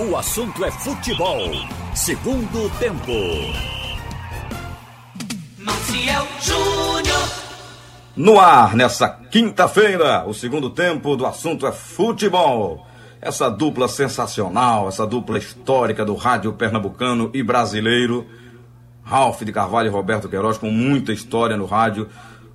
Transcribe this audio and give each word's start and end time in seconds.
O 0.00 0.16
assunto 0.16 0.64
é 0.64 0.70
futebol. 0.70 1.40
Segundo 1.92 2.70
tempo. 2.78 3.10
Maciel 5.58 6.24
Júnior. 6.40 7.28
No 8.14 8.38
ar, 8.38 8.76
nessa 8.76 9.08
quinta-feira, 9.08 10.24
o 10.24 10.32
segundo 10.32 10.70
tempo 10.70 11.16
do 11.16 11.26
assunto 11.26 11.66
é 11.66 11.72
futebol. 11.72 12.86
Essa 13.20 13.48
dupla 13.50 13.88
sensacional, 13.88 14.86
essa 14.86 15.04
dupla 15.04 15.36
histórica 15.36 16.04
do 16.04 16.14
rádio 16.14 16.52
pernambucano 16.52 17.28
e 17.34 17.42
brasileiro. 17.42 18.24
Ralph 19.02 19.42
de 19.42 19.50
Carvalho 19.50 19.88
e 19.88 19.90
Roberto 19.90 20.28
Queiroz, 20.28 20.58
com 20.58 20.70
muita 20.70 21.12
história 21.12 21.56
no 21.56 21.66
rádio. 21.66 22.08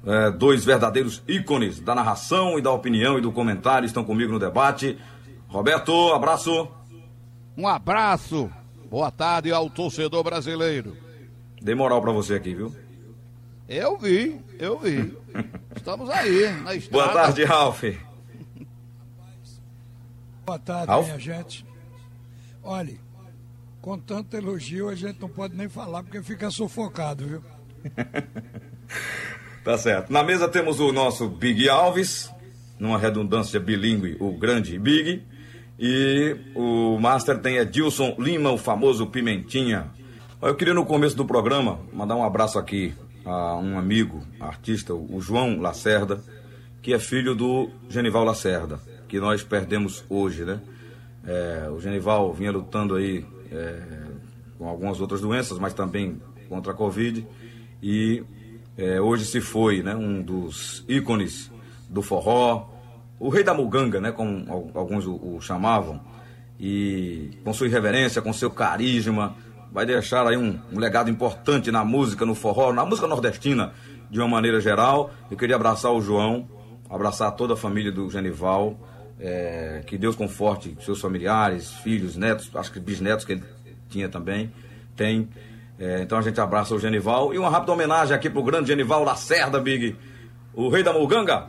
É, 0.07 0.31
dois 0.31 0.63
verdadeiros 0.63 1.21
ícones 1.27 1.81
da 1.81 1.93
narração 1.93 2.57
e 2.57 2.61
da 2.61 2.71
opinião 2.71 3.17
e 3.17 3.21
do 3.21 3.33
comentário 3.33 3.85
estão 3.85 4.05
comigo 4.05 4.31
no 4.31 4.39
debate. 4.39 4.97
Roberto, 5.49 6.13
abraço. 6.13 6.69
Um 7.57 7.67
abraço. 7.67 8.51
Boa 8.89 9.11
tarde 9.11 9.51
ao 9.51 9.69
torcedor 9.69 10.23
brasileiro. 10.23 10.97
Dei 11.61 11.75
moral 11.75 12.01
pra 12.01 12.11
você 12.11 12.35
aqui, 12.35 12.53
viu? 12.53 12.75
Eu 13.67 13.97
vi, 13.97 14.39
eu 14.59 14.77
vi. 14.77 15.17
Estamos 15.75 16.09
aí, 16.09 16.51
na 16.61 16.75
estrada. 16.75 17.11
Boa 17.11 17.23
tarde, 17.23 17.43
Ralph. 17.43 17.83
Boa 20.45 20.59
tarde, 20.59 20.87
Ralf? 20.87 21.05
minha 21.05 21.19
gente. 21.19 21.65
Olhe, 22.61 22.99
com 23.81 23.97
tanto 23.97 24.35
elogio 24.35 24.89
a 24.89 24.95
gente 24.95 25.19
não 25.19 25.29
pode 25.29 25.55
nem 25.55 25.69
falar 25.69 26.03
porque 26.03 26.21
fica 26.21 26.49
sufocado, 26.49 27.25
viu? 27.27 27.43
Tá 29.63 29.77
certo. 29.77 30.11
Na 30.11 30.21
mesa 30.23 30.49
temos 30.49 30.81
o 30.81 30.91
nosso 30.91 31.29
Big 31.29 31.69
Alves, 31.69 32.29
numa 32.77 32.97
redundância 32.97 33.61
bilíngue, 33.61 34.17
o 34.19 34.37
grande 34.37 34.77
Big. 34.77 35.23
E 35.77 36.35
o 36.55 36.99
Master 36.99 37.39
tem 37.39 37.57
Edilson 37.57 38.15
Lima, 38.19 38.51
o 38.51 38.57
famoso 38.57 39.07
Pimentinha. 39.07 39.89
Eu 40.41 40.55
queria 40.55 40.73
no 40.73 40.85
começo 40.85 41.15
do 41.15 41.25
programa 41.25 41.79
mandar 41.91 42.15
um 42.15 42.23
abraço 42.23 42.59
aqui 42.59 42.93
a 43.25 43.55
um 43.55 43.77
amigo, 43.77 44.21
artista, 44.39 44.93
o 44.93 45.19
João 45.19 45.59
Lacerda, 45.59 46.21
que 46.81 46.93
é 46.93 46.99
filho 46.99 47.33
do 47.33 47.69
Genival 47.89 48.23
Lacerda, 48.23 48.79
que 49.07 49.19
nós 49.19 49.41
perdemos 49.41 50.03
hoje, 50.09 50.43
né? 50.43 50.61
É, 51.25 51.69
o 51.69 51.79
Genival 51.79 52.33
vinha 52.33 52.51
lutando 52.51 52.95
aí 52.95 53.25
é, 53.49 53.81
com 54.57 54.67
algumas 54.67 54.99
outras 54.99 55.21
doenças, 55.21 55.57
mas 55.57 55.73
também 55.73 56.21
contra 56.49 56.73
a 56.73 56.75
Covid. 56.75 57.25
E 57.81 58.23
é, 58.77 58.99
hoje 58.99 59.25
se 59.25 59.39
foi, 59.39 59.81
né? 59.81 59.95
Um 59.95 60.21
dos 60.21 60.83
ícones 60.87 61.49
do 61.89 62.01
forró, 62.01 62.72
o 63.25 63.29
rei 63.29 63.43
da 63.43 63.53
muganga, 63.53 63.99
né? 64.01 64.11
Como 64.11 64.45
al- 64.51 64.71
alguns 64.73 65.05
o, 65.05 65.13
o 65.15 65.41
chamavam. 65.41 65.99
E 66.59 67.31
com 67.43 67.53
sua 67.53 67.67
irreverência, 67.67 68.21
com 68.21 68.31
seu 68.31 68.49
carisma, 68.51 69.35
vai 69.71 69.85
deixar 69.85 70.25
aí 70.27 70.37
um, 70.37 70.59
um 70.71 70.79
legado 70.79 71.09
importante 71.09 71.71
na 71.71 71.83
música, 71.83 72.25
no 72.25 72.35
forró, 72.35 72.71
na 72.71 72.85
música 72.85 73.07
nordestina, 73.07 73.73
de 74.09 74.19
uma 74.19 74.27
maneira 74.27 74.61
geral. 74.61 75.11
Eu 75.31 75.37
queria 75.37 75.55
abraçar 75.55 75.91
o 75.91 76.01
João, 76.01 76.47
abraçar 76.89 77.31
toda 77.35 77.53
a 77.53 77.57
família 77.57 77.91
do 77.91 78.09
Genival. 78.09 78.77
é, 79.19 79.81
que 79.85 79.97
Deus 79.97 80.15
conforte 80.15 80.75
seus 80.81 80.99
familiares, 80.99 81.71
filhos, 81.83 82.15
netos, 82.17 82.49
acho 82.55 82.71
que 82.73 82.79
bisnetos 82.79 83.23
que 83.25 83.33
ele 83.33 83.43
tinha 83.89 84.09
também, 84.09 84.51
tem. 84.95 85.29
É, 85.79 86.01
então 86.01 86.17
a 86.17 86.21
gente 86.21 86.39
abraça 86.41 86.75
o 86.75 86.79
Genival. 86.79 87.33
E 87.33 87.37
uma 87.37 87.49
rápida 87.49 87.71
homenagem 87.71 88.15
aqui 88.15 88.29
pro 88.29 88.43
grande 88.43 88.67
Genival 88.67 89.03
Lacerda, 89.03 89.59
Big, 89.59 89.95
o 90.53 90.67
rei 90.69 90.83
da 90.83 90.91
Muganga. 90.91 91.47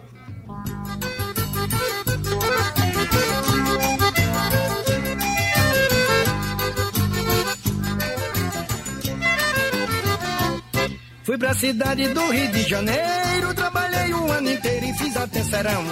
Fui 11.35 11.39
pra 11.41 11.55
cidade 11.55 12.09
do 12.11 12.31
Rio 12.31 12.53
de 12.53 12.63
Janeiro, 12.63 13.53
trabalhei 13.55 14.15
o 14.15 14.31
ano 14.31 14.53
inteiro 14.53 14.87
e 14.87 14.95
fiz 14.95 15.17
até 15.17 15.43
serão. 15.43 15.85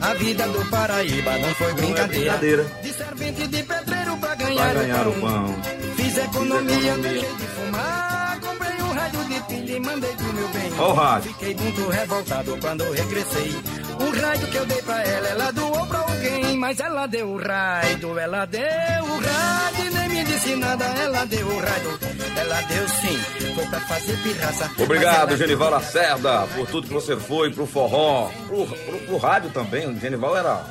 A 0.00 0.12
vida 0.14 0.44
do 0.48 0.68
Paraíba 0.68 1.38
não 1.38 1.54
foi 1.54 1.72
brincadeira. 1.74 2.08
brincadeira. 2.08 2.66
De 2.82 2.92
servente 2.92 3.46
de 3.46 3.62
pedreiro 3.62 4.16
pra 4.16 4.34
ganhar, 4.34 4.72
Pra 4.72 4.82
ganhar 4.82 5.06
o 5.06 5.12
pão. 5.20 5.54
Fiz 5.94 6.18
economia, 6.18 6.98
deixei 6.98 7.32
de 7.32 7.46
fumar. 7.46 8.40
Comprei 8.40 8.82
um 8.82 8.92
rádio 8.92 9.24
de 9.26 9.40
pilha 9.42 9.76
e 9.76 9.80
mandei 9.80 10.12
pro 10.16 10.32
meu 10.32 10.48
bem. 10.48 10.72
Ó 10.76 10.90
o 10.90 10.94
rádio. 10.94 11.32
Fiquei 11.32 11.54
muito 11.54 11.88
revoltado 11.90 12.58
quando 12.60 12.92
regressei. 12.92 13.56
O 14.00 14.20
rádio 14.20 14.48
que 14.48 14.56
eu 14.56 14.66
dei 14.66 14.82
pra 14.82 15.00
ela, 15.04 15.28
ela 15.28 15.52
doou 15.52 15.86
pra 15.86 15.98
alguém. 16.00 16.56
Mas 16.56 16.80
ela 16.80 17.06
deu 17.06 17.28
o 17.28 17.38
rádio, 17.38 18.18
ela 18.18 18.44
deu 18.46 18.62
o 19.04 19.20
rádio. 19.20 19.86
e 19.86 19.90
Nem 19.90 20.08
me 20.08 20.24
disse 20.24 20.56
nada, 20.56 20.84
ela 20.86 21.24
deu 21.24 21.46
o 21.46 21.60
rádio. 21.60 22.07
Ela 22.38 22.60
deu 22.62 22.88
sim, 22.88 23.18
foi 23.54 23.66
pra 23.66 23.80
fazer 23.80 24.16
pirraça. 24.22 24.70
Obrigado, 24.78 25.36
Genival 25.36 25.70
Lacerda, 25.70 26.46
por 26.54 26.66
tudo 26.68 26.86
que 26.86 26.94
você 26.94 27.16
foi, 27.16 27.50
pro 27.52 27.66
forró, 27.66 28.30
pro, 28.46 28.66
pro, 28.66 28.98
pro 28.98 29.16
rádio 29.16 29.50
também. 29.50 29.88
O 29.88 29.98
Genival 29.98 30.36
era, 30.36 30.64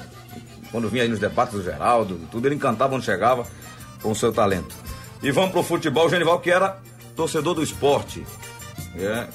quando 0.72 0.88
vinha 0.90 1.04
aí 1.04 1.10
nos 1.10 1.20
debates 1.20 1.54
do 1.56 1.64
Geraldo, 1.64 2.20
tudo 2.32 2.48
ele 2.48 2.56
encantava 2.56 2.96
onde 2.96 3.06
chegava 3.06 3.46
com 4.02 4.12
o 4.12 4.16
seu 4.16 4.32
talento. 4.32 4.74
E 5.22 5.30
vamos 5.32 5.52
pro 5.52 5.62
futebol, 5.64 6.06
o 6.06 6.10
Genival 6.10 6.40
que 6.40 6.50
era 6.52 6.78
torcedor 7.16 7.54
do 7.56 7.64
esporte. 7.64 8.26
É, 8.96 9.28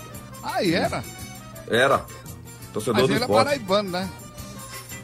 Aí 0.43 0.75
era. 0.75 1.05
era 1.71 2.05
torcedor 2.73 3.01
Mas 3.01 3.09
do 3.09 3.13
ele 3.15 3.21
é 3.21 3.25
esporte. 3.27 3.45
paraibano, 3.45 3.91
né? 3.91 4.09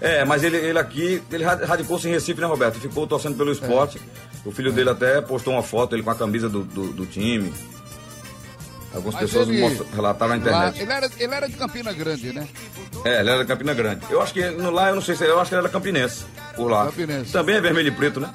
É, 0.00 0.24
mas 0.24 0.44
ele, 0.44 0.56
ele 0.56 0.78
aqui, 0.78 1.20
ele 1.30 1.44
ra- 1.44 1.56
radicou-se 1.66 2.08
em 2.08 2.12
Recife, 2.12 2.40
né, 2.40 2.46
Roberto? 2.46 2.76
E 2.76 2.80
Ficou 2.80 3.06
torcendo 3.06 3.36
pelo 3.36 3.50
esporte. 3.52 4.00
O 4.44 4.52
filho 4.52 4.72
dele 4.72 4.90
até 4.90 5.20
postou 5.20 5.52
uma 5.52 5.62
foto, 5.62 5.94
ele 5.94 6.02
com 6.02 6.10
a 6.10 6.14
camisa 6.14 6.48
do, 6.48 6.62
do, 6.64 6.92
do 6.92 7.06
time. 7.06 7.52
Algumas 8.94 9.14
Mas 9.16 9.24
pessoas 9.24 9.48
ele- 9.48 9.60
mostram- 9.60 9.86
relataram 9.94 10.36
na 10.38 10.50
Lá, 10.50 10.68
internet. 10.68 10.80
ele, 10.82 10.92
era, 10.92 11.10
ele 11.18 11.34
era 11.34 11.48
de 11.48 11.56
Campina 11.56 11.92
Grande, 11.92 12.32
né? 12.32 12.48
É, 13.04 13.20
ele 13.20 13.30
era 13.30 13.40
de 13.40 13.46
Campina 13.46 13.74
Grande. 13.74 14.06
Eu 14.08 14.22
acho 14.22 14.32
que 14.32 14.42
lá, 14.48 14.88
eu 14.88 14.94
não 14.94 15.02
sei 15.02 15.14
se 15.14 15.24
eu 15.24 15.38
acho 15.38 15.50
que 15.50 15.54
ele 15.54 15.60
era 15.62 15.68
campinense, 15.68 16.24
por 16.56 16.70
lá. 16.70 16.86
Campinense. 16.86 17.30
Também 17.32 17.56
é 17.56 17.60
vermelho 17.60 17.88
e 17.88 17.90
preto, 17.90 18.18
né? 18.20 18.30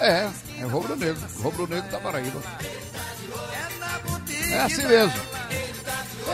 É, 0.00 0.28
é 0.60 0.64
rubro 0.64 0.94
negro. 0.94 1.20
Rubro 1.42 1.66
negro 1.66 1.90
da 1.90 1.98
Paraíba. 1.98 2.40
É 4.50 4.60
assim 4.60 4.86
mesmo. 4.86 5.14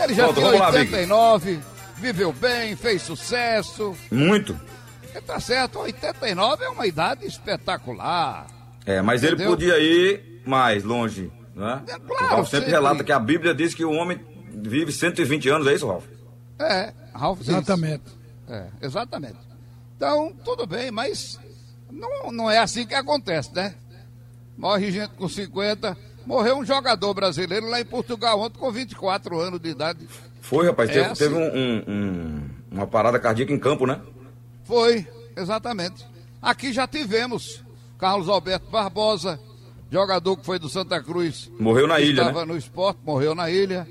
Ele 0.03 0.13
já 0.13 0.23
Pronto, 0.25 0.35
tem 0.35 0.43
vamos 0.43 0.59
lá, 0.59 0.71
Big. 0.71 0.79
89, 0.93 1.59
viveu 1.97 2.33
bem, 2.33 2.75
fez 2.75 3.01
sucesso. 3.01 3.95
Muito. 4.11 4.59
Tá 5.25 5.39
certo, 5.39 5.79
89 5.79 6.65
é 6.65 6.69
uma 6.69 6.85
idade 6.85 7.25
espetacular. 7.25 8.45
É, 8.85 9.01
mas 9.01 9.23
ele 9.23 9.33
Entendeu? 9.33 9.51
podia 9.51 9.79
ir 9.79 10.41
mais 10.45 10.83
longe, 10.83 11.31
né? 11.55 11.81
É, 11.87 11.99
claro, 11.99 12.25
o 12.25 12.27
Ralf 12.29 12.45
sempre 12.49 12.57
sempre. 12.65 12.71
relata 12.71 13.03
que 13.03 13.11
a 13.11 13.19
Bíblia 13.19 13.53
diz 13.53 13.73
que 13.73 13.83
o 13.83 13.91
homem 13.91 14.19
vive 14.51 14.91
120 14.91 15.49
anos, 15.49 15.67
é 15.67 15.73
isso, 15.73 15.87
Ralf? 15.87 16.05
É, 16.59 16.93
Ralph 17.13 17.39
diz. 17.39 17.49
Exatamente. 17.49 18.03
É, 18.47 18.65
exatamente. 18.81 19.37
Então, 19.97 20.33
tudo 20.43 20.67
bem, 20.67 20.91
mas 20.91 21.39
não, 21.91 22.31
não 22.31 22.49
é 22.51 22.59
assim 22.59 22.85
que 22.85 22.93
acontece, 22.93 23.53
né? 23.55 23.73
Morre 24.57 24.91
gente 24.91 25.09
com 25.15 25.27
50. 25.27 25.97
Morreu 26.25 26.57
um 26.57 26.65
jogador 26.65 27.13
brasileiro 27.13 27.67
lá 27.67 27.79
em 27.81 27.85
Portugal 27.85 28.39
ontem 28.39 28.57
com 28.59 28.71
24 28.71 29.39
anos 29.39 29.59
de 29.59 29.69
idade. 29.69 30.07
Foi, 30.41 30.65
rapaz, 30.67 30.89
É 30.89 30.93
teve, 30.93 31.05
assim. 31.05 31.23
teve 31.23 31.35
um- 31.35 31.55
um- 31.55 31.83
um- 31.87 32.49
uma 32.71 32.87
parada 32.87 33.19
cardíaca 33.19 33.51
em 33.51 33.59
campo, 33.59 33.85
né? 33.87 33.99
Foi, 34.63 35.07
exatamente. 35.35 36.05
Aqui 36.41 36.71
já 36.71 36.87
tivemos 36.87 37.63
Carlos 38.05 38.29
Alberto 38.29 38.69
Barbosa, 38.69 39.39
jogador 39.91 40.37
que 40.37 40.45
foi 40.45 40.59
do 40.59 40.69
Santa 40.69 41.01
Cruz. 41.01 41.49
Morreu 41.59 41.87
na 41.87 41.99
ilha, 41.99 42.21
Estava 42.21 42.45
né? 42.45 42.53
no 42.53 42.55
esporte, 42.55 42.99
morreu 43.03 43.33
na 43.33 43.49
ilha. 43.49 43.87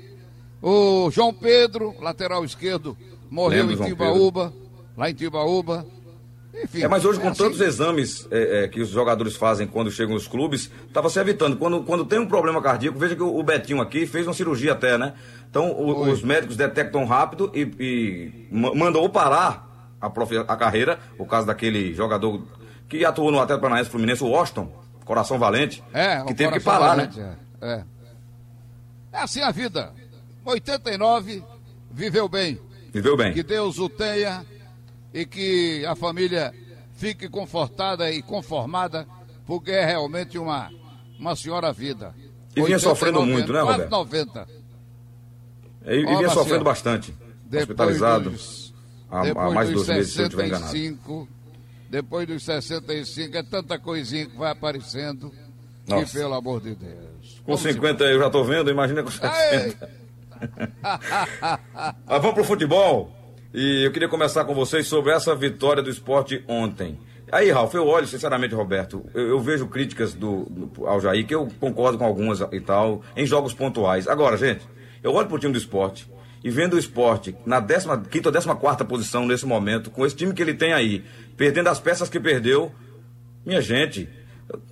O 0.61 1.11
João 1.11 1.33
Pedro, 1.33 1.93
lateral 1.99 2.45
esquerdo, 2.45 2.97
morreu 3.29 3.65
Lembro, 3.67 3.83
em 3.85 3.89
Timbaúba, 3.89 4.53
lá 4.97 5.09
em 5.09 5.13
Timbaúba. 5.13 5.85
Enfim. 6.63 6.83
É, 6.83 6.87
mas 6.87 7.03
hoje, 7.03 7.19
com 7.19 7.27
assim. 7.27 7.43
tantos 7.43 7.59
exames 7.59 8.25
é, 8.31 8.63
é, 8.63 8.67
que 8.69 8.79
os 8.79 8.87
jogadores 8.87 9.35
fazem 9.35 9.67
quando 9.67 9.91
chegam 9.91 10.13
nos 10.13 10.29
clubes, 10.29 10.71
estava 10.87 11.09
se 11.09 11.19
evitando. 11.19 11.57
Quando, 11.57 11.83
quando 11.83 12.05
tem 12.05 12.17
um 12.17 12.25
problema 12.25 12.61
cardíaco, 12.61 12.97
veja 12.97 13.17
que 13.17 13.21
o, 13.21 13.37
o 13.37 13.43
Betinho 13.43 13.81
aqui 13.81 14.05
fez 14.07 14.25
uma 14.25 14.33
cirurgia 14.33 14.71
até, 14.71 14.97
né? 14.97 15.13
Então, 15.49 15.73
o- 15.73 16.09
os 16.09 16.23
médicos 16.23 16.55
detectam 16.55 17.03
rápido 17.03 17.51
e, 17.53 17.59
e 17.77 18.47
ma- 18.49 18.73
mandam 18.73 19.01
ou 19.01 19.09
parar 19.09 19.93
a, 19.99 20.07
a 20.07 20.55
carreira, 20.55 20.97
o 21.19 21.25
caso 21.25 21.45
daquele 21.45 21.93
jogador 21.93 22.41
que 22.87 23.03
atuou 23.03 23.31
no 23.31 23.39
Atlético 23.39 23.61
Paranaense 23.61 23.89
Fluminense, 23.89 24.23
o 24.23 24.27
Washington, 24.27 24.71
Coração 25.03 25.37
Valente, 25.37 25.83
É, 25.93 26.23
que 26.23 26.33
teve 26.33 26.53
que 26.53 26.59
parar, 26.59 26.95
valente, 26.95 27.19
né? 27.19 27.37
É. 27.61 27.83
é. 29.13 29.21
Assim 29.21 29.41
a 29.41 29.51
vida. 29.51 29.93
89, 30.43 31.43
viveu 31.91 32.27
bem. 32.27 32.59
Viveu 32.93 33.15
bem. 33.17 33.33
Que 33.33 33.43
Deus 33.43 33.79
o 33.79 33.89
tenha 33.89 34.45
e 35.13 35.25
que 35.25 35.85
a 35.85 35.95
família 35.95 36.53
fique 36.95 37.29
confortada 37.29 38.11
e 38.11 38.21
conformada, 38.21 39.07
porque 39.45 39.71
é 39.71 39.85
realmente 39.85 40.37
uma, 40.37 40.71
uma 41.19 41.35
senhora 41.35 41.71
vida. 41.71 42.13
E 42.55 42.61
vinha 42.61 42.79
sofrendo 42.79 43.19
89 43.19 43.33
muito, 43.33 43.53
né, 43.53 43.61
Roberto? 43.61 43.89
Quase 43.89 44.25
90. 44.25 44.47
E, 45.85 45.95
e 45.95 46.05
vinha 46.05 46.29
sofrendo 46.29 46.63
bastante. 46.63 47.15
Depois 47.43 47.63
hospitalizado 47.63 48.29
dos, 48.31 48.73
há, 49.09 49.21
há 49.21 49.51
mais 49.51 49.69
de 49.69 49.75
dois 49.75 49.87
meses, 49.87 50.13
se 50.13 50.19
eu 50.19 50.25
estiver 50.25 50.47
enganado. 50.47 50.71
65, 51.85 51.91
Depois 51.91 52.27
dos 52.27 52.43
65, 52.43 53.37
é 53.37 53.43
tanta 53.43 53.79
coisinha 53.79 54.25
que 54.25 54.37
vai 54.37 54.51
aparecendo. 54.51 55.31
Nossa. 55.87 56.05
Que, 56.05 56.11
pelo 56.13 56.33
amor 56.33 56.61
de 56.61 56.75
Deus. 56.75 57.39
Com 57.39 57.53
Como 57.53 57.57
se 57.57 57.73
50 57.73 58.03
eu 58.05 58.19
já 58.19 58.29
tô 58.29 58.43
vendo, 58.43 58.71
imagina 58.71 59.03
com 59.03 59.11
60. 59.11 59.29
Ei! 59.53 59.75
Mas 62.05 62.21
vamos 62.21 62.33
pro 62.33 62.43
futebol. 62.43 63.11
E 63.53 63.85
eu 63.85 63.91
queria 63.91 64.09
começar 64.09 64.43
com 64.45 64.53
vocês 64.53 64.87
sobre 64.87 65.13
essa 65.13 65.33
vitória 65.35 65.81
do 65.81 65.89
esporte 65.89 66.43
ontem. 66.47 66.99
Aí, 67.31 67.49
Ralf, 67.51 67.73
eu 67.73 67.87
olho, 67.87 68.05
sinceramente, 68.05 68.53
Roberto, 68.53 69.05
eu, 69.13 69.29
eu 69.29 69.39
vejo 69.39 69.67
críticas 69.67 70.13
do, 70.13 70.45
do, 70.49 70.87
ao 70.87 70.99
Jair, 70.99 71.25
que 71.25 71.33
eu 71.33 71.47
concordo 71.59 71.97
com 71.97 72.05
algumas 72.05 72.41
e 72.51 72.59
tal, 72.59 73.01
em 73.15 73.25
jogos 73.25 73.53
pontuais. 73.53 74.07
Agora, 74.07 74.37
gente, 74.37 74.67
eu 75.01 75.13
olho 75.13 75.27
pro 75.27 75.39
time 75.39 75.53
do 75.53 75.57
esporte 75.57 76.07
e 76.45 76.49
vendo 76.51 76.75
o 76.75 76.77
esporte 76.77 77.35
na 77.43 77.59
15 77.59 77.87
ou 77.89 78.31
14 78.31 78.85
posição 78.87 79.25
nesse 79.25 79.47
momento, 79.47 79.89
com 79.89 80.05
esse 80.05 80.15
time 80.15 80.31
que 80.31 80.43
ele 80.43 80.53
tem 80.53 80.73
aí, 80.73 81.03
perdendo 81.35 81.69
as 81.69 81.79
peças 81.79 82.07
que 82.07 82.19
perdeu, 82.19 82.71
minha 83.43 83.59
gente, 83.59 84.07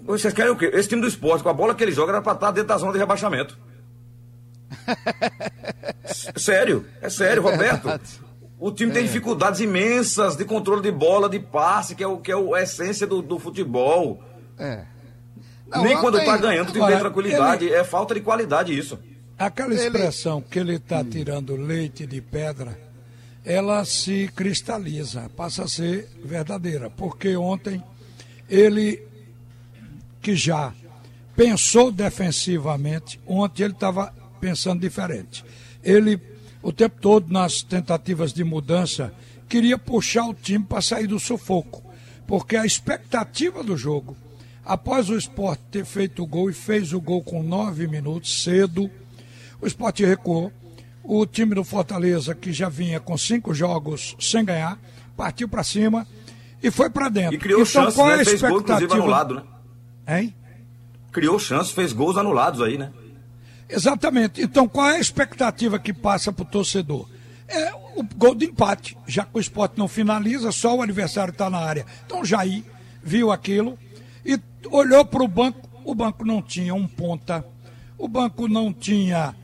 vocês 0.03 0.31
querem 0.35 0.51
o 0.51 0.55
quê? 0.55 0.69
Esse 0.71 0.89
time 0.89 1.01
do 1.01 1.07
esporte, 1.07 1.41
com 1.41 1.49
a 1.49 1.53
bola 1.53 1.73
que 1.73 1.83
ele 1.83 1.91
joga, 1.91 2.11
era 2.11 2.21
pra 2.21 2.33
estar 2.33 2.51
dentro 2.51 2.67
da 2.67 2.77
zona 2.77 2.93
de 2.93 2.99
rebaixamento. 2.99 3.57
Sério, 6.37 6.85
é 7.01 7.09
sério, 7.09 7.41
Roberto. 7.41 7.89
O 8.59 8.71
time 8.71 8.91
tem 8.91 9.03
dificuldades 9.03 9.59
imensas 9.59 10.35
de 10.35 10.45
controle 10.45 10.81
de 10.83 10.91
bola, 10.91 11.27
de 11.27 11.39
passe, 11.39 11.95
que 11.95 12.03
é, 12.03 12.07
o, 12.07 12.19
que 12.19 12.31
é 12.31 12.35
a 12.35 12.61
essência 12.61 13.07
do, 13.07 13.19
do 13.19 13.39
futebol. 13.39 14.23
É. 14.59 14.85
Não, 15.67 15.83
Nem 15.83 15.97
quando 15.99 16.15
ontem- 16.15 16.25
tá 16.25 16.37
ganhando, 16.37 16.69
o 16.69 16.71
time 16.71 16.83
Agora, 16.83 16.93
tem 16.93 17.03
tranquilidade. 17.03 17.73
É 17.73 17.83
falta 17.83 18.13
de 18.13 18.21
qualidade 18.21 18.77
isso. 18.77 18.99
Aquela 19.37 19.73
Ele- 19.73 19.83
expressão 19.83 20.41
que 20.41 20.59
ele 20.59 20.75
está 20.75 21.03
tirando 21.03 21.55
leite 21.55 22.05
de 22.05 22.21
pedra, 22.21 22.79
ela 23.43 23.83
se 23.83 24.29
cristaliza, 24.35 25.29
passa 25.35 25.63
a 25.63 25.67
ser 25.67 26.07
verdadeira. 26.23 26.89
Porque 26.89 27.35
ontem 27.35 27.83
ele, 28.49 29.01
que 30.21 30.35
já 30.35 30.73
pensou 31.35 31.91
defensivamente, 31.91 33.19
ontem 33.25 33.63
ele 33.63 33.73
estava 33.73 34.13
pensando 34.39 34.79
diferente. 34.79 35.43
Ele, 35.83 36.19
o 36.61 36.71
tempo 36.71 37.01
todo, 37.01 37.31
nas 37.31 37.61
tentativas 37.63 38.31
de 38.31 38.43
mudança, 38.43 39.13
queria 39.49 39.77
puxar 39.77 40.25
o 40.27 40.33
time 40.33 40.63
para 40.63 40.81
sair 40.81 41.07
do 41.07 41.19
sufoco. 41.19 41.83
Porque 42.25 42.55
a 42.55 42.65
expectativa 42.65 43.61
do 43.63 43.75
jogo, 43.75 44.15
após 44.63 45.09
o 45.09 45.17
esporte 45.17 45.61
ter 45.69 45.83
feito 45.85 46.23
o 46.23 46.27
gol 46.27 46.49
e 46.49 46.53
fez 46.53 46.93
o 46.93 47.01
gol 47.01 47.21
com 47.21 47.43
nove 47.43 47.87
minutos, 47.87 48.43
cedo, 48.43 48.89
o 49.63 49.67
esporte 49.67 50.05
recuou. 50.05 50.51
O 51.03 51.25
time 51.25 51.55
do 51.55 51.63
Fortaleza, 51.63 52.35
que 52.35 52.53
já 52.53 52.69
vinha 52.69 52.99
com 52.99 53.17
cinco 53.17 53.53
jogos 53.53 54.15
sem 54.19 54.43
ganhar, 54.43 54.77
partiu 55.17 55.47
para 55.49 55.63
cima 55.63 56.07
e 56.61 56.69
foi 56.71 56.89
para 56.89 57.09
dentro. 57.09 57.35
E 57.35 57.37
criou 57.37 57.61
então, 57.61 57.71
chances, 57.83 57.95
qual 57.95 58.11
é 58.11 58.15
né? 58.15 58.21
a 58.21 58.25
Fez 58.25 58.41
gol, 58.41 58.49
inclusive, 58.49 58.73
expectativa? 58.73 59.03
anulado, 59.03 59.35
né? 59.35 60.19
Hein? 60.19 60.35
Criou 61.11 61.39
chances, 61.39 61.73
fez 61.73 61.91
gols 61.91 62.17
anulados 62.17 62.61
aí, 62.61 62.77
né? 62.77 62.91
Exatamente. 63.69 64.41
Então, 64.41 64.67
qual 64.67 64.89
é 64.89 64.97
a 64.97 64.99
expectativa 64.99 65.79
que 65.79 65.93
passa 65.93 66.31
para 66.31 66.43
o 66.43 66.45
torcedor? 66.45 67.07
É 67.47 67.73
o 67.95 68.03
gol 68.15 68.35
de 68.35 68.45
empate, 68.45 68.97
já 69.05 69.23
que 69.23 69.37
o 69.37 69.39
esporte 69.39 69.77
não 69.77 69.87
finaliza, 69.87 70.51
só 70.51 70.75
o 70.75 70.81
adversário 70.81 71.31
está 71.31 71.49
na 71.49 71.59
área. 71.59 71.85
Então, 72.05 72.21
o 72.21 72.25
Jair 72.25 72.63
viu 73.03 73.31
aquilo 73.31 73.77
e 74.25 74.39
olhou 74.69 75.05
para 75.05 75.23
o 75.23 75.27
banco. 75.27 75.69
O 75.83 75.93
banco 75.93 76.23
não 76.25 76.41
tinha 76.41 76.73
um 76.73 76.87
ponta, 76.87 77.45
o 77.97 78.07
banco 78.07 78.47
não 78.47 78.71
tinha 78.71 79.35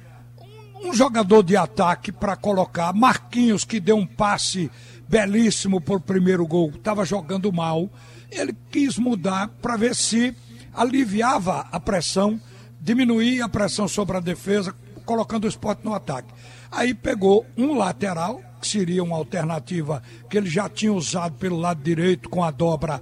um, 0.83 0.93
jogador 0.93 1.43
de 1.43 1.55
ataque 1.55 2.11
para 2.11 2.35
colocar. 2.35 2.93
Marquinhos, 2.93 3.63
que 3.63 3.79
deu 3.79 3.97
um 3.97 4.05
passe 4.05 4.71
belíssimo 5.07 5.81
por 5.81 5.99
primeiro 5.99 6.45
gol, 6.45 6.69
estava 6.69 7.05
jogando 7.05 7.51
mal. 7.51 7.89
Ele 8.31 8.55
quis 8.71 8.97
mudar 8.97 9.47
para 9.61 9.77
ver 9.77 9.95
se 9.95 10.35
aliviava 10.73 11.67
a 11.71 11.79
pressão, 11.79 12.39
diminuía 12.79 13.45
a 13.45 13.49
pressão 13.49 13.87
sobre 13.87 14.17
a 14.17 14.19
defesa, 14.19 14.73
colocando 15.05 15.45
o 15.45 15.47
esporte 15.47 15.83
no 15.83 15.93
ataque. 15.93 16.33
Aí 16.71 16.93
pegou 16.93 17.45
um 17.57 17.75
lateral, 17.75 18.41
que 18.61 18.67
seria 18.67 19.03
uma 19.03 19.15
alternativa 19.15 20.03
que 20.29 20.37
ele 20.37 20.49
já 20.49 20.69
tinha 20.69 20.93
usado 20.93 21.35
pelo 21.35 21.57
lado 21.57 21.81
direito 21.81 22.29
com 22.29 22.43
a 22.43 22.51
dobra 22.51 23.01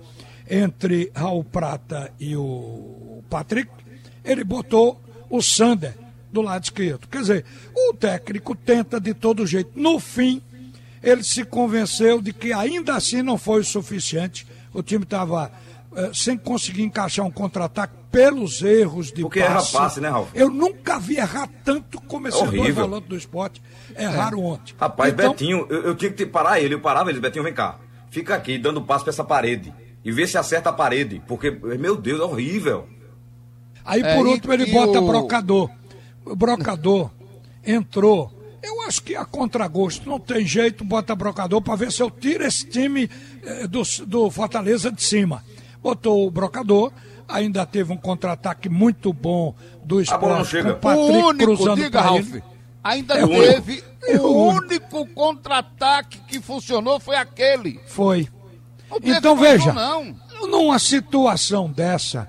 entre 0.50 1.12
Raul 1.14 1.44
Prata 1.44 2.14
e 2.20 2.36
o 2.36 3.22
Patrick. 3.30 3.70
Ele 4.24 4.44
botou 4.44 5.02
o 5.30 5.42
Sander 5.42 6.07
do 6.32 6.42
lado 6.42 6.64
esquerdo. 6.64 7.08
Quer 7.08 7.20
dizer, 7.22 7.46
o 7.76 7.94
técnico 7.94 8.56
tenta 8.56 9.00
de 9.00 9.14
todo 9.14 9.46
jeito. 9.46 9.72
No 9.76 10.00
fim, 10.00 10.42
ele 11.02 11.24
se 11.24 11.44
convenceu 11.46 12.22
de 12.22 12.34
que 12.34 12.52
ainda 12.54 12.96
assim 12.96 13.22
não 13.22 13.38
foi 13.38 13.62
o 13.62 13.66
suficiente. 13.66 14.46
O 14.74 14.84
time 14.84 15.04
estava 15.04 15.52
eh, 15.96 16.12
sem 16.14 16.38
conseguir 16.38 16.84
encaixar 16.84 17.26
um 17.26 17.32
contra-ataque 17.32 17.94
pelos 18.12 18.62
erros 18.62 19.12
de 19.12 19.22
Porque 19.22 19.40
erra 19.40 19.56
passe. 19.56 19.74
passe, 19.74 20.02
né, 20.02 20.10
Ralf? 20.10 20.30
Eu 20.34 20.50
nunca 20.50 21.00
vi 21.00 21.18
errar 21.18 21.50
tanto 21.64 22.00
como 22.02 22.28
esse 22.28 22.38
dois 22.44 22.50
Horrível. 22.60 22.86
volantes 22.88 23.10
do 23.10 23.16
esporte 23.18 23.62
erraram 23.98 24.44
ontem. 24.44 24.74
Rapaz, 24.80 25.14
Então, 25.14 25.32
Betinho, 25.32 25.66
eu, 25.70 25.82
eu 25.84 25.96
tinha 25.96 26.12
que 26.12 26.26
parar 26.26 26.60
ele. 26.60 26.74
Eu 26.74 26.80
parava 26.82 27.10
ele, 27.10 27.20
Betinho, 27.20 27.44
vem 27.44 27.54
cá. 27.54 27.80
Fica 28.10 28.36
aqui 28.36 28.58
dando 28.58 28.82
passo 28.82 29.04
pra 29.04 29.12
essa 29.12 29.24
parede. 29.24 29.74
E 30.04 30.12
vê 30.12 30.26
se 30.26 30.38
acerta 30.38 30.70
a 30.70 30.74
parede. 30.74 31.22
Porque, 31.28 31.52
meu 31.52 31.96
Deus, 31.98 32.20
é 32.20 32.24
horrível. 32.24 32.88
Aí 33.84 34.02
É, 34.02 34.16
por 34.16 34.26
e- 34.28 34.30
último 34.32 34.54
ele 34.54 34.66
bota 34.72 35.00
o- 35.00 35.08
brocador. 35.08 35.70
O 36.32 36.36
brocador 36.36 37.10
entrou. 37.66 38.32
Eu 38.62 38.82
acho 38.82 39.02
que 39.04 39.16
a 39.16 39.24
contragosto 39.24 40.10
não 40.10 40.20
tem 40.20 40.46
jeito, 40.46 40.84
bota 40.84 41.16
brocador 41.16 41.62
para 41.62 41.76
ver 41.76 41.92
se 41.92 42.02
eu 42.02 42.10
tiro 42.10 42.44
esse 42.46 42.66
time 42.66 43.10
eh, 43.44 43.68
do, 43.68 43.82
do 44.06 44.30
Fortaleza 44.32 44.92
de 44.92 45.02
cima. 45.04 45.44
Botou 45.82 46.28
o 46.28 46.32
brocador, 46.32 46.92
ainda 47.28 47.66
teve 47.66 47.94
um 47.94 47.98
contra-ataque 47.98 48.68
muito 48.68 49.14
bom 49.14 49.54
do 49.84 50.02
esporte 50.02 50.50
chega. 50.50 50.72
com 50.74 50.78
o 50.78 50.82
Patrick 50.82 51.12
o 51.18 51.28
único, 51.28 51.46
cruzando 51.46 51.76
diga, 51.76 51.92
pra 51.92 52.02
Ralf, 52.02 52.36
ainda 52.84 53.14
É 53.14 53.24
o 53.26 53.30
teve. 53.30 53.72
único. 53.74 53.88
O 53.88 54.12
É 54.12 54.20
o 54.20 54.32
único 54.32 55.06
contra-ataque 55.08 56.20
que 56.28 56.42
funcionou 56.42 57.00
foi 57.00 57.16
aquele. 57.16 57.80
Foi. 57.88 58.28
Então 59.04 59.36
veja, 59.36 59.72
não. 59.74 60.16
numa 60.50 60.80
situação 60.80 61.70
dessa, 61.70 62.28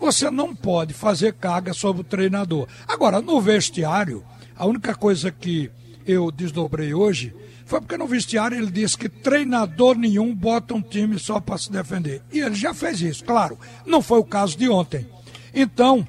você 0.00 0.30
não 0.30 0.56
pode 0.56 0.94
fazer 0.94 1.34
carga 1.34 1.74
sobre 1.74 2.00
o 2.00 2.04
treinador. 2.04 2.66
Agora, 2.88 3.20
no 3.20 3.40
vestiário, 3.40 4.24
a 4.56 4.66
única 4.66 4.94
coisa 4.94 5.30
que 5.30 5.70
eu 6.06 6.30
desdobrei 6.30 6.94
hoje 6.94 7.34
foi 7.66 7.80
porque 7.80 7.96
no 7.96 8.06
vestiário 8.06 8.58
ele 8.58 8.70
disse 8.70 8.98
que 8.98 9.08
treinador 9.08 9.96
nenhum 9.96 10.34
bota 10.34 10.74
um 10.74 10.82
time 10.82 11.18
só 11.18 11.38
para 11.38 11.58
se 11.58 11.70
defender. 11.70 12.22
E 12.32 12.40
ele 12.40 12.54
já 12.54 12.74
fez 12.74 13.00
isso, 13.00 13.24
claro. 13.24 13.58
Não 13.86 14.02
foi 14.02 14.18
o 14.18 14.24
caso 14.24 14.58
de 14.58 14.68
ontem. 14.68 15.06
Então, 15.54 16.06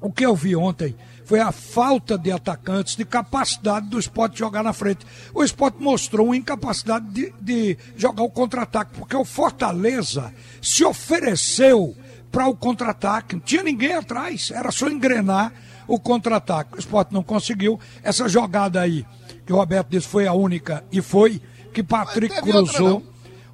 o 0.00 0.10
que 0.10 0.26
eu 0.26 0.34
vi 0.34 0.56
ontem 0.56 0.96
foi 1.24 1.38
a 1.38 1.52
falta 1.52 2.18
de 2.18 2.32
atacantes, 2.32 2.96
de 2.96 3.04
capacidade 3.04 3.88
do 3.88 3.98
esporte 3.98 4.38
jogar 4.38 4.64
na 4.64 4.72
frente. 4.72 5.06
O 5.32 5.44
esporte 5.44 5.80
mostrou 5.80 6.26
uma 6.26 6.36
incapacidade 6.36 7.06
de, 7.10 7.32
de 7.40 7.78
jogar 7.96 8.22
o 8.24 8.30
contra-ataque, 8.30 8.98
porque 8.98 9.16
o 9.16 9.24
Fortaleza 9.24 10.34
se 10.60 10.84
ofereceu 10.84 11.96
para 12.32 12.48
o 12.48 12.56
contra-ataque. 12.56 13.36
Não 13.36 13.42
tinha 13.42 13.62
ninguém 13.62 13.92
atrás, 13.92 14.50
era 14.50 14.72
só 14.72 14.88
engrenar 14.88 15.52
o 15.86 16.00
contra-ataque. 16.00 16.76
O 16.76 16.78
esporte 16.78 17.12
não 17.12 17.22
conseguiu. 17.22 17.78
Essa 18.02 18.26
jogada 18.28 18.80
aí, 18.80 19.04
que 19.44 19.52
o 19.52 19.56
Roberto 19.56 19.90
disse 19.90 20.08
foi 20.08 20.26
a 20.26 20.32
única, 20.32 20.82
e 20.90 21.02
foi, 21.02 21.40
que 21.72 21.82
Patrick 21.82 22.34
outra, 22.34 22.50
cruzou. 22.50 23.02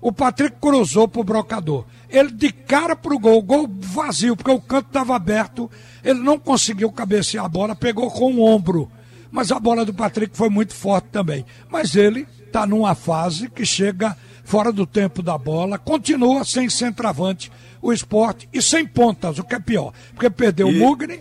O 0.00 0.12
Patrick 0.12 0.56
cruzou 0.60 1.08
pro 1.08 1.24
brocador. 1.24 1.84
Ele 2.08 2.30
de 2.30 2.52
cara 2.52 2.94
pro 2.94 3.18
gol, 3.18 3.42
gol 3.42 3.68
vazio, 3.68 4.36
porque 4.36 4.50
o 4.50 4.60
canto 4.60 4.86
estava 4.86 5.16
aberto. 5.16 5.68
Ele 6.04 6.20
não 6.20 6.38
conseguiu 6.38 6.90
cabecear 6.92 7.44
a 7.44 7.48
bola, 7.48 7.74
pegou 7.74 8.08
com 8.08 8.32
o 8.32 8.44
ombro. 8.44 8.88
Mas 9.30 9.50
a 9.50 9.58
bola 9.58 9.84
do 9.84 9.92
Patrick 9.92 10.36
foi 10.36 10.48
muito 10.48 10.72
forte 10.72 11.08
também. 11.10 11.44
Mas 11.68 11.96
ele 11.96 12.26
está 12.46 12.64
numa 12.64 12.94
fase 12.94 13.50
que 13.50 13.66
chega 13.66 14.16
fora 14.44 14.72
do 14.72 14.86
tempo 14.86 15.20
da 15.20 15.36
bola, 15.36 15.76
continua 15.78 16.42
sem 16.44 16.70
centroavante 16.70 17.52
o 17.80 17.92
esporte 17.92 18.48
e 18.52 18.60
sem 18.60 18.86
pontas, 18.86 19.38
o 19.38 19.44
que 19.44 19.54
é 19.54 19.60
pior. 19.60 19.92
Porque 20.14 20.30
perdeu 20.30 20.68
E- 20.68 20.76
o 20.76 20.78
Mugni, 20.78 21.20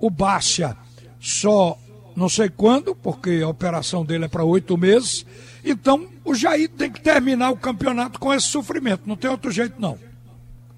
o 0.00 0.10
Baixa 0.10 0.76
só 1.20 1.78
não 2.16 2.28
sei 2.28 2.48
quando, 2.48 2.94
porque 2.94 3.40
a 3.42 3.48
operação 3.48 4.04
dele 4.04 4.26
é 4.26 4.28
para 4.28 4.44
oito 4.44 4.76
meses. 4.78 5.26
Então, 5.64 6.06
o 6.24 6.34
Jair 6.34 6.68
tem 6.68 6.90
que 6.90 7.00
terminar 7.00 7.50
o 7.50 7.56
campeonato 7.56 8.20
com 8.20 8.32
esse 8.32 8.46
sofrimento. 8.46 9.02
Não 9.06 9.16
tem 9.16 9.30
outro 9.30 9.50
jeito, 9.50 9.74
não. 9.80 9.98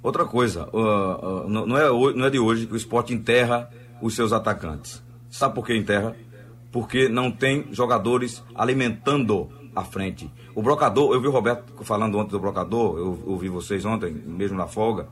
Outra 0.03 0.25
coisa, 0.25 0.69
uh, 0.73 1.45
uh, 1.47 1.49
não, 1.49 1.77
é, 1.77 2.15
não 2.15 2.25
é 2.27 2.31
de 2.31 2.39
hoje 2.39 2.67
que 2.67 2.73
o 2.73 2.77
esporte 2.77 3.13
enterra 3.13 3.69
os 4.01 4.15
seus 4.15 4.33
atacantes. 4.33 5.03
Sabe 5.29 5.55
por 5.55 5.67
que 5.67 5.77
enterra? 5.77 6.17
Porque 6.71 7.09
não 7.09 7.31
tem 7.31 7.67
jogadores 7.73 8.43
alimentando 8.55 9.51
a 9.77 9.85
frente. 9.85 10.31
O 10.55 10.63
brocador, 10.63 11.13
eu 11.13 11.21
vi 11.21 11.29
o 11.29 11.31
Roberto 11.31 11.85
falando 11.85 12.17
ontem 12.19 12.31
do 12.31 12.41
brocador, 12.41 12.97
eu 12.97 13.23
ouvi 13.27 13.51
vocês 13.51 13.85
ontem, 13.85 14.11
mesmo 14.11 14.57
na 14.57 14.67
folga. 14.67 15.07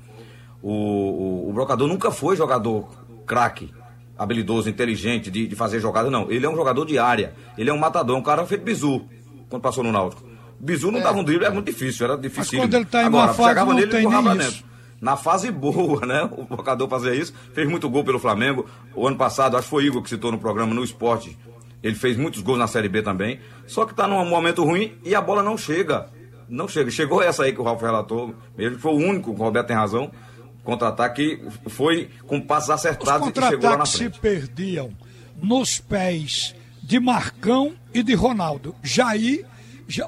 O, 0.62 0.72
o, 0.72 1.50
o 1.50 1.52
brocador 1.52 1.86
nunca 1.86 2.10
foi 2.10 2.34
jogador 2.34 2.88
craque, 3.26 3.70
habilidoso, 4.18 4.70
inteligente, 4.70 5.30
de, 5.30 5.46
de 5.46 5.54
fazer 5.54 5.80
jogada, 5.80 6.10
não. 6.10 6.30
Ele 6.30 6.46
é 6.46 6.48
um 6.48 6.56
jogador 6.56 6.86
de 6.86 6.98
área, 6.98 7.34
ele 7.58 7.68
é 7.68 7.72
um 7.74 7.78
matador, 7.78 8.16
um 8.16 8.22
cara 8.22 8.46
feito 8.46 8.64
bizu, 8.64 9.04
quando 9.50 9.60
passou 9.60 9.84
no 9.84 9.92
Náutico. 9.92 10.24
Bizu 10.58 10.90
não 10.90 11.00
dava 11.00 11.18
um 11.18 11.24
drible, 11.24 11.44
era 11.44 11.52
muito 11.52 11.66
difícil, 11.66 12.06
era 12.06 12.16
difícil. 12.16 12.58
quando 12.58 12.72
ele 12.72 12.86
tá 12.86 13.02
em 13.02 13.06
Agora, 13.06 13.26
uma 13.26 13.34
fase, 13.34 13.48
chegava 13.50 13.70
não 13.70 13.78
nele, 13.78 13.90
tem 13.90 14.08
nem 14.08 14.36
isso. 14.38 14.64
Na 14.98 15.14
fase 15.14 15.50
boa, 15.50 16.06
né? 16.06 16.30
O 16.32 16.56
jogador 16.56 16.88
fazia 16.88 17.14
isso, 17.14 17.34
fez 17.52 17.68
muito 17.68 17.90
gol 17.90 18.02
pelo 18.02 18.18
Flamengo. 18.18 18.64
O 18.94 19.06
ano 19.06 19.18
passado, 19.18 19.58
acho 19.58 19.64
que 19.64 19.70
foi 19.70 19.84
Igor 19.84 20.02
que 20.02 20.08
citou 20.08 20.32
no 20.32 20.38
programa, 20.38 20.72
no 20.72 20.82
esporte. 20.82 21.36
Ele 21.84 21.94
fez 21.94 22.16
muitos 22.16 22.40
gols 22.40 22.58
na 22.58 22.66
Série 22.66 22.88
B 22.88 23.02
também. 23.02 23.38
Só 23.66 23.84
que 23.84 23.94
tá 23.94 24.08
num 24.08 24.24
momento 24.24 24.64
ruim 24.64 24.94
e 25.04 25.14
a 25.14 25.20
bola 25.20 25.42
não 25.42 25.56
chega. 25.58 26.08
Não 26.48 26.66
chega. 26.66 26.90
Chegou 26.90 27.22
essa 27.22 27.44
aí 27.44 27.52
que 27.52 27.60
o 27.60 27.62
Ralf 27.64 27.82
relatou, 27.82 28.34
mesmo 28.56 28.76
que 28.76 28.82
foi 28.82 28.92
o 28.92 28.96
único, 28.96 29.30
o 29.32 29.34
Roberto 29.34 29.66
tem 29.66 29.76
razão. 29.76 30.10
Contra-ataque 30.64 31.36
que 31.62 31.70
foi 31.70 32.08
com 32.26 32.40
passos 32.40 32.70
Os 32.70 32.74
acertados 32.74 33.28
e 33.28 33.32
que 33.32 33.40
chegou 33.42 33.68
lá 33.68 33.76
na 33.76 33.84
contra-ataques 33.84 33.92
se 33.92 33.98
frente. 33.98 34.18
perdiam 34.20 34.90
nos 35.42 35.78
pés 35.78 36.54
de 36.82 36.98
Marcão 36.98 37.74
e 37.92 38.02
de 38.02 38.14
Ronaldo. 38.14 38.74
Jair, 38.82 39.44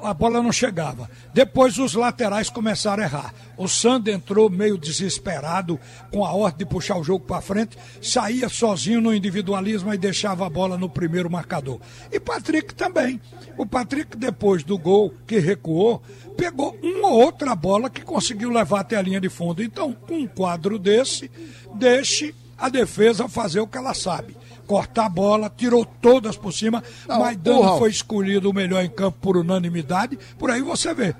a 0.01 0.13
bola 0.13 0.41
não 0.41 0.51
chegava. 0.51 1.09
Depois 1.33 1.77
os 1.77 1.93
laterais 1.93 2.49
começaram 2.49 3.03
a 3.03 3.05
errar. 3.05 3.33
O 3.57 3.67
Sander 3.67 4.13
entrou 4.13 4.49
meio 4.49 4.77
desesperado 4.77 5.79
com 6.11 6.25
a 6.25 6.33
ordem 6.33 6.59
de 6.59 6.65
puxar 6.65 6.97
o 6.97 7.03
jogo 7.03 7.25
para 7.25 7.41
frente, 7.41 7.77
saía 8.01 8.49
sozinho 8.49 9.01
no 9.01 9.13
individualismo 9.13 9.93
e 9.93 9.97
deixava 9.97 10.45
a 10.45 10.49
bola 10.49 10.77
no 10.77 10.89
primeiro 10.89 11.29
marcador. 11.29 11.79
E 12.11 12.19
Patrick 12.19 12.73
também. 12.73 13.19
O 13.57 13.65
Patrick, 13.65 14.17
depois 14.17 14.63
do 14.63 14.77
gol 14.77 15.13
que 15.25 15.39
recuou, 15.39 16.01
pegou 16.35 16.77
uma 16.81 17.09
ou 17.09 17.21
outra 17.21 17.55
bola 17.55 17.89
que 17.89 18.01
conseguiu 18.01 18.51
levar 18.51 18.81
até 18.81 18.95
a 18.95 19.01
linha 19.01 19.19
de 19.19 19.29
fundo. 19.29 19.63
Então, 19.63 19.93
com 19.93 20.15
um 20.15 20.27
quadro 20.27 20.77
desse, 20.77 21.31
deixe 21.75 22.33
a 22.57 22.69
defesa 22.69 23.27
fazer 23.27 23.59
o 23.59 23.67
que 23.67 23.77
ela 23.77 23.93
sabe. 23.93 24.35
Cortar 24.67 25.05
a 25.05 25.09
bola, 25.09 25.49
tirou 25.49 25.85
todas 25.85 26.35
por 26.35 26.51
cima. 26.51 26.83
Não, 27.07 27.19
Maidana 27.19 27.73
o 27.73 27.77
foi 27.79 27.89
escolhido 27.89 28.49
o 28.49 28.53
melhor 28.53 28.83
em 28.83 28.89
campo 28.89 29.17
por 29.21 29.37
unanimidade. 29.37 30.19
Por 30.37 30.51
aí 30.51 30.61
você 30.61 30.93
vê. 30.93 31.15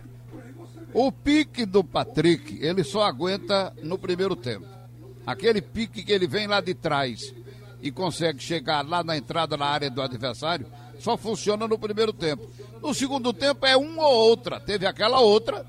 O 0.94 1.12
pique 1.12 1.66
do 1.66 1.84
Patrick, 1.84 2.60
ele 2.62 2.84
só 2.84 3.04
aguenta 3.04 3.74
no 3.82 3.98
primeiro 3.98 4.36
tempo. 4.36 4.66
Aquele 5.26 5.62
pique 5.62 6.04
que 6.04 6.12
ele 6.12 6.28
vem 6.28 6.48
lá 6.48 6.60
de 6.60 6.74
trás 6.74 7.34
e 7.82 7.92
consegue 7.92 8.42
chegar 8.42 8.86
lá 8.86 9.04
na 9.04 9.16
entrada 9.16 9.56
na 9.56 9.66
área 9.66 9.90
do 9.90 10.02
adversário, 10.02 10.68
só 11.00 11.16
funciona 11.16 11.68
no 11.68 11.78
primeiro 11.78 12.12
tempo. 12.12 12.50
No 12.82 12.94
segundo 12.94 13.32
tempo 13.32 13.66
é 13.66 13.78
uma 13.78 14.08
ou 14.08 14.30
outra. 14.30 14.60
Teve 14.60 14.86
aquela 14.86 15.20
outra, 15.20 15.66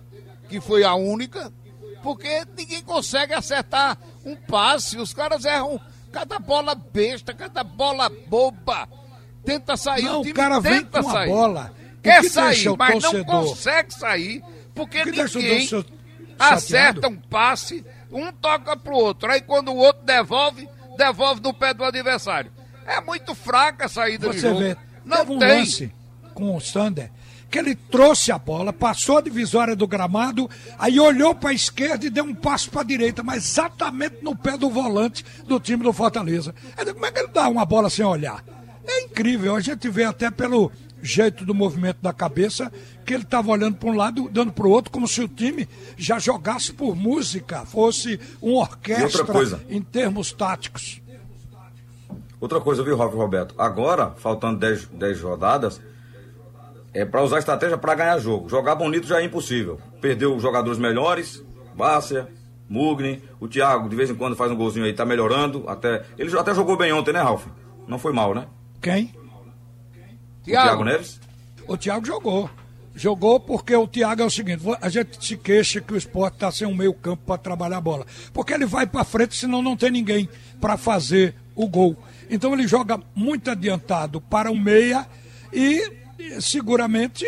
que 0.49 0.61
foi 0.61 0.82
a 0.82 0.94
única, 0.94 1.52
porque 2.02 2.44
ninguém 2.56 2.82
consegue 2.82 3.35
acertar 3.35 3.99
um 4.25 4.35
passe. 4.35 4.97
Os 4.97 5.12
caras 5.12 5.44
erram 5.44 5.80
cada 6.12 6.38
bola 6.38 6.74
besta, 6.74 7.32
cada 7.34 7.62
bola 7.64 8.10
boba. 8.26 8.88
Tenta 9.44 9.76
sair, 9.76 10.02
Não, 10.02 10.18
o 10.18 10.20
o 10.20 10.22
time 10.22 10.34
cara 10.34 10.60
vem 10.60 10.84
com 10.84 10.98
a 10.98 11.02
sair. 11.02 11.28
bola. 11.28 11.72
O 11.98 12.02
Quer 12.02 12.20
que 12.22 12.28
sair, 12.30 12.68
o 12.68 12.76
mas 12.76 12.94
não 12.94 13.00
torcedor- 13.00 13.26
consegue 13.48 13.94
sair, 13.94 14.42
porque 14.74 14.98
O 14.98 15.02
o 15.02 15.06
ninguém 15.06 15.68
acerta 16.38 17.08
um 17.08 17.16
passe, 17.16 17.84
um 18.10 18.30
toca 18.32 18.76
pro 18.76 18.94
outro. 18.94 19.30
Aí 19.30 19.40
quando 19.40 19.70
o 19.72 19.76
outro 19.76 20.04
devolve, 20.04 20.68
devolve 20.96 21.40
no 21.42 21.52
pé 21.52 21.74
do 21.74 21.84
adversário. 21.84 22.50
É 22.86 23.00
muito 23.00 23.34
fraca 23.34 23.86
a 23.86 23.88
saída 23.88 24.30
de 24.30 24.40
Você 24.40 24.48
jogo. 24.48 24.60
vê, 24.60 24.76
Não 25.04 25.16
teve 25.18 25.32
um 25.32 25.38
tem. 25.38 25.48
lance 25.48 25.92
com 26.34 26.56
o 26.56 26.60
Sander 26.60 27.10
que 27.50 27.58
ele 27.58 27.74
trouxe 27.74 28.30
a 28.30 28.38
bola, 28.38 28.72
passou 28.72 29.18
a 29.18 29.22
divisória 29.22 29.74
do 29.74 29.86
gramado, 29.86 30.48
aí 30.78 31.00
olhou 31.00 31.34
para 31.34 31.50
a 31.50 31.54
esquerda 31.54 32.06
e 32.06 32.10
deu 32.10 32.24
um 32.24 32.34
passo 32.34 32.70
para 32.70 32.82
a 32.82 32.84
direita, 32.84 33.22
mas 33.22 33.44
exatamente 33.44 34.16
no 34.22 34.36
pé 34.36 34.56
do 34.56 34.68
volante 34.68 35.24
do 35.46 35.58
time 35.58 35.82
do 35.82 35.92
Fortaleza. 35.92 36.54
Digo, 36.78 36.94
Como 36.94 37.06
é 37.06 37.12
que 37.12 37.20
ele 37.20 37.28
dá 37.28 37.48
uma 37.48 37.64
bola 37.64 37.88
sem 37.88 38.04
olhar? 38.04 38.44
É 38.86 39.02
incrível, 39.02 39.54
a 39.56 39.60
gente 39.60 39.88
vê 39.88 40.04
até 40.04 40.30
pelo 40.30 40.70
jeito 41.02 41.44
do 41.44 41.54
movimento 41.54 41.98
da 42.02 42.12
cabeça 42.12 42.72
que 43.04 43.14
ele 43.14 43.22
estava 43.22 43.50
olhando 43.50 43.76
para 43.76 43.88
um 43.88 43.96
lado, 43.96 44.28
dando 44.30 44.52
para 44.52 44.66
o 44.66 44.70
outro, 44.70 44.90
como 44.90 45.06
se 45.06 45.22
o 45.22 45.28
time 45.28 45.68
já 45.96 46.18
jogasse 46.18 46.72
por 46.72 46.96
música, 46.96 47.64
fosse 47.64 48.20
uma 48.42 48.60
orquestra 48.60 49.60
em 49.68 49.80
termos 49.80 50.32
táticos. 50.32 51.00
Outra 52.40 52.60
coisa, 52.60 52.82
viu, 52.82 52.96
Roberto? 52.96 53.54
Agora, 53.58 54.12
faltando 54.16 54.58
10, 54.58 54.86
10 54.86 55.20
rodadas, 55.22 55.80
é 56.98 57.04
para 57.04 57.22
usar 57.22 57.38
estratégia 57.38 57.78
para 57.78 57.94
ganhar 57.94 58.18
jogo. 58.18 58.48
Jogar 58.48 58.74
bonito 58.74 59.06
já 59.06 59.20
é 59.20 59.24
impossível. 59.24 59.78
Perdeu 60.00 60.34
os 60.34 60.42
jogadores 60.42 60.78
melhores, 60.80 61.44
Bárcia, 61.76 62.28
Mugni, 62.68 63.22
o 63.38 63.46
Thiago 63.46 63.88
de 63.88 63.94
vez 63.94 64.10
em 64.10 64.16
quando 64.16 64.34
faz 64.34 64.50
um 64.50 64.56
golzinho 64.56 64.84
aí, 64.84 64.92
tá 64.92 65.04
melhorando. 65.04 65.64
Até, 65.68 66.04
ele 66.18 66.36
até 66.36 66.52
jogou 66.52 66.76
bem 66.76 66.92
ontem, 66.92 67.12
né, 67.12 67.20
Ralf? 67.20 67.46
Não 67.86 68.00
foi 68.00 68.12
mal, 68.12 68.34
né? 68.34 68.46
Quem? 68.82 69.14
O 70.42 70.44
Thiago 70.44 70.84
Neves? 70.84 71.20
O 71.68 71.76
Thiago 71.76 72.04
jogou. 72.04 72.50
Jogou 72.96 73.38
porque 73.38 73.76
o 73.76 73.86
Thiago 73.86 74.22
é 74.22 74.24
o 74.24 74.30
seguinte: 74.30 74.64
a 74.80 74.88
gente 74.88 75.24
se 75.24 75.36
queixa 75.36 75.80
que 75.80 75.92
o 75.92 75.96
esporte 75.96 76.34
está 76.34 76.50
sem 76.50 76.66
um 76.66 76.74
meio 76.74 76.92
campo 76.92 77.22
para 77.24 77.38
trabalhar 77.38 77.76
a 77.76 77.80
bola. 77.80 78.04
Porque 78.32 78.52
ele 78.52 78.66
vai 78.66 78.88
para 78.88 79.04
frente, 79.04 79.36
senão 79.36 79.62
não 79.62 79.76
tem 79.76 79.92
ninguém 79.92 80.28
para 80.60 80.76
fazer 80.76 81.34
o 81.54 81.68
gol. 81.68 81.96
Então 82.28 82.52
ele 82.52 82.66
joga 82.66 83.00
muito 83.14 83.50
adiantado 83.50 84.20
para 84.20 84.50
o 84.50 84.56
meia 84.56 85.06
e, 85.52 85.92
seguramente 86.40 87.25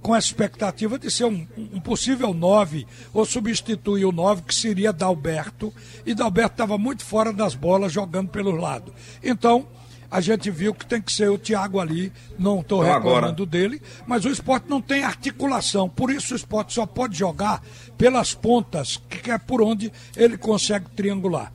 com 0.00 0.14
a 0.14 0.18
expectativa 0.18 0.98
de 0.98 1.10
ser 1.10 1.24
um, 1.24 1.46
um 1.56 1.80
possível 1.80 2.34
9 2.34 2.86
ou 3.12 3.24
substituir 3.24 4.04
o 4.04 4.12
9 4.12 4.42
que 4.42 4.54
seria 4.54 4.92
Dalberto. 4.92 5.72
E 6.04 6.14
Dalberto 6.14 6.54
estava 6.54 6.76
muito 6.76 7.04
fora 7.04 7.32
das 7.32 7.54
bolas 7.54 7.92
jogando 7.92 8.28
pelos 8.28 8.60
lados. 8.60 8.92
Então 9.22 9.66
a 10.12 10.20
gente 10.20 10.50
viu 10.50 10.74
que 10.74 10.84
tem 10.84 11.00
que 11.00 11.10
ser 11.10 11.30
o 11.30 11.38
Thiago 11.38 11.80
ali, 11.80 12.12
não 12.38 12.60
estou 12.60 12.84
Então, 12.84 12.94
reclamando 12.94 13.46
dele, 13.46 13.80
mas 14.06 14.26
o 14.26 14.28
esporte 14.28 14.68
não 14.68 14.78
tem 14.78 15.02
articulação, 15.02 15.88
por 15.88 16.10
isso 16.10 16.34
o 16.34 16.36
esporte 16.36 16.74
só 16.74 16.84
pode 16.84 17.16
jogar 17.16 17.62
pelas 17.96 18.34
pontas, 18.34 19.00
que 19.08 19.30
é 19.30 19.38
por 19.38 19.62
onde 19.62 19.90
ele 20.14 20.36
consegue 20.36 20.90
triangular. 20.90 21.50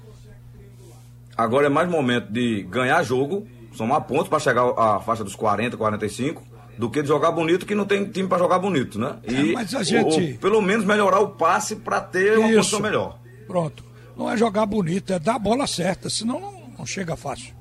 Agora 1.38 1.68
é 1.68 1.70
mais 1.70 1.88
momento 1.88 2.32
de 2.32 2.64
ganhar 2.64 3.04
jogo, 3.04 3.46
somar 3.76 4.02
pontos 4.02 4.28
para 4.28 4.40
chegar 4.40 4.64
à 4.76 5.00
faixa 5.02 5.24
dos 5.24 5.36
40, 5.36 5.78
45, 5.78 6.47
do 6.78 6.90
que 6.90 7.02
de 7.02 7.08
jogar 7.08 7.32
bonito, 7.32 7.66
que 7.66 7.74
não 7.76 7.86
tem 7.86 8.06
time 8.06 8.28
para 8.30 8.38
jogar 8.38 8.60
bonito, 8.60 9.00
né? 9.00 9.18
E 9.28 9.52
É, 9.52 9.54
mas 9.54 9.74
a 9.74 9.84
gente- 9.84 10.06
ou- 10.22 10.32
ou 10.34 10.38
pelo 10.38 10.62
menos 10.62 10.86
melhorar 10.86 11.20
o 11.20 11.30
passe 11.30 11.76
para 11.76 12.00
ter 12.02 12.38
uma 12.38 12.48
Isso. 12.50 12.58
posição 12.58 12.80
melhor. 12.80 13.20
Pronto. 13.48 13.84
Não 14.16 14.30
é 14.32 14.38
jogar 14.38 14.66
bonito, 14.66 15.12
é 15.14 15.20
dar 15.20 15.36
a 15.36 15.40
bola 15.40 15.66
certa, 15.68 16.10
senão 16.10 16.40
não, 16.40 16.54
não 16.80 16.86
chega 16.86 17.16
fácil. 17.16 17.54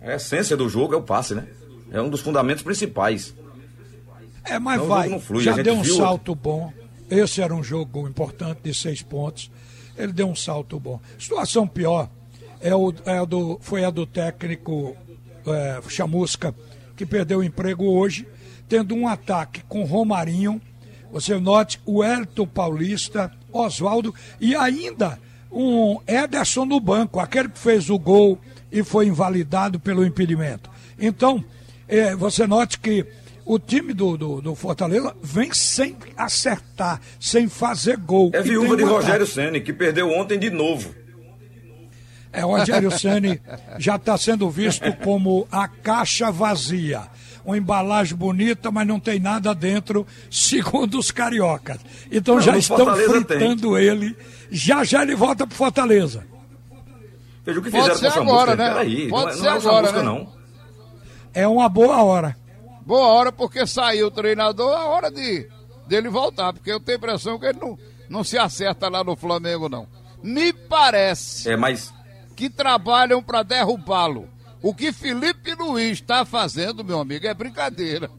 A 0.00 0.14
essência 0.14 0.56
do 0.56 0.68
jogo 0.68 0.94
é 0.94 0.96
o 0.96 1.02
passe, 1.02 1.34
né? 1.34 1.46
É 1.90 2.00
um 2.00 2.08
dos 2.08 2.20
fundamentos 2.20 2.62
principais. 2.62 3.34
É, 4.44 4.58
mas 4.58 4.76
Então, 4.76 4.88
vai. 4.88 5.18
flui, 5.20 5.42
Já 5.42 5.54
deu 5.56 5.74
um 5.74 5.82
viu- 5.82 5.96
salto 5.96 6.34
bom. 6.34 6.72
Esse 7.10 7.42
era 7.42 7.54
um 7.54 7.62
jogo 7.62 8.08
importante 8.08 8.60
de 8.62 8.72
seis 8.72 9.02
pontos. 9.02 9.50
Ele 9.98 10.12
deu 10.12 10.26
um 10.28 10.34
salto 10.34 10.78
bom. 10.80 11.00
Situação 11.18 11.66
pior 11.66 12.08
é 12.60 12.74
o, 12.74 12.94
é 13.04 13.24
do, 13.26 13.58
foi 13.60 13.84
a 13.84 13.90
do 13.90 14.06
técnico 14.06 14.96
é, 15.46 15.80
Chamusca, 15.88 16.54
que 17.00 17.06
perdeu 17.06 17.38
o 17.38 17.42
emprego 17.42 17.86
hoje, 17.86 18.26
tendo 18.68 18.94
um 18.94 19.08
ataque 19.08 19.62
com 19.66 19.84
Romarinho. 19.84 20.60
Você 21.10 21.38
note 21.40 21.80
o 21.86 22.04
Elton 22.04 22.46
Paulista, 22.46 23.32
Oswaldo 23.50 24.14
e 24.38 24.54
ainda 24.54 25.18
um 25.50 25.98
Ederson 26.06 26.66
no 26.66 26.78
banco, 26.78 27.18
aquele 27.18 27.48
que 27.48 27.58
fez 27.58 27.88
o 27.88 27.98
gol 27.98 28.38
e 28.70 28.84
foi 28.84 29.06
invalidado 29.06 29.80
pelo 29.80 30.04
impedimento. 30.04 30.68
Então, 30.98 31.42
é, 31.88 32.14
você 32.14 32.46
note 32.46 32.78
que 32.78 33.06
o 33.46 33.58
time 33.58 33.94
do, 33.94 34.18
do, 34.18 34.42
do 34.42 34.54
Fortaleza 34.54 35.16
vem 35.22 35.54
sem 35.54 35.96
acertar, 36.14 37.00
sem 37.18 37.48
fazer 37.48 37.96
gol. 37.96 38.30
É 38.34 38.42
viúva 38.42 38.76
de 38.76 38.82
Rogério. 38.82 39.26
Ceni 39.26 39.62
que 39.62 39.72
perdeu 39.72 40.10
ontem 40.10 40.38
de 40.38 40.50
novo. 40.50 40.94
É, 42.32 42.44
o 42.44 42.48
Rogério 42.56 42.90
Ceni 42.96 43.40
já 43.78 43.96
está 43.96 44.16
sendo 44.16 44.48
visto 44.48 44.92
como 45.02 45.48
a 45.50 45.66
caixa 45.66 46.30
vazia. 46.30 47.02
Uma 47.44 47.56
embalagem 47.58 48.16
bonita, 48.16 48.70
mas 48.70 48.86
não 48.86 49.00
tem 49.00 49.18
nada 49.18 49.54
dentro, 49.54 50.06
segundo 50.30 50.98
os 50.98 51.10
cariocas. 51.10 51.78
Então 52.12 52.34
Não, 52.36 52.40
já 52.42 52.56
estão 52.56 52.76
Fortaleza 52.76 53.12
tem. 53.24 53.38
fritando 53.38 53.76
ele. 53.78 54.16
Já 54.50 54.84
já 54.84 55.02
ele 55.02 55.16
volta 55.16 55.46
para 55.46 55.56
Fortaleza. 55.56 56.24
Veja 57.44 57.58
o 57.58 57.62
que 57.62 57.70
Pode 57.70 57.82
fizeram 57.94 57.98
ser 57.98 58.00
com 58.00 58.06
essa 58.08 58.20
agora, 58.20 58.46
música. 58.52 58.56
né? 58.64 58.68
Peraí, 58.74 59.08
Pode 59.08 59.24
não, 59.24 59.30
é- 59.30 59.34
ser 59.36 59.42
não 59.42 59.48
é 59.48 59.56
agora, 59.56 59.80
música, 59.82 59.98
né? 59.98 60.04
não. 60.04 60.32
É 61.32 61.48
uma 61.48 61.68
boa 61.68 62.02
hora. 62.02 62.36
Boa 62.86 63.06
hora, 63.06 63.32
porque 63.32 63.66
saiu 63.66 64.08
o 64.08 64.10
treinador, 64.10 64.78
é 64.78 64.84
hora 64.84 65.10
de 65.10 65.48
dele 65.88 66.08
voltar, 66.08 66.52
porque 66.52 66.70
eu 66.70 66.78
tenho 66.80 66.96
a 66.96 66.98
impressão 66.98 67.38
que 67.38 67.46
ele 67.46 67.58
não, 67.60 67.78
não 68.08 68.22
se 68.24 68.36
acerta 68.38 68.88
lá 68.88 69.02
no 69.02 69.16
Flamengo, 69.16 69.68
não. 69.68 69.86
Me 70.22 70.52
parece 70.52 71.50
É, 71.50 71.56
mas 71.56 71.92
que 72.40 72.48
trabalham 72.48 73.22
para 73.22 73.42
derrubá-lo. 73.42 74.26
O 74.62 74.74
que 74.74 74.92
Felipe 74.92 75.54
Luiz 75.54 75.92
está 75.98 76.24
fazendo, 76.24 76.82
meu 76.82 76.98
amigo, 76.98 77.26
é 77.26 77.34
brincadeira. 77.34 78.10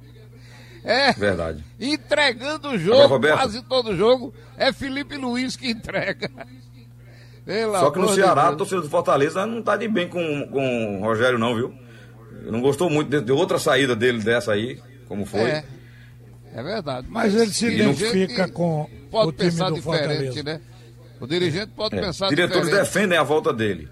É 0.83 1.11
Verdade. 1.13 1.63
entregando 1.79 2.67
o 2.67 2.71
Agora, 2.71 2.77
jogo, 2.79 3.07
Roberto. 3.07 3.37
quase 3.39 3.61
todo 3.63 3.95
jogo, 3.95 4.31
é 4.57 4.71
Felipe 4.71 5.17
Luiz 5.17 5.55
que 5.55 5.71
entrega. 5.71 6.29
Pelo 7.45 7.77
Só 7.79 7.89
que 7.89 7.97
no 7.99 8.09
Ceará, 8.09 8.43
a 8.43 8.45
Deus. 8.49 8.57
torcida 8.59 8.81
do 8.81 8.89
Fortaleza 8.89 9.45
não 9.47 9.61
tá 9.63 9.75
de 9.75 9.87
bem 9.87 10.07
com, 10.07 10.47
com 10.51 10.99
o 10.99 11.03
Rogério, 11.03 11.39
não, 11.39 11.55
viu? 11.55 11.73
Não 12.43 12.61
gostou 12.61 12.89
muito 12.89 13.09
de, 13.09 13.21
de 13.21 13.31
outra 13.31 13.57
saída 13.57 13.95
dele 13.95 14.21
dessa 14.21 14.53
aí, 14.53 14.79
como 15.07 15.25
foi. 15.25 15.41
É. 15.41 15.63
É 16.53 16.61
verdade. 16.61 17.07
Mas 17.09 17.33
ele 17.33 17.51
se 17.51 17.65
identifica 17.67 18.47
com 18.49 18.87
pode 19.09 19.29
o 19.29 19.31
time 19.31 19.49
pensar 19.49 19.69
do 19.69 19.75
diferente, 19.75 20.07
Fortaleza. 20.07 20.43
né? 20.43 20.61
O 21.19 21.25
dirigente 21.27 21.71
pode 21.75 21.95
É, 21.95 22.01
pensar 22.01 22.29
diretores 22.29 22.65
diferente. 22.65 22.85
defendem 22.87 23.17
a 23.17 23.23
volta 23.23 23.53
dele. 23.53 23.87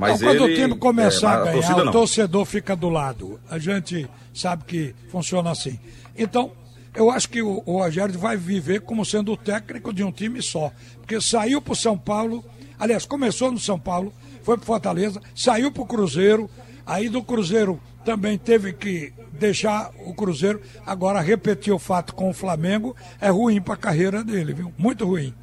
Mas 0.00 0.20
Então, 0.20 0.32
quando 0.32 0.44
ele, 0.44 0.52
o 0.52 0.56
time 0.56 0.78
começar 0.78 1.30
é, 1.30 1.34
a 1.34 1.44
ganhar, 1.44 1.52
torcida 1.52 1.84
o 1.84 1.92
torcedor 1.92 2.44
fica 2.46 2.74
do 2.74 2.88
lado. 2.88 3.38
A 3.50 3.58
gente 3.58 4.08
sabe 4.32 4.64
que 4.64 4.94
funciona 5.10 5.50
assim. 5.50 5.78
Então, 6.16 6.52
eu 6.94 7.10
acho 7.10 7.28
que 7.28 7.42
o, 7.42 7.62
o 7.66 7.78
Rogério 7.78 8.18
vai 8.18 8.36
viver 8.36 8.80
como 8.80 9.04
sendo 9.04 9.32
o 9.32 9.36
técnico 9.36 9.92
de 9.92 10.02
um 10.02 10.10
time 10.10 10.40
só. 10.40 10.72
Porque 10.96 11.20
saiu 11.20 11.60
para 11.60 11.72
o 11.72 11.76
São 11.76 11.98
Paulo, 11.98 12.44
aliás, 12.78 13.04
começou 13.04 13.52
no 13.52 13.58
São 13.58 13.78
Paulo, 13.78 14.12
foi 14.42 14.56
para 14.56 14.66
Fortaleza, 14.66 15.20
saiu 15.34 15.70
para 15.70 15.82
o 15.82 15.86
Cruzeiro, 15.86 16.48
aí 16.86 17.08
do 17.08 17.22
Cruzeiro 17.22 17.78
também 18.04 18.38
teve 18.38 18.72
que 18.72 19.12
deixar 19.32 19.90
o 20.06 20.14
Cruzeiro, 20.14 20.60
agora 20.86 21.20
repetir 21.20 21.72
o 21.72 21.78
fato 21.78 22.14
com 22.14 22.30
o 22.30 22.34
Flamengo 22.34 22.96
é 23.20 23.28
ruim 23.28 23.60
para 23.60 23.74
a 23.74 23.76
carreira 23.76 24.24
dele, 24.24 24.52
viu? 24.52 24.72
Muito 24.76 25.04
ruim. 25.04 25.34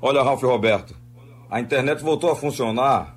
Olha, 0.00 0.22
Ralf 0.22 0.42
Roberto, 0.42 0.94
a 1.50 1.60
internet 1.60 2.02
voltou 2.02 2.30
a 2.30 2.36
funcionar 2.36 3.16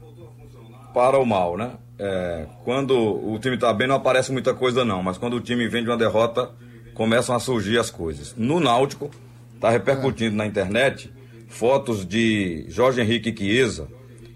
para 0.94 1.18
o 1.18 1.26
mal, 1.26 1.58
né? 1.58 1.72
É, 1.98 2.46
quando 2.64 2.96
o 2.96 3.38
time 3.40 3.58
tá 3.58 3.74
bem, 3.74 3.88
não 3.88 3.96
aparece 3.96 4.32
muita 4.32 4.54
coisa, 4.54 4.84
não. 4.84 5.02
Mas 5.02 5.18
quando 5.18 5.36
o 5.36 5.42
time 5.42 5.68
vem 5.68 5.84
de 5.84 5.90
uma 5.90 5.98
derrota, 5.98 6.52
começam 6.94 7.36
a 7.36 7.40
surgir 7.40 7.78
as 7.78 7.90
coisas. 7.90 8.36
No 8.38 8.60
Náutico, 8.60 9.10
tá 9.60 9.70
repercutindo 9.70 10.36
na 10.36 10.46
internet 10.46 11.12
fotos 11.48 12.06
de 12.06 12.66
Jorge 12.68 13.00
Henrique 13.02 13.36
Chiesa 13.36 13.88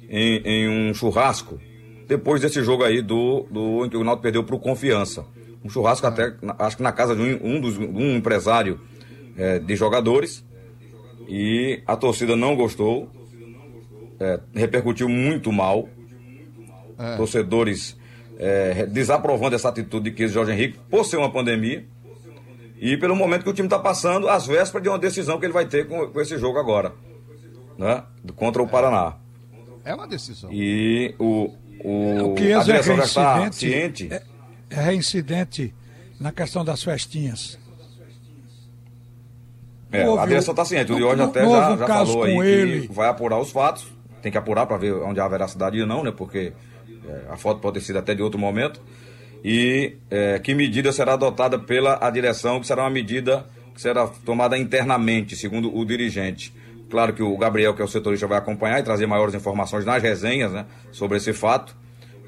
em, 0.09 0.41
em 0.45 0.69
um 0.69 0.93
churrasco, 0.93 1.59
depois 2.07 2.41
desse 2.41 2.63
jogo 2.63 2.83
aí 2.83 3.01
do, 3.01 3.45
do 3.51 3.85
em 3.85 3.89
que 3.89 3.97
o 3.97 4.03
Náutico 4.03 4.23
perdeu 4.23 4.43
para 4.43 4.55
o 4.55 4.59
Confiança. 4.59 5.25
Um 5.63 5.69
churrasco 5.69 6.07
até, 6.07 6.33
acho 6.59 6.77
que 6.77 6.83
na 6.83 6.91
casa 6.91 7.15
de 7.15 7.21
um, 7.21 7.55
um 7.55 7.59
dos, 7.59 7.77
um 7.77 8.15
empresário 8.15 8.79
é, 9.35 9.59
de 9.59 9.75
jogadores. 9.75 10.45
E 11.27 11.81
a 11.85 11.95
torcida 11.97 12.35
não 12.35 12.55
gostou. 12.55 13.11
É, 14.19 14.39
repercutiu 14.53 15.09
muito 15.09 15.51
mal. 15.51 15.89
Torcedores 17.17 17.97
é, 18.39 18.85
desaprovando 18.85 19.55
essa 19.55 19.69
atitude 19.69 20.09
de 20.09 20.17
Chiesa 20.17 20.31
e 20.31 20.33
Jorge 20.33 20.51
Henrique 20.51 20.79
por 20.89 21.05
ser 21.05 21.17
uma 21.17 21.31
pandemia. 21.31 21.85
E 22.79 22.95
pelo 22.97 23.15
momento 23.15 23.43
que 23.43 23.49
o 23.49 23.53
time 23.53 23.67
está 23.67 23.79
passando, 23.79 24.29
às 24.29 24.45
vésperas 24.45 24.83
de 24.83 24.89
uma 24.89 24.99
decisão 24.99 25.39
que 25.39 25.45
ele 25.45 25.53
vai 25.53 25.65
ter 25.65 25.87
com, 25.87 26.07
com 26.07 26.21
esse 26.21 26.37
jogo 26.37 26.59
agora. 26.59 26.93
Né? 27.77 28.03
Contra 28.35 28.61
o 28.61 28.67
Paraná. 28.67 29.15
É 29.83 29.95
uma 29.95 30.07
decisão. 30.07 30.51
E 30.51 31.15
o, 31.17 31.53
o, 31.83 32.31
O 32.31 32.35
que 32.35 32.51
a 32.53 32.59
é 32.59 32.63
direção 32.63 32.97
já 32.97 33.03
está 33.03 33.51
ciente. 33.51 34.09
é, 34.11 34.21
é 34.69 34.81
reincidente 34.81 35.73
na 36.19 36.31
questão 36.31 36.63
das 36.65 36.83
festinhas. 36.83 37.57
É, 39.91 40.03
a 40.03 40.25
direção 40.25 40.51
está 40.51 40.65
ciente. 40.65 40.91
O 40.91 41.15
não- 41.15 41.25
até 41.25 41.47
já, 41.47 41.77
já 41.77 41.87
falou 41.87 42.23
aí 42.23 42.35
com 42.35 42.41
que 42.41 42.47
ele. 42.47 42.87
vai 42.91 43.07
apurar 43.07 43.39
os 43.39 43.51
fatos. 43.51 43.87
Tem 44.21 44.31
que 44.31 44.37
apurar 44.37 44.65
para 44.65 44.77
ver 44.77 44.93
onde 44.93 45.19
há 45.19 45.27
veracidade 45.27 45.79
ou 45.79 45.87
não, 45.87 46.03
né? 46.03 46.11
Porque 46.11 46.37
é, 46.47 46.53
a 47.29 47.37
foto 47.37 47.59
pode 47.59 47.79
ter 47.79 47.85
sido 47.85 47.99
até 47.99 48.13
de 48.13 48.21
outro 48.21 48.39
momento. 48.39 48.81
E 49.43 49.97
é, 50.09 50.39
que 50.39 50.53
medida 50.53 50.91
será 50.91 51.13
adotada 51.13 51.59
pela 51.59 51.97
a 52.05 52.09
direção, 52.09 52.59
que 52.59 52.67
será 52.67 52.83
uma 52.83 52.89
medida 52.89 53.45
que 53.73 53.81
será 53.81 54.07
tomada 54.07 54.57
internamente, 54.57 55.35
segundo 55.35 55.75
o 55.75 55.85
dirigente. 55.85 56.53
Claro 56.89 57.13
que 57.13 57.21
o 57.21 57.37
Gabriel, 57.37 57.75
que 57.75 57.81
é 57.81 57.85
o 57.85 57.87
setorista, 57.87 58.25
vai 58.27 58.37
acompanhar 58.37 58.79
e 58.79 58.83
trazer 58.83 59.05
maiores 59.05 59.35
informações 59.35 59.85
nas 59.85 60.01
resenhas, 60.01 60.51
né? 60.51 60.65
Sobre 60.91 61.17
esse 61.17 61.33
fato. 61.33 61.75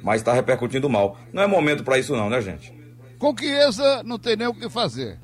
Mas 0.03 0.21
está 0.21 0.33
repercutindo 0.33 0.89
mal. 0.89 1.17
Não 1.33 1.41
é 1.41 1.47
momento 1.47 1.83
para 1.83 1.97
isso 1.97 2.15
não, 2.15 2.29
né, 2.29 2.41
gente? 2.41 2.73
Com 3.17 3.35
Chiesa 3.37 4.03
não 4.03 4.19
tem 4.19 4.35
nem 4.35 4.47
o 4.47 4.53
que 4.53 4.69
fazer. 4.69 5.17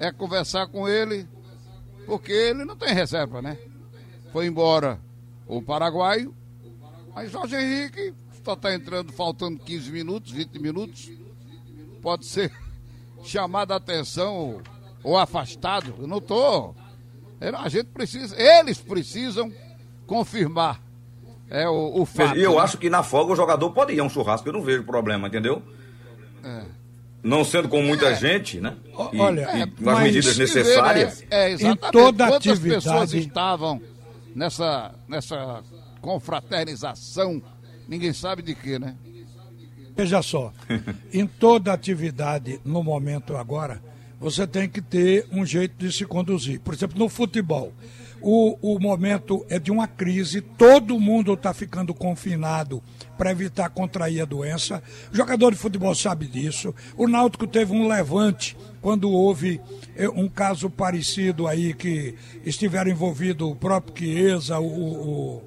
É 0.00 0.12
conversar 0.12 0.68
com 0.68 0.88
ele, 0.88 1.26
porque 2.06 2.32
ele 2.32 2.64
não 2.64 2.76
tem 2.76 2.94
reserva, 2.94 3.42
né? 3.42 3.58
Foi 4.32 4.46
embora 4.46 4.98
o 5.46 5.60
paraguaio, 5.60 6.34
mas 7.14 7.30
Jorge 7.30 7.56
Henrique 7.56 8.14
só 8.48 8.54
está 8.54 8.74
entrando 8.74 9.12
faltando 9.12 9.58
15 9.58 9.90
minutos, 9.90 10.32
20 10.32 10.58
minutos. 10.58 11.10
Pode 12.00 12.24
ser 12.24 12.50
chamado 13.22 13.72
a 13.72 13.76
atenção 13.76 14.34
ou, 14.34 14.62
ou 15.02 15.18
afastado. 15.18 15.94
Eu 15.98 16.06
não 16.06 16.16
estou. 16.16 16.74
A 17.58 17.68
gente 17.68 17.88
precisa, 17.88 18.34
eles 18.40 18.78
precisam 18.78 19.52
confirmar 20.06 20.80
é, 21.50 21.68
o, 21.68 22.00
o 22.00 22.06
fato. 22.06 22.38
E 22.38 22.42
eu 22.42 22.54
né? 22.54 22.60
acho 22.60 22.78
que 22.78 22.88
na 22.88 23.02
folga 23.02 23.34
o 23.34 23.36
jogador 23.36 23.70
pode 23.72 23.92
ir 23.92 24.00
a 24.00 24.04
um 24.04 24.08
churrasco, 24.08 24.48
eu 24.48 24.52
não 24.54 24.62
vejo 24.62 24.82
problema, 24.82 25.28
entendeu? 25.28 25.62
Não 27.22 27.44
sendo 27.44 27.68
com 27.68 27.82
muita 27.82 28.14
gente, 28.14 28.60
né? 28.60 28.76
E, 29.12 29.20
olha, 29.20 29.40
e 29.42 29.60
é, 29.60 29.66
com 29.66 29.90
as 29.90 30.00
medidas 30.00 30.36
ver, 30.36 30.42
necessárias. 30.44 31.20
né? 31.20 31.26
É, 31.30 31.50
exatamente. 31.50 31.86
Em 31.86 31.90
toda 31.90 32.26
Quantas 32.28 32.52
atividade- 32.52 32.82
pessoas 32.82 33.12
estavam 33.12 33.82
nessa, 34.34 34.94
nessa 35.06 35.62
confraternização? 36.00 37.42
Ninguém 37.88 38.12
sabe 38.12 38.42
de 38.42 38.54
quê, 38.54 38.78
né? 38.78 38.94
Veja 39.96 40.22
só, 40.22 40.52
em 41.12 41.26
toda 41.26 41.72
atividade, 41.72 42.60
no 42.64 42.84
momento 42.84 43.36
agora, 43.36 43.82
você 44.20 44.46
tem 44.46 44.68
que 44.68 44.80
ter 44.80 45.26
um 45.32 45.44
jeito 45.44 45.74
de 45.76 45.90
se 45.92 46.04
conduzir. 46.04 46.60
Por 46.60 46.72
exemplo, 46.74 46.96
no 46.98 47.08
futebol, 47.08 47.72
o, 48.20 48.56
o 48.74 48.78
momento 48.78 49.44
é 49.48 49.58
de 49.58 49.72
uma 49.72 49.88
crise, 49.88 50.40
todo 50.40 51.00
mundo 51.00 51.32
está 51.34 51.52
ficando 51.54 51.92
confinado 51.94 52.80
para 53.16 53.30
evitar 53.32 53.68
contrair 53.70 54.20
a 54.20 54.24
doença. 54.24 54.82
O 55.12 55.16
jogador 55.16 55.50
de 55.52 55.58
futebol 55.58 55.94
sabe 55.94 56.26
disso. 56.28 56.72
O 56.96 57.08
Náutico 57.08 57.46
teve 57.46 57.72
um 57.72 57.88
levante 57.88 58.56
quando 58.80 59.10
houve 59.10 59.60
eh, 59.96 60.08
um 60.08 60.28
caso 60.28 60.68
parecido 60.70 61.46
aí 61.48 61.74
que 61.74 62.14
estiveram 62.44 62.90
envolvido 62.90 63.48
o 63.50 63.56
próprio 63.56 63.96
Chiesa, 63.98 64.60
o- 64.60 64.64
o, 64.66 65.36
o 65.38 65.42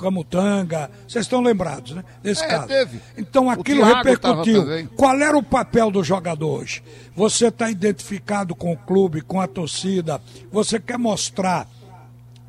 Camutanga, 0.00 0.90
vocês 1.06 1.24
estão 1.24 1.40
lembrados, 1.40 1.92
né? 1.92 2.04
Desse 2.22 2.42
É, 2.44 2.48
caso. 2.48 2.66
teve. 2.68 3.00
Então 3.16 3.50
aquilo 3.50 3.84
repercutiu. 3.84 4.64
Qual 4.96 5.18
era 5.20 5.36
o 5.36 5.42
papel 5.42 5.90
do 5.90 6.02
jogador 6.02 6.60
hoje? 6.60 6.82
Você 7.14 7.48
está 7.48 7.70
identificado 7.70 8.54
com 8.54 8.72
o 8.72 8.76
clube, 8.76 9.20
com 9.20 9.40
a 9.40 9.46
torcida, 9.46 10.20
você 10.50 10.80
quer 10.80 10.98
mostrar 10.98 11.68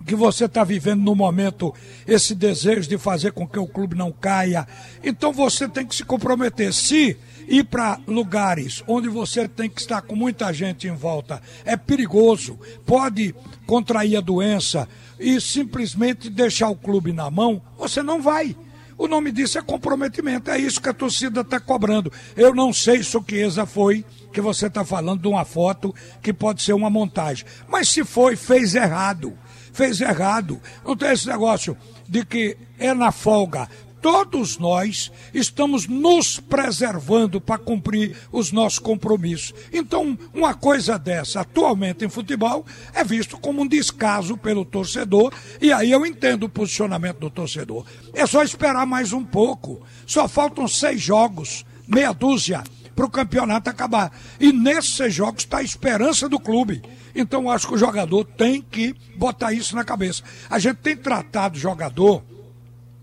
que 0.05 0.15
você 0.15 0.45
está 0.45 0.63
vivendo 0.63 1.03
no 1.03 1.15
momento 1.15 1.73
esse 2.07 2.33
desejo 2.33 2.89
de 2.89 2.97
fazer 2.97 3.31
com 3.33 3.47
que 3.47 3.59
o 3.59 3.67
clube 3.67 3.95
não 3.95 4.11
caia. 4.11 4.67
Então 5.03 5.31
você 5.31 5.67
tem 5.69 5.85
que 5.85 5.95
se 5.95 6.03
comprometer. 6.03 6.73
Se 6.73 7.15
ir 7.47 7.65
para 7.65 7.99
lugares 8.07 8.83
onde 8.87 9.07
você 9.09 9.47
tem 9.47 9.69
que 9.69 9.79
estar 9.81 10.01
com 10.01 10.15
muita 10.15 10.51
gente 10.53 10.87
em 10.87 10.95
volta 10.95 11.41
é 11.65 11.75
perigoso, 11.77 12.57
pode 12.85 13.35
contrair 13.67 14.17
a 14.17 14.21
doença 14.21 14.87
e 15.21 15.39
simplesmente 15.39 16.29
deixar 16.29 16.69
o 16.69 16.75
clube 16.75 17.13
na 17.13 17.29
mão, 17.29 17.61
você 17.77 18.01
não 18.01 18.21
vai. 18.21 18.55
O 18.97 19.07
nome 19.07 19.31
disso 19.31 19.57
é 19.57 19.61
comprometimento. 19.61 20.51
É 20.51 20.57
isso 20.57 20.81
que 20.81 20.89
a 20.89 20.93
torcida 20.93 21.41
está 21.41 21.59
cobrando. 21.59 22.11
Eu 22.35 22.53
não 22.53 22.73
sei 22.73 23.03
se 23.03 23.15
o 23.15 23.23
Chiesa 23.27 23.65
foi 23.65 24.03
que 24.33 24.41
você 24.41 24.67
está 24.67 24.83
falando 24.83 25.21
de 25.21 25.27
uma 25.27 25.45
foto 25.45 25.93
que 26.21 26.33
pode 26.33 26.61
ser 26.61 26.73
uma 26.73 26.89
montagem. 26.89 27.45
Mas 27.67 27.89
se 27.89 28.03
foi, 28.03 28.35
fez 28.35 28.75
errado. 28.75 29.37
Fez 29.73 30.01
errado. 30.01 30.59
Não 30.85 30.95
tem 30.95 31.11
esse 31.11 31.27
negócio 31.27 31.77
de 32.07 32.25
que 32.25 32.57
é 32.77 32.93
na 32.93 33.11
folga. 33.11 33.69
Todos 34.01 34.57
nós 34.57 35.11
estamos 35.31 35.87
nos 35.87 36.39
preservando 36.39 37.39
para 37.39 37.59
cumprir 37.59 38.17
os 38.31 38.51
nossos 38.51 38.79
compromissos. 38.79 39.53
Então, 39.71 40.17
uma 40.33 40.55
coisa 40.55 40.97
dessa, 40.97 41.41
atualmente 41.41 42.03
em 42.03 42.09
futebol, 42.09 42.65
é 42.95 43.03
visto 43.03 43.37
como 43.37 43.61
um 43.61 43.67
descaso 43.67 44.35
pelo 44.35 44.65
torcedor, 44.65 45.31
e 45.61 45.71
aí 45.71 45.91
eu 45.91 46.03
entendo 46.03 46.43
o 46.43 46.49
posicionamento 46.49 47.19
do 47.19 47.29
torcedor. 47.29 47.85
É 48.13 48.25
só 48.25 48.41
esperar 48.41 48.87
mais 48.87 49.13
um 49.13 49.23
pouco. 49.23 49.81
Só 50.07 50.27
faltam 50.27 50.67
seis 50.67 50.99
jogos, 50.99 51.63
meia 51.87 52.11
dúzia, 52.11 52.63
para 52.95 53.05
o 53.05 53.09
campeonato 53.09 53.69
acabar. 53.69 54.11
E 54.39 54.51
nesses 54.51 54.95
seis 54.95 55.13
jogos 55.13 55.43
está 55.43 55.59
a 55.59 55.63
esperança 55.63 56.27
do 56.27 56.39
clube. 56.39 56.81
Então, 57.13 57.51
acho 57.51 57.67
que 57.67 57.75
o 57.75 57.77
jogador 57.77 58.25
tem 58.25 58.61
que 58.61 58.95
botar 59.15 59.53
isso 59.53 59.75
na 59.75 59.83
cabeça. 59.83 60.23
A 60.49 60.57
gente 60.57 60.77
tem 60.77 60.97
tratado 60.97 61.55
o 61.55 61.59
jogador 61.59 62.23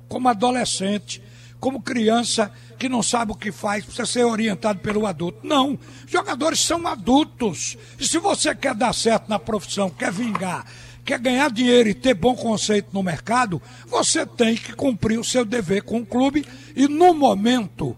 como 0.08 0.28
adolescente, 0.28 1.22
como 1.60 1.82
criança 1.82 2.50
que 2.78 2.88
não 2.88 3.02
sabe 3.02 3.32
o 3.32 3.34
que 3.34 3.50
faz, 3.50 3.84
precisa 3.84 4.06
ser 4.06 4.24
orientado 4.24 4.78
pelo 4.78 5.06
adulto. 5.06 5.40
Não, 5.42 5.78
jogadores 6.06 6.60
são 6.60 6.86
adultos. 6.86 7.76
E 7.98 8.06
se 8.06 8.18
você 8.18 8.54
quer 8.54 8.74
dar 8.74 8.94
certo 8.94 9.28
na 9.28 9.38
profissão, 9.38 9.90
quer 9.90 10.12
vingar, 10.12 10.64
quer 11.04 11.18
ganhar 11.18 11.50
dinheiro 11.50 11.88
e 11.88 11.94
ter 11.94 12.14
bom 12.14 12.36
conceito 12.36 12.90
no 12.92 13.02
mercado, 13.02 13.60
você 13.86 14.24
tem 14.24 14.56
que 14.56 14.72
cumprir 14.72 15.18
o 15.18 15.24
seu 15.24 15.44
dever 15.44 15.82
com 15.82 15.98
o 15.98 16.06
clube 16.06 16.46
e, 16.76 16.86
no 16.86 17.12
momento, 17.12 17.96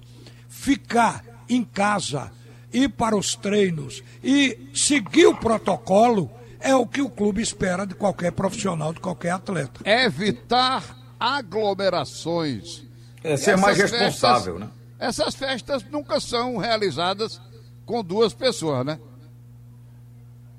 ficar 0.48 1.22
em 1.48 1.62
casa, 1.62 2.32
ir 2.72 2.88
para 2.88 3.16
os 3.16 3.34
treinos 3.34 4.02
e 4.24 4.58
seguir 4.72 5.26
o 5.26 5.34
protocolo 5.34 6.30
é 6.60 6.74
o 6.74 6.86
que 6.86 7.02
o 7.02 7.10
clube 7.10 7.42
espera 7.42 7.86
de 7.86 7.94
qualquer 7.94 8.32
profissional, 8.32 8.92
de 8.92 9.00
qualquer 9.00 9.30
atleta. 9.30 9.80
Evitar 9.84 10.99
aglomerações. 11.20 12.82
É 13.22 13.36
ser 13.36 13.56
mais 13.58 13.76
festas- 13.76 14.00
responsável, 14.00 14.58
né? 14.58 14.68
Essas 14.98 15.34
festas 15.34 15.84
nunca 15.90 16.18
são 16.20 16.56
realizadas 16.56 17.40
com 17.84 18.02
duas 18.02 18.32
pessoas, 18.34 18.84
né? 18.86 18.98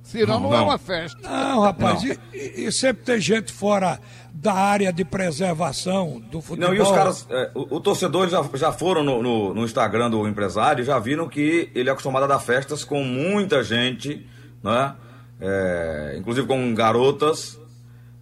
Senão 0.03 0.39
não, 0.41 0.49
Não. 0.49 0.57
é 0.57 0.61
uma 0.61 0.77
festa. 0.77 1.19
Não, 1.21 1.61
rapaz, 1.61 2.03
Não. 2.03 2.09
E, 2.33 2.37
e- 2.37 2.65
e 2.65 2.71
sempre 2.71 3.03
tem 3.03 3.19
gente 3.19 3.51
fora 3.53 3.99
da 4.33 4.51
área 4.53 4.91
de 4.91 5.05
preservação 5.05 6.19
do 6.19 6.41
futebol. 6.41 6.69
Não, 6.69 6.75
e 6.75 6.81
os 6.81 6.89
caras, 6.91 7.25
é, 7.29 7.51
o, 7.53 7.75
o 7.77 7.79
torcedor 7.79 8.27
já, 8.27 8.43
já 8.55 8.71
foram 8.71 9.03
no, 9.03 9.21
no- 9.21 9.53
no 9.53 9.63
Instagram 9.63 10.09
do 10.09 10.27
empresário 10.27 10.81
e 10.81 10.85
já 10.85 10.97
viram 10.99 11.29
que 11.29 11.71
ele 11.75 11.87
é 11.87 11.91
acostumado 11.91 12.23
a 12.23 12.27
dar 12.27 12.39
festas 12.39 12.83
com 12.83 13.03
muita 13.03 13.63
gente, 13.63 14.25
né? 14.63 14.95
É, 15.39 16.15
inclusive 16.19 16.45
com 16.47 16.73
garotas 16.73 17.59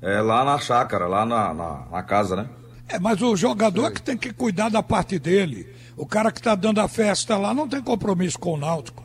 é, 0.01 0.21
lá 0.21 0.43
na 0.43 0.57
chácara, 0.59 1.07
lá 1.07 1.25
na, 1.25 1.53
na, 1.53 1.85
na 1.91 2.03
casa, 2.03 2.35
né? 2.35 2.49
É, 2.88 2.97
mas 2.99 3.21
o 3.21 3.35
jogador 3.35 3.88
é 3.88 3.91
que 3.91 4.01
tem 4.01 4.17
que 4.17 4.33
cuidar 4.33 4.69
da 4.69 4.81
parte 4.81 5.19
dele. 5.19 5.67
O 5.95 6.05
cara 6.05 6.31
que 6.31 6.39
está 6.39 6.55
dando 6.55 6.79
a 6.79 6.88
festa 6.88 7.38
lá 7.38 7.53
não 7.53 7.67
tem 7.67 7.81
compromisso 7.81 8.39
com 8.39 8.53
o 8.53 8.57
Náutico. 8.57 9.03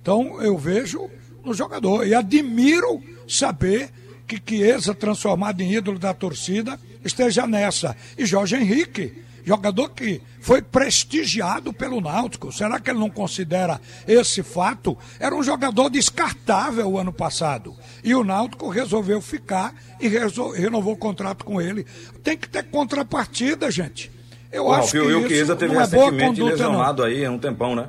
Então 0.00 0.40
eu 0.42 0.58
vejo 0.58 1.08
no 1.44 1.54
jogador 1.54 2.06
e 2.06 2.14
admiro 2.14 3.02
saber 3.28 3.90
que 4.26 4.40
Chiesa, 4.44 4.94
transformado 4.94 5.60
em 5.60 5.72
ídolo 5.72 5.98
da 5.98 6.14
torcida, 6.14 6.78
esteja 7.04 7.46
nessa. 7.46 7.96
E 8.16 8.24
Jorge 8.24 8.56
Henrique, 8.56 9.22
jogador 9.44 9.88
que 9.90 10.20
foi 10.40 10.62
prestigiado 10.62 11.72
pelo 11.72 12.00
Náutico. 12.00 12.52
Será 12.52 12.78
que 12.80 12.90
ele 12.90 12.98
não 12.98 13.10
considera 13.10 13.80
esse 14.06 14.42
fato? 14.42 14.96
Era 15.18 15.34
um 15.34 15.42
jogador 15.42 15.88
descartável 15.90 16.88
o 16.90 16.98
ano 16.98 17.12
passado. 17.12 17.74
E 18.04 18.14
o 18.14 18.24
Náutico 18.24 18.68
resolveu 18.68 19.20
ficar 19.20 19.74
e 20.00 20.08
resol- 20.08 20.52
renovou 20.52 20.94
o 20.94 20.96
contrato 20.96 21.44
com 21.44 21.60
ele. 21.60 21.84
Tem 22.22 22.36
que 22.36 22.48
ter 22.48 22.64
contrapartida, 22.64 23.70
gente. 23.70 24.10
Eu 24.52 24.66
Ô, 24.66 24.72
acho 24.72 24.92
que 24.92 24.98
o 24.98 25.18
isso 25.20 25.28
Chiesa 25.28 25.56
teve 25.56 25.74
não 25.74 25.80
é 25.80 25.86
boa 25.86 26.04
recentemente 26.10 26.40
conduta, 26.40 26.62
não. 26.62 26.70
lesionado 26.70 27.02
aí 27.04 27.24
há 27.24 27.30
um 27.30 27.38
tempão, 27.38 27.74
né? 27.76 27.88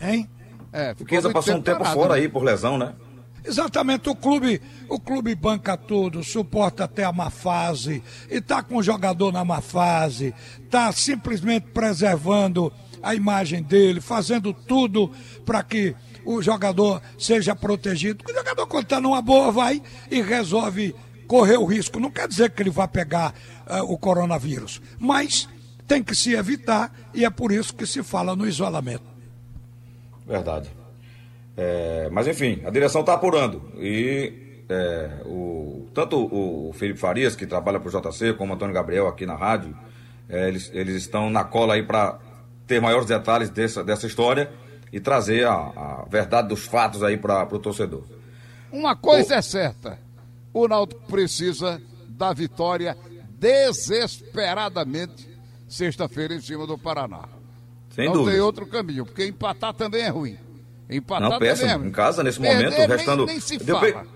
Hein? 0.00 0.28
É, 0.72 0.94
O 0.98 1.08
Chiesa 1.08 1.30
passou 1.30 1.54
um 1.56 1.62
tempo 1.62 1.78
parado, 1.78 1.94
fora 1.96 2.14
né? 2.14 2.20
aí 2.20 2.28
por 2.28 2.42
lesão, 2.42 2.76
né? 2.76 2.92
Exatamente, 3.44 4.08
o 4.08 4.14
clube, 4.14 4.62
o 4.88 5.00
clube 5.00 5.34
banca 5.34 5.76
tudo, 5.76 6.22
suporta 6.22 6.84
até 6.84 7.04
a 7.04 7.12
má 7.12 7.28
fase, 7.28 8.02
e 8.30 8.40
tá 8.40 8.62
com 8.62 8.76
o 8.76 8.82
jogador 8.82 9.32
na 9.32 9.44
má 9.44 9.60
fase, 9.60 10.32
tá 10.70 10.92
simplesmente 10.92 11.66
preservando 11.68 12.72
a 13.02 13.14
imagem 13.14 13.62
dele, 13.62 14.00
fazendo 14.00 14.54
tudo 14.54 15.10
para 15.44 15.62
que 15.62 15.94
o 16.24 16.40
jogador 16.40 17.02
seja 17.18 17.54
protegido. 17.54 18.24
O 18.28 18.32
jogador, 18.32 18.66
quando 18.66 18.84
está 18.84 19.00
numa 19.00 19.20
boa, 19.20 19.50
vai 19.50 19.82
e 20.08 20.22
resolve 20.22 20.94
correr 21.26 21.56
o 21.56 21.64
risco. 21.64 21.98
Não 21.98 22.10
quer 22.10 22.28
dizer 22.28 22.50
que 22.52 22.62
ele 22.62 22.70
vai 22.70 22.86
pegar 22.86 23.34
eh, 23.66 23.82
o 23.82 23.98
coronavírus, 23.98 24.80
mas 25.00 25.48
tem 25.88 26.00
que 26.02 26.14
se 26.14 26.32
evitar, 26.32 26.92
e 27.12 27.24
é 27.24 27.30
por 27.30 27.50
isso 27.50 27.74
que 27.74 27.86
se 27.86 28.04
fala 28.04 28.36
no 28.36 28.46
isolamento. 28.46 29.04
Verdade. 30.24 30.70
É, 31.56 32.08
mas 32.10 32.26
enfim, 32.26 32.62
a 32.64 32.70
direção 32.70 33.02
está 33.02 33.14
apurando. 33.14 33.62
E 33.76 34.64
é, 34.68 35.22
o, 35.26 35.88
tanto 35.92 36.16
o 36.16 36.72
Felipe 36.72 36.98
Farias, 36.98 37.36
que 37.36 37.46
trabalha 37.46 37.78
para 37.78 37.88
o 37.88 38.00
JC, 38.00 38.32
como 38.34 38.52
o 38.52 38.56
Antônio 38.56 38.74
Gabriel 38.74 39.06
aqui 39.06 39.26
na 39.26 39.36
rádio, 39.36 39.76
é, 40.28 40.48
eles, 40.48 40.70
eles 40.72 40.96
estão 40.96 41.28
na 41.28 41.44
cola 41.44 41.74
aí 41.74 41.82
para 41.82 42.18
ter 42.66 42.80
maiores 42.80 43.06
detalhes 43.06 43.50
dessa, 43.50 43.84
dessa 43.84 44.06
história 44.06 44.50
e 44.92 45.00
trazer 45.00 45.46
a, 45.46 45.52
a 45.54 46.06
verdade 46.08 46.48
dos 46.48 46.64
fatos 46.64 47.02
aí 47.02 47.16
para 47.16 47.44
o 47.54 47.58
torcedor. 47.58 48.04
Uma 48.70 48.96
coisa 48.96 49.34
é 49.36 49.42
certa: 49.42 49.98
o 50.52 50.66
Náutico 50.66 51.02
precisa 51.06 51.80
da 52.08 52.32
vitória 52.32 52.96
desesperadamente 53.38 55.28
sexta-feira 55.68 56.34
em 56.34 56.40
cima 56.40 56.66
do 56.66 56.78
Paraná. 56.78 57.24
Sem 57.90 58.06
não 58.06 58.14
dúvida. 58.14 58.32
tem 58.32 58.40
outro 58.40 58.66
caminho, 58.66 59.04
porque 59.04 59.26
empatar 59.26 59.74
também 59.74 60.02
é 60.02 60.08
ruim. 60.08 60.38
Empatar 60.90 61.28
Não, 61.28 61.36
é 61.36 61.38
péssimo. 61.38 61.78
ruim. 61.78 61.88
Em 61.88 61.90
casa, 61.92 62.22
nesse 62.22 62.38
Perder 62.40 62.64
momento, 62.64 62.78
nem- 62.78 62.88
restando. 62.88 63.26
Nem, 63.26 63.40
se 63.40 63.56
depois, 63.58 63.92
fala. 63.92 64.06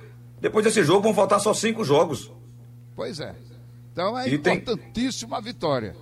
depois 0.41 0.65
desse 0.65 0.83
jogo, 0.85 1.03
vão 1.03 1.15
faltar 1.15 1.41
só 1.41 1.55
cinco 1.55 1.85
jogos. 1.85 2.31
Pois 2.95 3.21
é. 3.21 3.35
Então 3.93 4.19
é 4.19 4.29
E 4.29 4.39
tem- 4.39 4.57
importantíssima 4.57 5.39
a 5.39 5.41
vitória. 5.41 5.97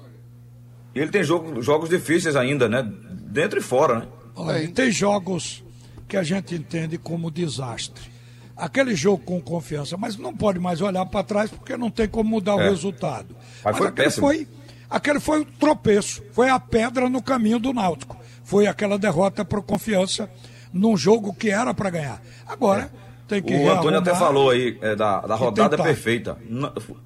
E 0.94 0.98
ele 1.00 1.10
tem 1.10 1.22
jogo, 1.22 1.60
jogos 1.62 1.88
difíceis 1.88 2.34
ainda, 2.36 2.68
né? 2.68 2.82
Dentro 3.10 3.58
e 3.58 3.62
fora, 3.62 4.00
né? 4.00 4.08
Olha, 4.36 4.58
Tem. 4.60 4.68
tem 4.72 4.90
jogos 4.90 5.62
que 6.08 6.16
a 6.16 6.22
gente 6.22 6.54
entende 6.54 6.98
como 6.98 7.30
desastre. 7.30 8.12
Aquele 8.56 8.94
jogo 8.94 9.22
com 9.24 9.40
confiança, 9.40 9.96
mas 9.96 10.16
não 10.16 10.34
pode 10.36 10.58
mais 10.60 10.80
olhar 10.80 11.04
para 11.06 11.24
trás 11.24 11.50
porque 11.50 11.76
não 11.76 11.90
tem 11.90 12.08
como 12.08 12.30
mudar 12.30 12.54
o 12.56 12.60
É. 12.60 12.68
resultado. 12.70 13.34
Mas 13.64 13.76
foi 13.76 13.88
aquele 13.88 14.04
péssimo. 14.06 14.26
foi, 14.26 14.48
aquele 14.88 15.18
foi 15.20 15.40
o 15.40 15.44
tropeço, 15.44 16.22
foi 16.32 16.48
a 16.48 16.58
pedra 16.60 17.08
no 17.08 17.20
caminho 17.22 17.58
do 17.58 17.72
Náutico. 17.72 18.16
Foi 18.44 18.66
aquela 18.68 18.96
derrota 18.98 19.44
para 19.44 19.60
confiança 19.62 20.30
num 20.74 20.96
jogo 20.96 21.32
que 21.32 21.48
era 21.48 21.72
para 21.72 21.88
ganhar. 21.88 22.20
Agora 22.46 22.90
tem 23.28 23.40
que 23.40 23.54
O 23.54 23.70
Antônio 23.72 23.98
até 24.00 24.14
falou 24.14 24.50
aí 24.50 24.76
é, 24.82 24.94
da, 24.96 25.20
da 25.20 25.34
rodada 25.36 25.70
tentar. 25.76 25.84
perfeita. 25.84 26.36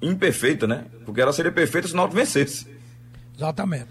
Imperfeita, 0.01 0.67
né? 0.67 0.85
Porque 1.05 1.21
ela 1.21 1.31
seria 1.31 1.51
perfeita 1.51 1.87
se 1.87 1.93
o 1.93 1.97
Náutico 1.97 2.17
vencesse. 2.19 2.67
Exatamente. 3.37 3.87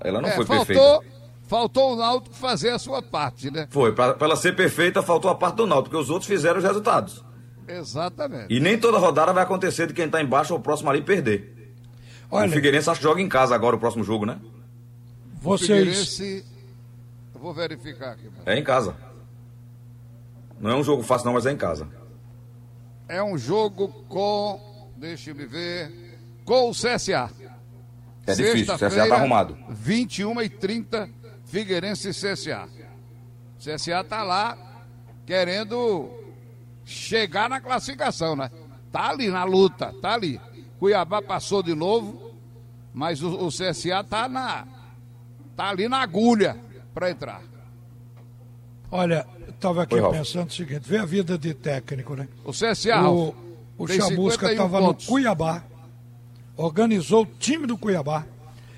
Ela 0.00 0.20
não 0.20 0.28
É, 0.28 0.32
foi 0.32 0.44
faltou, 0.44 0.66
perfeita. 0.66 1.16
faltou 1.46 1.92
o 1.94 1.96
Náutico 1.96 2.34
fazer 2.34 2.70
a 2.70 2.78
sua 2.78 3.00
parte, 3.00 3.50
né? 3.50 3.68
Foi, 3.70 3.92
pra, 3.92 4.12
pra 4.14 4.26
ela 4.26 4.36
ser 4.36 4.54
perfeita, 4.56 5.00
faltou 5.02 5.30
a 5.30 5.34
parte 5.34 5.56
do 5.56 5.66
Náutico, 5.66 5.90
porque 5.90 6.02
os 6.02 6.10
outros 6.10 6.28
fizeram 6.28 6.58
os 6.58 6.64
resultados. 6.64 7.24
Exatamente. 7.68 8.46
E 8.52 8.60
nem 8.60 8.76
toda 8.78 8.98
rodada 8.98 9.32
vai 9.32 9.42
acontecer 9.44 9.86
de 9.86 9.94
quem 9.94 10.08
tá 10.08 10.20
embaixo 10.20 10.52
ou 10.52 10.58
o 10.60 10.62
próximo 10.62 10.90
ali 10.90 11.00
perder. 11.02 11.74
o 12.30 12.36
Olha, 12.36 12.50
Figueirense 12.50 12.90
acho 12.90 13.00
que 13.00 13.04
joga 13.04 13.20
em 13.22 13.28
casa 13.28 13.54
agora 13.54 13.76
o 13.76 13.78
próximo 13.78 14.04
jogo, 14.04 14.26
né? 14.26 14.38
vocês. 15.40 15.68
Figueirense, 15.70 16.44
eu 16.44 16.55
vou 17.46 17.54
verificar 17.54 18.10
aqui. 18.12 18.24
mano. 18.24 18.42
É 18.44 18.58
em 18.58 18.64
casa. 18.64 18.96
Não 20.58 20.70
é 20.70 20.74
um 20.74 20.82
jogo 20.82 21.04
fácil 21.04 21.26
não, 21.26 21.34
mas 21.34 21.46
é 21.46 21.52
em 21.52 21.56
casa. 21.56 21.88
É 23.08 23.22
um 23.22 23.38
jogo 23.38 23.88
com, 24.08 24.90
deixa 24.96 25.30
eu 25.30 25.34
me 25.36 25.46
ver, 25.46 26.18
com 26.44 26.70
o 26.70 26.72
CSA. 26.72 27.30
É 28.26 28.34
difícil, 28.34 28.74
o 28.74 28.76
CSA 28.76 29.08
tá 29.08 29.14
arrumado. 29.14 29.56
21 29.68 30.42
e 30.42 30.48
30, 30.48 31.08
Figueirense 31.44 32.08
e 32.08 32.10
CSA. 32.10 32.68
CSA 33.60 34.02
tá 34.02 34.24
lá 34.24 34.58
querendo 35.24 36.10
chegar 36.84 37.48
na 37.48 37.60
classificação, 37.60 38.34
né? 38.34 38.50
Tá 38.90 39.10
ali 39.10 39.28
na 39.28 39.44
luta, 39.44 39.94
tá 40.02 40.14
ali. 40.14 40.40
Cuiabá 40.80 41.22
passou 41.22 41.62
de 41.62 41.76
novo, 41.76 42.32
mas 42.92 43.22
o, 43.22 43.46
o 43.46 43.48
CSA 43.50 44.02
tá 44.02 44.28
na 44.28 44.66
tá 45.54 45.70
ali 45.70 45.88
na 45.88 46.02
agulha 46.02 46.65
para 46.96 47.10
entrar. 47.10 47.42
Olha, 48.90 49.26
eu 49.40 49.50
estava 49.50 49.82
aqui 49.82 49.96
Oi, 49.96 50.10
pensando 50.10 50.48
o 50.48 50.52
seguinte: 50.52 50.88
vê 50.88 50.96
a 50.96 51.04
vida 51.04 51.36
de 51.36 51.52
técnico, 51.52 52.14
né? 52.14 52.26
O 52.42 52.52
CSA, 52.52 53.06
o, 53.10 53.34
o 53.76 53.86
tem 53.86 53.98
Chamusca 54.00 54.48
51 54.48 54.50
estava 54.52 54.80
no. 54.80 54.94
Cuiabá, 54.94 55.62
organizou 56.56 57.24
o 57.24 57.26
time 57.26 57.66
do 57.66 57.76
Cuiabá, 57.76 58.24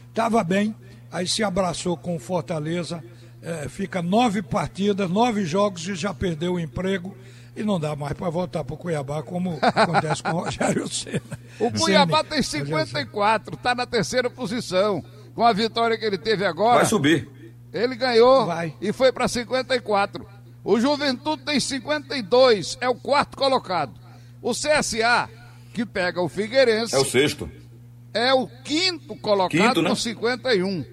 estava 0.09 0.42
bem, 0.42 0.74
aí 1.12 1.28
se 1.28 1.44
abraçou 1.44 1.96
com 1.96 2.16
o 2.16 2.18
Fortaleza, 2.18 3.04
eh, 3.40 3.68
fica 3.68 4.02
nove 4.02 4.42
partidas, 4.42 5.09
nove 5.09 5.44
jogos 5.44 5.87
e 5.87 5.94
já 5.94 6.12
perdeu 6.12 6.54
o 6.54 6.61
emprego. 6.61 7.16
E 7.54 7.62
não 7.62 7.78
dá 7.78 7.94
mais 7.94 8.14
para 8.14 8.31
voltar 8.31 8.64
para 8.64 8.74
o 8.74 8.76
Cuiabá, 8.76 9.22
como 9.22 9.59
acontece 9.62 10.24
com 10.24 10.31
o 10.31 10.44
Rogério 10.44 10.88
Senna. 10.88 11.20
O 11.61 11.70
Cuiabá 11.70 12.24
tem 12.24 12.38
Rogério 12.38 12.66
Ceni. 12.66 12.87
54, 12.87 13.57
tá 13.59 13.76
na 13.76 13.87
terceira 13.87 14.28
posição. 14.28 15.04
Com 15.37 15.44
a 15.44 15.52
vitória 15.52 15.96
que 15.96 16.04
ele 16.04 16.18
teve 16.18 16.44
agora. 16.44 16.78
Vai 16.78 16.87
subir. 16.87 17.38
Ele 17.72 17.94
ganhou 17.96 18.46
Vai. 18.46 18.74
e 18.81 18.92
foi 18.92 19.12
para 19.12 19.28
54. 19.28 20.26
O 20.64 20.81
Juventude 20.81 21.42
tem 21.44 21.61
52, 21.61 22.76
é 22.81 22.88
o 22.88 22.94
quarto 22.94 23.37
colocado. 23.37 23.92
O 24.42 24.52
CSA, 24.52 25.28
que 25.72 25.85
pega 25.87 26.20
o 26.20 26.28
Figueirense, 26.28 26.94
É 26.94 26.98
o 26.98 27.04
sexto. 27.04 27.50
é 28.14 28.33
o 28.35 28.46
quinto 28.64 29.14
colocado 29.16 29.50
Quinto, 29.50 29.83
né? 29.83 29.90
com 29.90 29.96
51. 29.96 30.85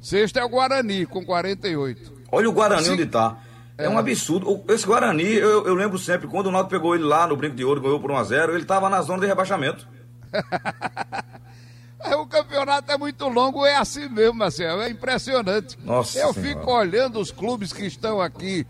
Sexto 0.00 0.38
é 0.38 0.44
o 0.44 0.48
Guarani, 0.48 1.06
com 1.06 1.24
48. 1.24 2.12
Olha 2.32 2.48
o 2.48 2.52
Guarani 2.52 2.84
Sim. 2.84 2.92
onde 2.92 3.06
tá. 3.06 3.36
É, 3.76 3.88
um 3.88 3.98
absurdo. 3.98 4.48
O- 4.50 4.64
Esse 4.72 4.86
Guarani, 4.86 5.24
eu, 5.24 5.66
eu 5.66 5.74
lembro 5.74 5.98
sempre, 5.98 6.28
quando 6.28 6.46
o 6.46 6.50
Náutico 6.52 6.70
pegou 6.70 6.94
ele 6.94 7.04
lá 7.04 7.26
no 7.26 7.36
Brinco 7.36 7.56
de 7.56 7.64
Ouro, 7.64 7.80
ganhou 7.80 7.98
por 8.00 8.10
1x0, 8.10 8.54
ele 8.54 8.64
tava 8.64 8.88
na 8.90 9.00
zona 9.02 9.20
de 9.20 9.26
rebaixamento. 9.26 9.86
É, 12.02 12.16
O 12.16 12.26
campeonato 12.26 12.90
é 12.90 12.96
muito 12.98 13.28
longo, 13.28 13.64
é 13.66 13.76
assim 13.76 14.08
mesmo, 14.08 14.34
Marcelo. 14.34 14.80
É 14.82 14.90
impressionante. 14.90 15.78
Nossa 15.84 16.18
Eu 16.18 16.32
Senhora. 16.32 16.54
fico 16.60 16.72
olhando 16.72 17.20
os 17.20 17.30
clubes 17.30 17.72
que 17.72 17.84
estão 17.84 18.20
aqui 18.20 18.66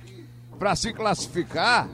para 0.58 0.74
se 0.76 0.92
classificar, 0.92 1.88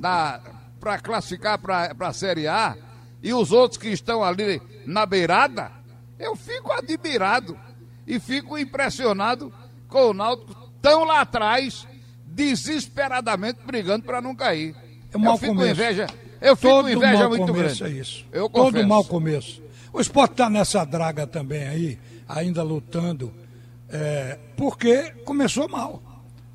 para 0.00 0.98
classificar 1.02 1.58
para 1.58 1.94
a 1.98 2.12
Série 2.12 2.46
A, 2.48 2.76
e 3.22 3.32
os 3.32 3.52
outros 3.52 3.78
que 3.80 3.88
estão 3.88 4.22
ali 4.22 4.60
na 4.84 5.06
beirada. 5.06 5.70
Eu 6.18 6.34
fico 6.36 6.72
admirado 6.72 7.58
e 8.06 8.18
fico 8.20 8.58
impressionado 8.58 9.52
com 9.88 10.10
o 10.10 10.14
Náutico 10.14 10.54
tão 10.82 11.04
lá 11.04 11.20
atrás, 11.20 11.86
desesperadamente 12.24 13.60
brigando 13.64 14.04
para 14.04 14.20
não 14.20 14.34
cair. 14.34 14.74
É 15.12 15.16
um 15.16 15.20
mau 15.20 15.34
eu 15.34 15.38
fico 15.38 15.52
com 15.52 15.58
começo. 15.60 15.80
inveja. 15.80 16.06
Eu 16.40 16.54
fico 16.56 16.68
com 16.74 16.82
Todo 16.82 16.90
inveja 16.92 17.18
mau 17.20 17.28
muito 17.30 17.46
começo 17.52 17.78
grande. 17.84 17.98
é 17.98 18.00
isso. 18.00 18.26
Eu 18.32 18.48
Todo 18.48 18.64
confesso. 18.66 18.88
mau 18.88 19.04
começo. 19.04 19.62
O 19.92 20.00
esporte 20.00 20.32
está 20.32 20.50
nessa 20.50 20.84
draga 20.84 21.26
também 21.26 21.66
aí, 21.66 21.98
ainda 22.28 22.62
lutando, 22.62 23.32
é, 23.88 24.38
porque 24.56 25.12
começou 25.24 25.68
mal. 25.68 26.02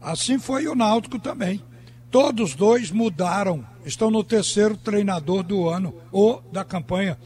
Assim 0.02 0.40
foi 0.40 0.68
o 0.68 0.76
Náutico 0.76 1.20
também. 1.20 1.62
Todos 2.10 2.56
dois 2.56 2.92
mudaram, 2.92 3.66
estão 3.86 4.12
no 4.12 4.24
terceiro 4.24 4.76
treinador 4.76 5.44
do 5.44 5.70
ano 5.70 5.96
ou 6.12 6.44
da 6.52 6.64
campanha. 6.66 7.18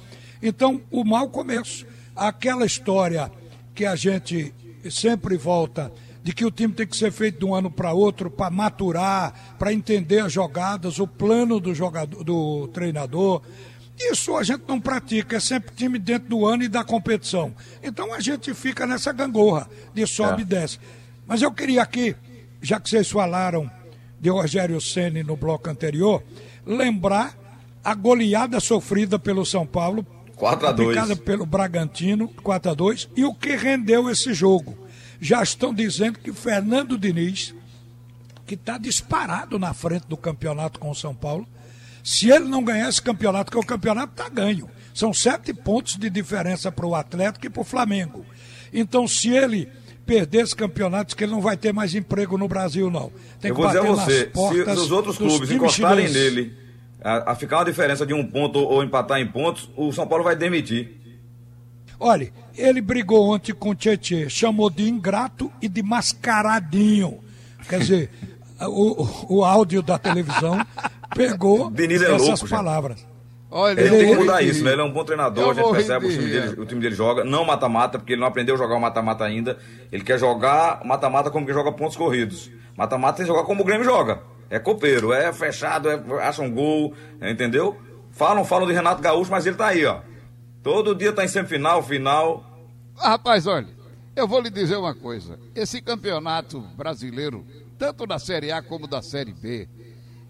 Então, 0.42 0.82
o 0.92 1.04
mau 1.04 1.30
começo, 1.30 1.86
aquela 2.16 2.66
história 2.66 3.32
que 3.74 3.86
a 3.86 3.96
gente 3.96 4.54
sempre 4.90 5.38
volta 5.38 5.92
de 6.22 6.34
que 6.34 6.46
o 6.46 6.52
time 6.52 6.74
tem 6.74 6.88
que 6.88 6.98
ser 6.98 7.12
feito 7.12 7.40
de 7.40 7.46
um 7.46 7.54
ano 7.54 7.70
para 7.70 7.94
outro 7.94 8.32
para 8.32 8.50
maturar, 8.50 9.56
para 9.60 9.72
entender 9.72 10.20
as 10.20 10.34
jogadas, 10.34 10.98
o 10.98 11.08
plano 11.08 11.60
do 11.60 11.74
jogador, 11.74 12.24
do 12.24 12.68
treinador. 12.70 13.42
Isso 13.98 14.36
a 14.36 14.44
gente 14.44 14.64
não 14.68 14.80
pratica, 14.80 15.38
é 15.38 15.40
sempre 15.40 15.74
time 15.74 15.98
dentro 15.98 16.30
do 16.30 16.46
ano 16.46 16.64
e 16.64 16.68
da 16.68 16.84
competição. 16.84 17.54
Então 17.82 18.14
a 18.14 18.20
gente 18.20 18.54
fica 18.54 18.86
nessa 18.86 19.14
gangorra 19.14 19.70
de 19.94 20.06
sobe 20.06 20.42
é. 20.42 20.42
e 20.42 20.46
desce. 20.46 20.80
Mas 21.26 21.42
eu 21.42 21.52
queria 21.52 21.82
aqui, 21.82 22.16
já 22.62 22.80
que 22.80 22.90
vocês 22.90 23.10
falaram 23.10 23.70
de 24.20 24.30
Rogério 24.30 24.80
Ceni 24.82 25.24
no 25.24 25.36
bloco 25.38 25.70
anterior, 25.70 26.24
lembrar 26.66 27.38
a 27.84 27.94
goleada 27.94 28.60
sofrida 28.60 29.18
pelo 29.18 29.46
São 29.46 29.66
Paulo, 29.66 30.06
4 30.36 30.68
a 30.68 30.72
2 30.72 31.20
pelo 31.20 31.46
Bragantino, 31.46 32.28
4 32.28 32.72
a 32.72 32.74
2 32.74 33.10
e 33.16 33.24
o 33.24 33.34
que 33.34 33.56
rendeu 33.56 34.10
esse 34.10 34.34
jogo. 34.34 34.78
Já 35.22 35.42
estão 35.42 35.74
dizendo 35.74 36.20
que 36.20 36.34
Fernando 36.34 36.98
Diniz, 36.98 37.56
que 38.46 38.56
está 38.56 38.78
disparado 38.78 39.58
na 39.58 39.74
frente 39.74 40.08
do 40.08 40.18
campeonato 40.18 40.80
com 40.80 40.90
o 40.90 40.96
São 40.96 41.16
Paulo, 41.16 41.48
se 42.06 42.30
ele 42.30 42.46
não 42.46 42.64
ganhar 42.64 42.88
esse 42.88 43.02
campeonato, 43.02 43.52
que 43.52 43.58
o 43.58 43.66
campeonato 43.66 44.12
está 44.12 44.30
ganho. 44.30 44.70
São 44.94 45.12
sete 45.12 45.52
pontos 45.52 45.98
de 45.98 46.08
diferença 46.08 46.72
para 46.72 46.86
o 46.86 46.94
Atlético 46.94 47.48
e 47.48 47.50
para 47.50 47.62
o 47.62 47.66
Flamengo. 47.66 48.24
Então, 48.72 49.08
se 49.08 49.30
ele 49.30 49.68
perder 50.06 50.44
esse 50.44 50.56
campeonato, 50.56 51.16
que 51.16 51.24
ele 51.24 51.32
não 51.32 51.42
vai 51.42 51.58
ter 51.58 51.74
mais 51.74 51.96
emprego 51.96 52.38
no 52.38 52.48
Brasil, 52.48 52.92
não. 52.92 53.12
Tem 53.42 53.50
Eu 53.50 53.56
vou 53.56 53.66
dizer 53.66 53.80
a 53.80 53.82
você, 53.82 54.32
se 54.32 54.70
os 54.70 54.92
outros 54.92 55.18
clubes 55.18 55.50
encostarem 55.50 56.08
nele, 56.08 56.56
a, 57.04 57.32
a, 57.32 57.36
ficar 57.36 57.58
uma 57.58 57.66
diferença 57.66 58.06
de 58.06 58.14
um 58.14 58.24
ponto 58.24 58.60
ou, 58.60 58.84
empatar 58.84 59.20
em 59.20 59.26
pontos, 59.26 59.68
o 59.76 59.92
São 59.92 60.06
Paulo 60.06 60.24
vai 60.24 60.36
demitir. 60.36 61.02
Olha, 62.00 62.32
ele 62.56 62.82
brigou 62.82 63.34
ontem 63.34 63.52
com 63.52 63.72
o 63.72 63.76
Tietê, 63.76 64.30
chamou 64.30 64.70
de 64.70 64.88
ingrato 64.88 65.52
e 65.60 65.68
de 65.68 65.82
mascaradinho. 65.82 67.18
Quer 67.68 67.80
dizer, 67.80 68.12
o, 68.62 69.38
o 69.38 69.44
áudio 69.44 69.82
da 69.82 69.98
televisão 69.98 70.60
pegou 71.14 71.70
Diniz 71.72 72.02
é 72.02 72.06
essas 72.14 72.28
louco, 72.28 72.50
palavras. 72.50 73.06
Olha, 73.52 73.80
ele, 73.80 73.96
ele 73.96 73.98
tem 73.98 74.10
que 74.10 74.20
mudar 74.22 74.42
isso, 74.42 74.64
né? 74.64 74.74
Ele 74.74 74.82
é 74.82 74.84
um 74.84 74.92
bom 74.92 75.06
treinador, 75.06 75.52
a 75.52 75.54
gente 75.54 75.72
percebe 75.72 76.08
o 76.08 76.10
time, 76.10 76.30
dele, 76.30 76.62
o 76.62 76.66
time 76.66 76.82
dele 76.82 76.96
joga, 76.96 77.24
não 77.24 77.46
mata-mata, 77.46 77.98
porque 77.98 78.14
ele 78.14 78.20
não 78.20 78.28
aprendeu 78.28 78.56
a 78.56 78.58
jogar 78.58 78.76
o 78.76 78.82
mata-mata 78.82 79.24
ainda. 79.24 79.58
Ele 79.92 80.04
quer 80.04 80.20
jogar 80.20 80.84
mata-mata 80.84 81.30
como 81.30 81.46
que 81.46 81.54
joga 81.54 81.72
pontos 81.72 81.96
corridos. 81.96 82.52
Mata-mata 82.76 83.18
tem 83.18 83.26
que 83.26 83.32
jogar 83.32 83.46
como 83.46 83.62
o 83.62 83.66
Grêmio 83.66 83.86
joga. 83.86 84.22
É 84.50 84.60
copeiro, 84.60 85.14
é 85.14 85.32
fechado, 85.32 85.90
é, 85.90 86.02
acha 86.22 86.42
um 86.42 86.52
gol, 86.52 86.94
entendeu? 87.22 87.78
Falam, 88.12 88.44
falam 88.44 88.68
de 88.68 88.74
Renato 88.74 89.02
Gaúcho, 89.02 89.32
mas 89.32 89.46
ele 89.46 89.56
tá 89.56 89.68
aí, 89.68 89.86
ó. 89.86 90.02
Todo 90.62 90.96
dia 90.96 91.14
tá 91.14 91.24
em 91.24 91.28
semifinal, 91.28 91.82
final. 91.82 92.44
Rapaz, 92.98 93.48
olha, 93.48 93.68
eu 94.16 94.28
vou 94.28 94.42
lhe 94.42 94.50
dizer 94.50 94.78
uma 94.78 94.96
coisa. 94.96 95.40
Esse 95.54 95.82
campeonato 95.82 96.60
brasileiro, 96.76 97.46
tanto 97.78 98.06
da 98.06 98.18
Série 98.18 98.52
A 98.52 98.62
como 98.62 98.88
da 98.88 99.02
Série 99.02 99.34
B, 99.34 99.68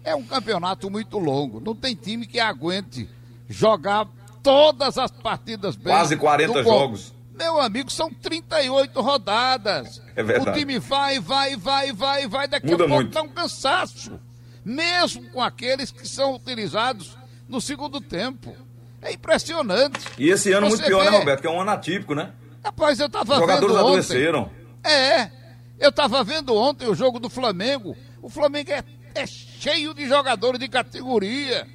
é 0.06 0.14
um 0.14 0.22
campeonato 0.22 0.88
muito 0.88 1.18
longo. 1.18 1.60
Não 1.60 1.74
tem 1.74 1.96
time 1.96 2.26
que 2.26 2.38
aguente 2.38 3.10
jogar 3.48 4.06
todas 4.40 4.96
as 4.96 5.10
partidas 5.10 5.74
bem. 5.74 5.92
Quase 5.92 6.16
40 6.16 6.62
jogos. 6.62 7.12
Meu 7.34 7.60
amigo, 7.60 7.90
são 7.90 8.08
38 8.08 8.98
rodadas. 9.00 10.00
É 10.14 10.22
verdade. 10.22 10.50
O 10.50 10.52
time 10.60 10.78
vai, 10.78 11.18
vai, 11.18 11.56
vai, 11.56 11.92
vai, 11.92 12.28
vai. 12.28 12.46
Daqui 12.46 12.70
Muda 12.70 12.84
a 12.84 12.88
pouco 12.88 13.04
dá 13.10 13.22
um 13.22 13.28
cansaço. 13.28 14.18
Mesmo 14.64 15.28
com 15.30 15.42
aqueles 15.42 15.90
que 15.90 16.08
são 16.08 16.36
utilizados 16.36 17.18
no 17.48 17.60
segundo 17.60 18.00
tempo. 18.00 18.56
É 19.02 19.12
impressionante. 19.12 20.00
E 20.16 20.30
esse 20.30 20.52
ano 20.52 20.70
Você 20.70 20.76
muito 20.76 20.86
pior, 20.86 21.00
né, 21.00 21.06
vê... 21.06 21.10
né, 21.10 21.18
Roberto? 21.18 21.40
Que 21.40 21.46
é 21.48 21.50
um 21.50 21.60
ano 21.60 21.70
atípico, 21.72 22.14
né? 22.14 22.32
Rapaz, 22.64 23.00
eu 23.00 23.10
tava 23.10 23.34
Os 23.34 23.40
jogadores 23.40 23.74
vendo 23.74 23.86
adoeceram. 23.86 24.50
É. 24.84 25.30
Eu 25.78 25.90
tava 25.90 26.22
vendo 26.22 26.54
ontem 26.54 26.88
o 26.88 26.94
jogo 26.94 27.18
do 27.18 27.28
Flamengo. 27.28 27.96
O 28.22 28.28
Flamengo 28.28 28.70
é 28.70 28.82
é 29.16 29.26
cheio 29.26 29.94
de 29.94 30.06
jogadores 30.06 30.60
de 30.60 30.68
categoria. 30.68 31.66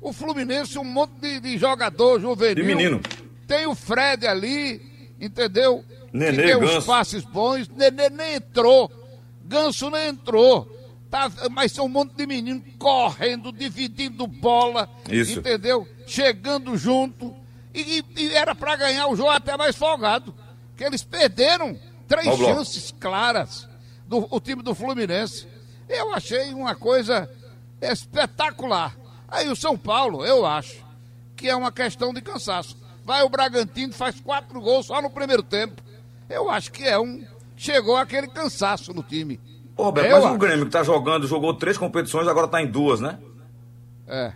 O 0.00 0.12
Fluminense, 0.12 0.78
um 0.78 0.84
monte 0.84 1.12
de, 1.20 1.40
de 1.40 1.58
jogador 1.58 2.20
juvenil. 2.20 2.54
De 2.54 2.62
menino. 2.62 3.00
Tem 3.46 3.66
o 3.66 3.74
Fred 3.74 4.26
ali, 4.26 5.14
entendeu? 5.20 5.84
Nenê, 6.12 6.36
que 6.36 6.42
tem 6.42 6.60
Ganso. 6.60 6.78
uns 6.78 6.84
passes 6.84 7.24
bons. 7.24 7.68
Nenê 7.68 8.08
nem 8.08 8.34
entrou. 8.34 8.90
Ganso 9.44 9.90
nem 9.90 10.08
entrou. 10.08 10.76
Tá, 11.10 11.30
mas 11.50 11.72
são 11.72 11.86
um 11.86 11.88
monte 11.88 12.14
de 12.14 12.24
meninos 12.24 12.62
correndo, 12.78 13.50
dividindo 13.50 14.26
bola. 14.26 14.88
Isso. 15.08 15.40
Entendeu? 15.40 15.86
Chegando 16.06 16.76
junto. 16.76 17.34
E, 17.74 18.04
e 18.16 18.32
era 18.32 18.54
para 18.54 18.76
ganhar 18.76 19.08
o 19.08 19.16
jogo 19.16 19.30
até 19.30 19.56
mais 19.56 19.76
folgado. 19.76 20.34
Que 20.76 20.84
eles 20.84 21.02
perderam 21.02 21.78
três 22.06 22.36
chances 22.38 22.94
claras 22.98 23.68
do 24.06 24.26
o 24.30 24.40
time 24.40 24.62
do 24.62 24.74
Fluminense. 24.74 25.46
Eu 25.90 26.14
achei 26.14 26.54
uma 26.54 26.74
coisa 26.74 27.28
espetacular. 27.80 28.96
Aí 29.28 29.48
o 29.48 29.56
São 29.56 29.76
Paulo, 29.76 30.24
eu 30.24 30.46
acho 30.46 30.84
que 31.36 31.48
é 31.48 31.56
uma 31.56 31.72
questão 31.72 32.14
de 32.14 32.20
cansaço. 32.20 32.76
Vai 33.04 33.22
o 33.22 33.28
Bragantino, 33.28 33.92
faz 33.92 34.20
quatro 34.20 34.60
gols 34.60 34.86
só 34.86 35.02
no 35.02 35.10
primeiro 35.10 35.42
tempo. 35.42 35.82
Eu 36.28 36.48
acho 36.48 36.70
que 36.70 36.84
é 36.84 36.98
um. 36.98 37.24
Chegou 37.56 37.96
aquele 37.96 38.28
cansaço 38.28 38.94
no 38.94 39.02
time. 39.02 39.40
Ô, 39.76 39.84
Roberto, 39.84 40.12
mas 40.12 40.24
acho. 40.24 40.34
o 40.34 40.38
Grêmio 40.38 40.66
que 40.66 40.70
tá 40.70 40.84
jogando, 40.84 41.26
jogou 41.26 41.54
três 41.54 41.76
competições, 41.76 42.28
agora 42.28 42.46
tá 42.46 42.62
em 42.62 42.66
duas, 42.66 43.00
né? 43.00 43.18
É. 44.06 44.32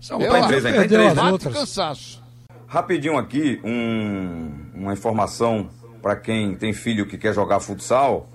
São 0.00 0.18
tá 0.18 0.40
em 0.40 0.46
três, 0.48 0.66
ainda 0.66 0.78
tá 0.78 0.84
em 0.84 0.88
três, 0.88 1.14
né? 1.14 1.52
cansaço. 1.52 2.22
Rapidinho 2.66 3.16
aqui, 3.16 3.60
um, 3.64 4.70
uma 4.74 4.92
informação 4.92 5.70
para 6.02 6.14
quem 6.16 6.54
tem 6.54 6.72
filho 6.72 7.06
que 7.06 7.16
quer 7.16 7.32
jogar 7.32 7.60
futsal 7.60 8.28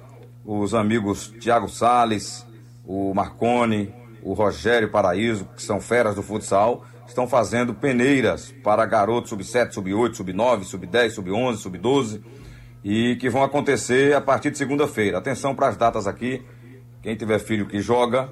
os 0.46 0.74
amigos 0.74 1.34
Tiago 1.40 1.68
Sales, 1.68 2.46
o 2.86 3.14
Marcone, 3.14 3.94
o 4.24 4.34
Rogério 4.34 4.90
Paraíso, 4.90 5.46
que 5.56 5.62
são 5.62 5.80
feras 5.80 6.16
do 6.16 6.24
futsal, 6.24 6.86
estão 7.08 7.28
fazendo 7.28 7.74
peneiras 7.74 8.54
para 8.64 8.86
garotos 8.86 9.30
sub-7, 9.30 9.72
sub-8, 9.72 10.16
sub-9, 10.16 10.64
sub-10, 10.64 11.10
sub-11, 11.12 11.56
sub-12 11.58 12.22
e 12.84 13.16
que 13.18 13.30
vão 13.30 13.44
acontecer 13.44 14.16
a 14.16 14.22
partir 14.22 14.52
de 14.52 14.58
segunda-feira. 14.58 15.18
Atenção 15.18 15.54
para 15.54 15.68
as 15.68 15.78
datas 15.78 16.08
aqui. 16.08 16.44
Quem 17.02 17.16
tiver 17.16 17.40
filho 17.40 17.68
que 17.68 17.80
joga, 17.80 18.30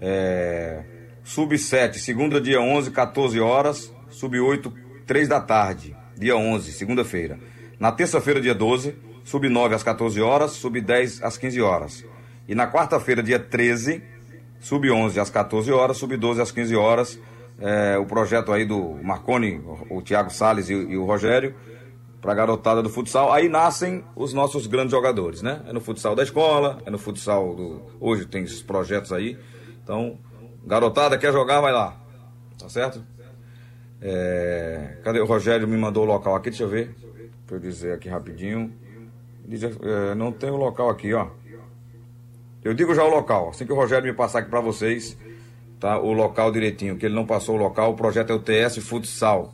é... 0.00 0.82
sub-7, 1.24 1.94
segunda, 1.94 2.40
dia 2.40 2.60
11, 2.60 2.90
14 2.90 3.40
horas, 3.40 3.92
sub-8, 4.10 4.72
3 5.06 5.28
da 5.28 5.40
tarde, 5.40 5.96
dia 6.16 6.36
11, 6.36 6.72
segunda-feira. 6.72 7.38
Na 7.78 7.90
terça-feira, 7.90 8.40
dia 8.40 8.54
12, 8.54 8.94
sub-9 9.30 9.74
às 9.74 9.82
14 9.84 10.20
horas, 10.20 10.50
sub-10 10.52 11.22
às 11.22 11.38
15 11.38 11.60
horas. 11.62 12.04
E 12.48 12.54
na 12.54 12.66
quarta-feira, 12.66 13.22
dia 13.22 13.38
13, 13.38 14.02
sub-11 14.58 15.18
às 15.18 15.30
14 15.30 15.70
horas, 15.70 15.98
sub-12 15.98 16.40
às 16.40 16.50
15 16.50 16.74
horas, 16.74 17.20
é, 17.60 17.96
o 17.96 18.04
projeto 18.06 18.52
aí 18.52 18.64
do 18.64 18.98
Marconi, 19.02 19.62
o 19.88 20.02
Thiago 20.02 20.30
Salles 20.30 20.68
e, 20.68 20.72
e 20.72 20.96
o 20.96 21.04
Rogério, 21.04 21.54
para 22.20 22.32
a 22.32 22.34
garotada 22.34 22.82
do 22.82 22.90
futsal. 22.90 23.32
Aí 23.32 23.48
nascem 23.48 24.04
os 24.16 24.34
nossos 24.34 24.66
grandes 24.66 24.90
jogadores, 24.90 25.42
né? 25.42 25.62
É 25.68 25.72
no 25.72 25.80
futsal 25.80 26.16
da 26.16 26.24
escola, 26.24 26.78
é 26.84 26.90
no 26.90 26.98
futsal 26.98 27.54
do. 27.54 27.82
Hoje 28.00 28.26
tem 28.26 28.42
esses 28.42 28.60
projetos 28.60 29.12
aí. 29.12 29.38
Então, 29.82 30.18
garotada 30.66 31.16
quer 31.16 31.32
jogar, 31.32 31.60
vai 31.60 31.72
lá. 31.72 31.96
Tá 32.58 32.68
certo? 32.68 33.02
É... 34.02 34.98
Cadê 35.04 35.20
o 35.20 35.24
Rogério? 35.24 35.68
Me 35.68 35.76
mandou 35.76 36.02
o 36.02 36.06
local 36.06 36.34
aqui, 36.34 36.50
deixa 36.50 36.64
eu 36.64 36.68
ver. 36.68 36.94
Pra 37.46 37.56
eu 37.56 37.60
dizer 37.60 37.94
aqui 37.94 38.08
rapidinho. 38.08 38.72
Diz, 39.50 39.64
é, 39.64 40.14
não 40.14 40.30
tem 40.30 40.48
o 40.48 40.54
local 40.54 40.88
aqui, 40.88 41.12
ó. 41.12 41.26
Eu 42.62 42.72
digo 42.72 42.94
já 42.94 43.02
o 43.02 43.10
local. 43.10 43.48
Assim 43.50 43.66
que 43.66 43.72
o 43.72 43.74
Rogério 43.74 44.06
me 44.06 44.16
passar 44.16 44.38
aqui 44.38 44.48
para 44.48 44.60
vocês, 44.60 45.18
tá? 45.80 45.98
O 45.98 46.12
local 46.12 46.52
direitinho, 46.52 46.96
que 46.96 47.04
ele 47.04 47.16
não 47.16 47.26
passou 47.26 47.56
o 47.56 47.58
local. 47.58 47.90
O 47.90 47.96
projeto 47.96 48.30
é 48.30 48.34
o 48.34 48.38
TS 48.38 48.78
Futsal, 48.78 49.52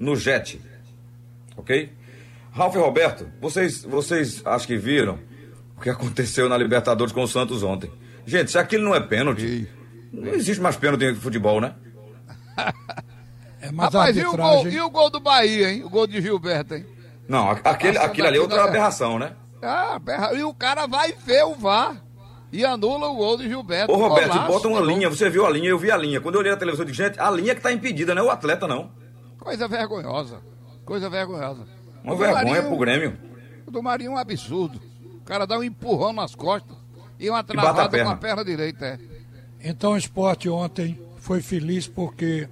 no 0.00 0.16
JET. 0.16 0.60
Ok? 1.56 1.92
Ralf 2.50 2.74
e 2.74 2.78
Roberto, 2.78 3.28
vocês, 3.40 3.84
vocês 3.84 4.42
acho 4.44 4.66
que 4.66 4.76
viram 4.76 5.16
o 5.76 5.80
que 5.80 5.90
aconteceu 5.90 6.48
na 6.48 6.58
Libertadores 6.58 7.12
com 7.12 7.22
o 7.22 7.28
Santos 7.28 7.62
ontem. 7.62 7.88
Gente, 8.26 8.50
se 8.50 8.58
aquilo 8.58 8.82
não 8.82 8.96
é 8.96 9.00
pênalti, 9.00 9.68
não 10.12 10.34
existe 10.34 10.60
mais 10.60 10.74
pênalti 10.74 11.04
em 11.04 11.14
futebol, 11.14 11.60
né? 11.60 11.72
É, 13.58 13.72
mas 13.72 13.86
Rapaz, 13.86 14.18
arbitragem... 14.18 14.30
e, 14.30 14.34
o 14.34 14.36
gol, 14.36 14.68
e 14.68 14.80
o 14.80 14.90
gol 14.90 15.10
do 15.10 15.18
Bahia, 15.18 15.72
hein? 15.72 15.82
O 15.82 15.88
gol 15.88 16.06
de 16.06 16.20
Gilberto, 16.20 16.74
hein? 16.74 16.84
Não, 17.28 17.50
aquele, 17.50 17.98
aquilo 17.98 18.28
ali 18.28 18.38
é 18.38 18.40
outra 18.40 18.64
aberração, 18.64 19.18
né? 19.18 19.34
Ah, 19.62 19.98
e 20.34 20.42
o 20.44 20.54
cara 20.54 20.86
vai 20.86 21.12
ver 21.12 21.44
o 21.44 21.54
VAR 21.54 22.00
e 22.52 22.64
anula 22.64 23.08
o 23.08 23.16
gol 23.16 23.36
de 23.36 23.48
Gilberto. 23.48 23.92
Ô, 23.92 23.96
Roberto, 23.96 24.38
bota 24.46 24.68
uma 24.68 24.80
linha, 24.80 25.08
você 25.08 25.28
viu 25.28 25.44
a 25.44 25.50
linha, 25.50 25.70
eu 25.70 25.78
vi 25.78 25.90
a 25.90 25.96
linha. 25.96 26.20
Quando 26.20 26.36
eu 26.36 26.40
olhei 26.40 26.52
a 26.52 26.56
televisão, 26.56 26.84
eu 26.84 26.90
disse, 26.90 27.02
gente, 27.02 27.18
a 27.18 27.30
linha 27.30 27.54
que 27.54 27.60
tá 27.60 27.72
impedida, 27.72 28.14
não 28.14 28.22
é 28.22 28.26
o 28.26 28.30
atleta, 28.30 28.68
não. 28.68 28.90
Coisa 29.38 29.66
vergonhosa. 29.66 30.40
Coisa 30.84 31.10
vergonhosa. 31.10 31.66
Uma 32.04 32.14
o 32.14 32.16
vergonha 32.16 32.62
pro 32.62 32.76
Grêmio. 32.76 33.18
O 33.66 33.70
do 33.70 33.82
Marinho 33.82 34.12
é 34.12 34.14
um 34.14 34.18
absurdo. 34.18 34.80
O 35.20 35.24
cara 35.24 35.46
dá 35.46 35.58
um 35.58 35.64
empurrão 35.64 36.12
nas 36.12 36.34
costas 36.34 36.76
e 37.18 37.28
uma 37.28 37.42
travada 37.42 38.04
com 38.04 38.10
a 38.10 38.16
perna 38.16 38.44
direita, 38.44 38.86
é. 38.86 38.98
Então 39.60 39.92
o 39.92 39.96
esporte 39.96 40.48
ontem 40.48 41.00
foi 41.16 41.40
feliz 41.42 41.88
porque 41.88 42.48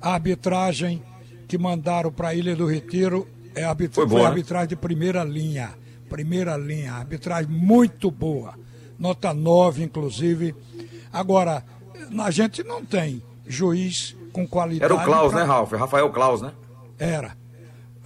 a 0.00 0.14
arbitragem 0.14 1.02
que 1.46 1.56
mandaram 1.56 2.10
para 2.10 2.28
a 2.28 2.34
Ilha 2.34 2.56
do 2.56 2.66
Retiro 2.66 3.28
é 3.54 3.64
arbitra... 3.64 3.94
foi, 3.94 4.06
boa, 4.06 4.20
foi 4.20 4.28
arbitragem 4.28 4.68
de 4.68 4.76
primeira 4.76 5.24
linha. 5.24 5.74
Primeira 6.08 6.56
linha, 6.56 6.94
arbitragem 6.94 7.50
muito 7.50 8.10
boa. 8.10 8.54
Nota 8.98 9.34
9, 9.34 9.84
inclusive. 9.84 10.54
Agora, 11.12 11.62
a 12.18 12.30
gente 12.30 12.62
não 12.62 12.84
tem 12.84 13.22
juiz 13.46 14.16
com 14.32 14.46
qualidade. 14.46 14.92
Era 14.92 15.00
o 15.00 15.04
Klaus, 15.04 15.32
pra... 15.32 15.40
né, 15.40 15.46
Ralf? 15.46 15.72
Rafael 15.72 16.10
Klaus, 16.10 16.42
né? 16.42 16.52
Era. 16.98 17.36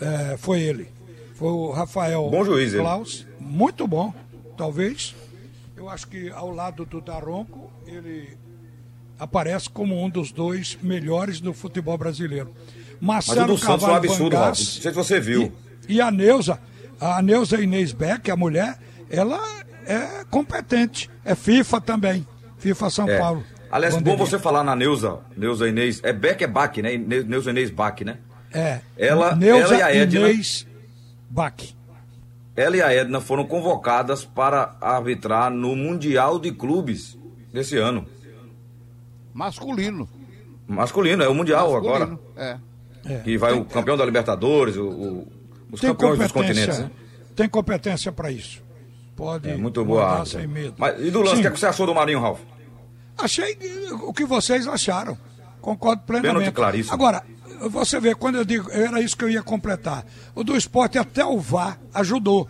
É, 0.01 0.37
foi 0.37 0.61
ele. 0.61 0.89
Foi 1.35 1.51
o 1.51 1.71
Rafael 1.71 2.29
bom 2.29 2.45
juiz, 2.45 2.75
Klaus. 2.75 3.27
Ele. 3.39 3.47
Muito 3.49 3.87
bom, 3.87 4.13
talvez. 4.57 5.15
Eu 5.77 5.89
acho 5.89 6.09
que 6.09 6.31
ao 6.31 6.51
lado 6.51 6.85
do 6.85 7.01
Daronco, 7.01 7.71
ele 7.87 8.37
aparece 9.19 9.69
como 9.69 10.01
um 10.03 10.11
dos 10.11 10.33
dois 10.33 10.79
melhores 10.83 11.41
do 11.41 11.53
futebol 11.53 11.97
brasileiro. 11.97 12.53
Marcelo 13.03 13.41
Mas 13.41 13.51
o 13.51 13.55
do 13.55 13.59
Santos 13.59 13.85
foi 13.85 13.93
um 13.93 13.97
absurdo, 13.97 14.37
Ralf. 14.37 14.47
Não 14.47 14.55
sei 14.55 14.81
se 14.81 14.93
você 14.93 15.19
viu. 15.19 15.53
E, 15.88 15.97
e 15.97 16.01
a 16.01 16.09
Neuza, 16.09 16.61
a 17.01 17.21
Neuza 17.21 17.61
Inês 17.61 17.91
Beck, 17.91 18.31
a 18.31 18.37
mulher, 18.37 18.79
ela 19.11 19.41
é 19.85 20.25
competente. 20.31 21.11
É 21.25 21.35
FIFA 21.35 21.81
também. 21.81 22.25
FIFA 22.59 22.91
São 22.91 23.09
é. 23.09 23.19
Paulo. 23.19 23.45
Aliás, 23.73 23.97
bom 23.97 24.17
você 24.17 24.38
falar 24.38 24.62
na 24.62 24.77
Neuza, 24.77 25.19
Neuza 25.37 25.69
Inês. 25.69 26.01
É 26.05 26.12
Beck 26.12 26.45
é 26.45 26.47
Bach, 26.47 26.77
né? 26.77 26.97
Neuza 26.97 27.51
Inês 27.51 27.71
Bach, 27.71 28.01
né? 28.03 28.19
É. 28.53 28.79
Ela, 28.97 29.35
Neuza 29.35 29.75
ela 29.75 29.79
e 29.79 29.83
a 29.83 29.97
Edna. 29.97 30.29
Inês 30.29 30.65
Bach. 31.29 31.75
Ela 32.55 32.77
e 32.77 32.83
a 32.83 32.95
Edna 32.95 33.21
foram 33.21 33.45
convocadas 33.45 34.25
para 34.25 34.77
arbitrar 34.81 35.51
no 35.51 35.75
Mundial 35.75 36.38
de 36.38 36.53
Clubes 36.53 37.19
desse 37.53 37.77
ano. 37.77 38.07
Masculino. 39.35 40.09
Masculino, 40.69 41.25
é 41.25 41.29
o 41.29 41.35
Mundial 41.35 41.73
Masculino, 41.73 41.95
agora. 42.05 42.19
É. 42.37 42.72
é. 43.05 43.19
Que 43.19 43.37
vai 43.37 43.53
tem, 43.53 43.61
o 43.61 43.65
campeão 43.65 43.97
da 43.97 44.05
Libertadores, 44.05 44.77
o, 44.77 44.88
o, 44.88 45.29
os 45.73 45.81
campeões 45.81 46.19
dos 46.19 46.33
continentes. 46.33 46.79
Né? 46.79 46.91
Tem 47.35 47.49
competência 47.49 48.12
para 48.12 48.31
isso. 48.31 48.62
Pode. 49.17 49.49
É 49.49 49.57
muito 49.57 49.85
boa. 49.85 50.25
Sem 50.25 50.47
medo. 50.47 50.75
Mas, 50.79 51.01
e 51.01 51.11
do 51.11 51.21
lance, 51.21 51.37
o 51.37 51.41
que, 51.41 51.47
é 51.47 51.51
que 51.51 51.59
você 51.59 51.67
achou 51.67 51.87
do 51.87 51.95
Marinho, 51.95 52.21
Ralf? 52.21 52.41
Achei 53.19 53.59
o 54.03 54.12
que 54.12 54.25
vocês 54.25 54.67
acharam. 54.67 55.17
Concordo 55.61 56.03
plenamente. 56.03 56.33
Pênalti 56.35 56.55
claríssimo. 56.55 56.95
Agora, 56.95 57.23
você 57.71 58.01
vê, 58.01 58.15
quando 58.15 58.37
eu 58.37 58.45
digo, 58.45 58.71
era 58.71 59.01
isso 59.01 59.17
que 59.17 59.25
eu 59.25 59.31
ia 59.31 59.43
completar. 59.43 60.05
O 60.35 60.43
do 60.43 60.57
esporte 60.57 60.99
até 60.99 61.25
o 61.25 61.38
VAR 61.38 61.79
ajudou. 61.95 62.49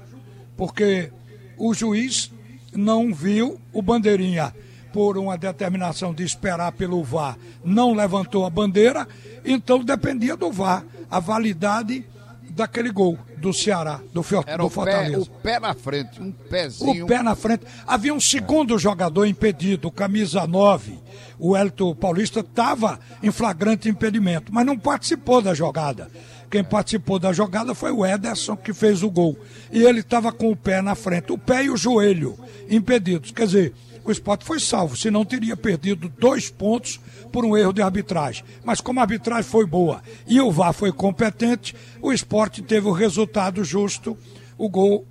Porque 0.57 1.11
o 1.59 1.75
juiz 1.75 2.31
não 2.75 3.13
viu 3.13 3.61
o 3.73 3.83
bandeirinha 3.83 4.55
por 4.93 5.17
uma 5.17 5.37
determinação 5.37 6.13
de 6.13 6.23
esperar 6.23 6.73
pelo 6.73 7.03
VAR, 7.03 7.37
não 7.65 7.95
levantou 7.95 8.45
a 8.45 8.51
bandeira, 8.51 9.07
então 9.45 9.83
dependia 9.83 10.37
do 10.37 10.51
VAR 10.53 10.85
a 11.11 11.19
validade 11.19 12.05
daquele 12.51 12.91
gol 12.91 13.19
do 13.39 13.53
Ceará, 13.53 14.01
do, 14.13 14.25
Era 14.47 14.63
do 14.63 14.69
Fortaleza. 14.69 15.23
o 15.23 15.27
pé 15.27 15.59
na 15.59 15.75
frente, 15.75 16.23
um 16.23 16.31
pezinho. 16.31 17.05
O 17.05 17.09
pé 17.09 17.23
na 17.23 17.35
frente. 17.35 17.65
Havia 17.87 18.15
um 18.15 18.21
segundo 18.21 18.79
jogador 18.79 19.27
impedido, 19.27 19.91
camisa 19.91 20.47
9. 20.47 20.99
O 21.39 21.57
Elton 21.57 21.95
Paulista 21.95 22.41
estava 22.41 23.01
em 23.23 23.33
flagrante 23.33 23.89
impedimento, 23.89 24.53
mas 24.53 24.65
não 24.65 24.79
participou 24.79 25.43
da 25.43 25.55
jogada. 25.55 26.09
Quem 26.51 26.63
participou 26.63 27.19
da 27.19 27.33
jogada 27.33 27.75
foi 27.75 27.91
o 27.91 28.05
Ederson, 28.05 28.57
que 28.57 28.75
fez 28.75 29.03
o 29.03 29.11
gol. 29.11 29.37
E 29.73 29.83
ele 29.83 30.01
estava 30.01 30.31
com 30.31 30.51
o 30.51 30.57
pé 30.57 30.83
na 30.83 30.95
frente, 30.95 31.33
o 31.33 31.39
pé 31.39 31.65
e 31.65 31.71
o 31.71 31.77
joelho 31.77 32.39
impedidos. 32.69 33.31
Quer 33.31 33.47
dizer, 33.47 33.75
o 34.05 34.11
esporte 34.11 34.45
foi 34.45 34.59
salvo, 34.59 34.97
senão 34.97 35.25
teria 35.25 35.57
perdido 35.57 36.09
dois 36.09 36.51
pontos 36.51 37.01
por 37.31 37.45
um 37.45 37.57
erro 37.57 37.73
de 37.73 37.83
arbitragem. 37.83 38.45
Mas 38.65 38.81
como 38.81 39.01
a 39.01 39.03
arbitragem 39.03 39.51
foi 39.51 39.67
boa 39.67 40.03
e 40.27 40.41
o 40.41 40.51
VAR 40.51 40.73
foi 40.73 40.93
competente, 40.93 41.75
o 42.01 42.13
esporte 42.13 42.63
teve 42.63 42.87
o 42.87 42.93
resultado 42.93 43.65
justo, 43.65 44.17
o 44.59 44.69
gol 44.69 45.07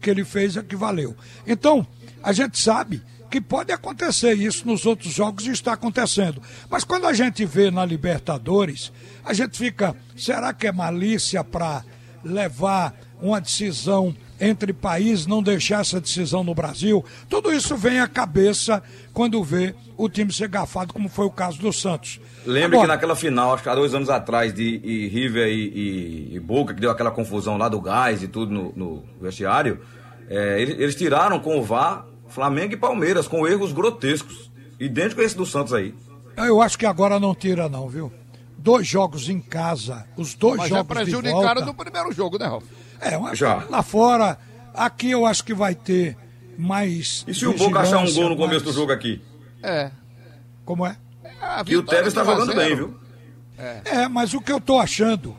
que 0.00 0.10
ele 0.10 0.24
fez 0.24 0.56
é 0.56 0.62
que 0.62 0.76
valeu. 0.76 1.16
Então, 1.46 1.86
a 2.22 2.32
gente 2.32 2.58
sabe 2.58 3.02
que 3.30 3.40
pode 3.40 3.72
acontecer 3.72 4.34
isso 4.34 4.66
nos 4.66 4.86
outros 4.86 5.12
jogos 5.12 5.46
e 5.46 5.50
está 5.50 5.72
acontecendo. 5.72 6.40
Mas 6.70 6.84
quando 6.84 7.06
a 7.06 7.12
gente 7.12 7.44
vê 7.44 7.70
na 7.70 7.84
Libertadores, 7.84 8.92
a 9.24 9.32
gente 9.32 9.58
fica, 9.58 9.96
será 10.16 10.52
que 10.52 10.66
é 10.66 10.72
malícia 10.72 11.42
para 11.42 11.84
levar 12.24 12.94
uma 13.20 13.40
decisão 13.40 14.14
entre 14.40 14.72
países, 14.72 15.26
não 15.26 15.42
deixar 15.42 15.80
essa 15.80 16.00
decisão 16.00 16.44
no 16.44 16.54
Brasil. 16.54 17.04
Tudo 17.28 17.52
isso 17.52 17.76
vem 17.76 18.00
à 18.00 18.06
cabeça 18.06 18.82
quando 19.12 19.42
vê 19.42 19.74
o 19.96 20.08
time 20.08 20.32
ser 20.32 20.48
gafado, 20.48 20.92
como 20.92 21.08
foi 21.08 21.24
o 21.24 21.30
caso 21.30 21.58
do 21.58 21.72
Santos. 21.72 22.20
Lembre 22.44 22.78
que 22.78 22.86
naquela 22.86 23.16
final, 23.16 23.54
acho 23.54 23.62
que 23.62 23.68
há 23.68 23.74
dois 23.74 23.94
anos 23.94 24.10
atrás, 24.10 24.52
de 24.52 24.80
e 24.84 25.08
River 25.08 25.48
e, 25.48 25.52
e, 25.52 26.36
e, 26.36 26.40
Boca, 26.40 26.74
que 26.74 26.80
deu 26.80 26.90
aquela 26.90 27.10
confusão 27.10 27.56
lá 27.56 27.68
do 27.68 27.80
gás 27.80 28.22
e 28.22 28.28
tudo 28.28 28.52
no, 28.52 28.72
no 28.76 29.04
vestiário, 29.20 29.80
é, 30.28 30.60
eles, 30.60 30.78
eles, 30.78 30.94
tiraram 30.94 31.40
com 31.40 31.58
o 31.58 31.62
VAR 31.62 32.04
Flamengo 32.28 32.74
e 32.74 32.76
Palmeiras, 32.76 33.26
com 33.26 33.46
erros 33.46 33.72
grotescos. 33.72 34.50
Idêntico 34.78 35.22
a 35.22 35.24
esse 35.24 35.36
do 35.36 35.46
Santos 35.46 35.72
aí. 35.72 35.94
Eu 36.36 36.60
acho 36.60 36.78
que 36.78 36.84
agora 36.84 37.18
não 37.18 37.34
tira, 37.34 37.68
não, 37.68 37.88
viu? 37.88 38.12
Dois 38.58 38.86
jogos 38.86 39.28
em 39.28 39.40
casa, 39.40 40.04
os 40.16 40.34
dois 40.34 40.58
Mas 40.58 40.68
jogos. 40.68 40.86
Mas 40.88 40.98
já 40.98 41.04
prejudicaram 41.04 41.64
no 41.64 41.72
primeiro 41.72 42.12
jogo, 42.12 42.38
né, 42.38 42.46
Ralf? 42.46 42.64
É, 43.00 43.16
uma, 43.16 43.34
Já. 43.34 43.64
lá 43.68 43.82
fora, 43.82 44.38
aqui 44.74 45.10
eu 45.10 45.26
acho 45.26 45.44
que 45.44 45.54
vai 45.54 45.74
ter 45.74 46.16
mais. 46.58 47.24
E 47.26 47.34
se 47.34 47.46
o 47.46 47.52
Boca 47.52 47.80
achar 47.80 47.98
um 47.98 48.12
gol 48.12 48.30
no 48.30 48.36
começo 48.36 48.50
mais... 48.50 48.62
do 48.62 48.72
jogo 48.72 48.92
aqui? 48.92 49.22
É. 49.62 49.90
Como 50.64 50.86
é? 50.86 50.96
é 51.24 51.64
que 51.64 51.76
o 51.76 51.82
Tevez 51.82 52.08
está 52.08 52.24
jogando 52.24 52.54
bem, 52.54 52.74
viu? 52.74 52.94
É. 53.58 53.80
é, 53.84 54.08
mas 54.08 54.34
o 54.34 54.40
que 54.40 54.52
eu 54.52 54.58
estou 54.58 54.78
achando 54.78 55.36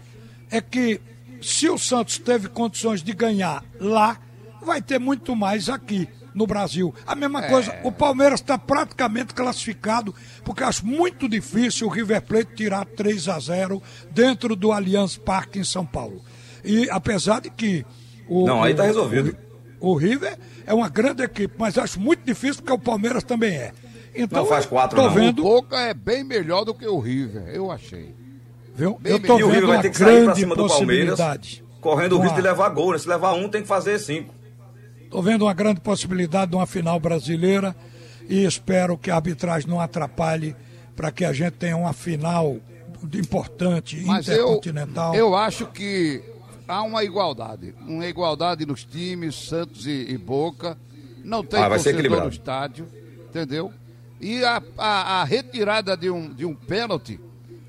é 0.50 0.60
que 0.60 1.00
se 1.42 1.70
o 1.70 1.78
Santos 1.78 2.18
teve 2.18 2.48
condições 2.50 3.04
de 3.04 3.14
ganhar 3.14 3.64
lá, 3.80 4.18
vai 4.62 4.82
ter 4.82 5.00
muito 5.00 5.36
mais 5.36 5.70
aqui 5.70 6.08
no 6.34 6.46
Brasil. 6.46 6.94
A 7.06 7.16
mesma 7.16 7.46
é. 7.46 7.50
coisa, 7.50 7.76
o 7.84 7.92
Palmeiras 7.92 8.40
está 8.40 8.58
praticamente 8.58 9.34
classificado, 9.34 10.14
porque 10.44 10.64
acho 10.64 10.86
muito 10.86 11.28
difícil 11.28 11.88
o 11.88 11.90
River 11.90 12.22
Plate 12.22 12.56
tirar 12.56 12.86
3 12.86 13.28
a 13.28 13.40
0 13.40 13.82
dentro 14.12 14.56
do 14.56 14.72
Allianz 14.72 15.18
Parque 15.18 15.60
em 15.60 15.64
São 15.64 15.86
Paulo. 15.86 16.24
E 16.68 16.90
apesar 16.90 17.42
de 17.42 17.50
que. 17.50 17.86
O, 18.28 18.46
Não, 18.46 18.62
aí 18.62 18.74
tá 18.74 18.84
resolvido. 18.84 19.36
O, 19.80 19.92
o, 19.92 19.96
River 19.96 20.38
é 20.66 20.74
uma 20.74 20.90
grande 20.90 21.24
equipe, 21.24 21.54
mas 21.58 21.78
acho 21.78 22.00
muito 22.00 22.26
difícil 22.26 22.62
porque 22.62 22.74
o 22.74 22.80
Palmeiras 22.80 23.24
também 23.24 23.56
é. 23.56 23.72
Então, 24.14 24.40
não 24.40 24.50
faz 24.50 24.66
quatro, 24.66 24.98
tô 24.98 25.08
não. 25.08 25.14
Vendo... 25.14 25.40
O 25.40 25.44
Boca 25.44 25.80
é 25.80 25.94
bem 25.94 26.24
melhor 26.24 26.66
do 26.66 26.74
que 26.74 26.86
o 26.86 27.00
River, 27.00 27.48
eu 27.54 27.72
achei. 27.72 28.14
Viu? 28.76 28.98
Bem 29.00 29.14
eu 29.14 29.20
tô 29.22 29.38
vendo 29.38 29.48
o 29.48 29.52
River 29.52 29.68
vai 29.68 29.82
ter 29.82 29.90
que 29.92 29.98
sair 29.98 30.26
pra 30.26 30.36
cima 30.36 30.56
do 30.56 30.68
Palmeiras, 30.68 31.20
correndo 31.80 32.18
o 32.18 32.22
risco 32.22 32.36
de 32.36 32.42
levar 32.42 32.70
gol, 32.70 32.92
né? 32.92 32.98
Se 32.98 33.08
levar 33.08 33.34
um, 33.34 33.48
tem 33.48 33.62
que 33.62 33.68
fazer 33.68 33.98
cinco. 34.00 34.34
Tô 35.10 35.22
vendo 35.22 35.46
uma 35.46 35.54
grande 35.54 35.80
possibilidade 35.80 36.52
de 36.52 36.58
uma 36.58 36.68
final 36.68 37.00
brasileira 37.00 37.76
e 38.28 38.44
espero 38.44 38.98
que 38.98 39.10
a 39.10 39.16
arbitragem 39.16 39.70
não 39.70 39.80
atrapalhe 39.80 40.56
para 40.96 41.12
que 41.12 41.24
a 41.24 41.32
gente 41.32 41.54
tenha 41.54 41.78
uma 41.78 41.94
final 41.94 42.58
importante, 43.14 44.04
Mas 44.06 44.28
intercontinental. 44.28 45.14
Eu, 45.14 45.28
eu 45.28 45.36
acho 45.36 45.68
que 45.68 46.22
há 46.68 46.84
uma 46.84 47.04
igualdade. 47.04 47.74
Uma 47.88 48.06
igualdade 48.06 48.66
nos 48.66 48.84
times, 48.84 49.36
Santos 49.36 49.86
e, 49.86 50.08
e 50.10 50.18
Boca. 50.18 50.78
Não 51.24 51.44
tem 51.44 51.62
ah, 51.62 51.70
torcedor 51.70 52.24
no 52.24 52.30
estádio, 52.30 52.88
entendeu? 53.30 53.72
E 54.20 54.44
a, 54.44 54.62
a, 54.78 55.22
a, 55.22 55.24
retirada 55.24 55.96
de 55.96 56.10
um, 56.10 56.34
de 56.34 56.46
um 56.46 56.56
pênalti 56.56 57.20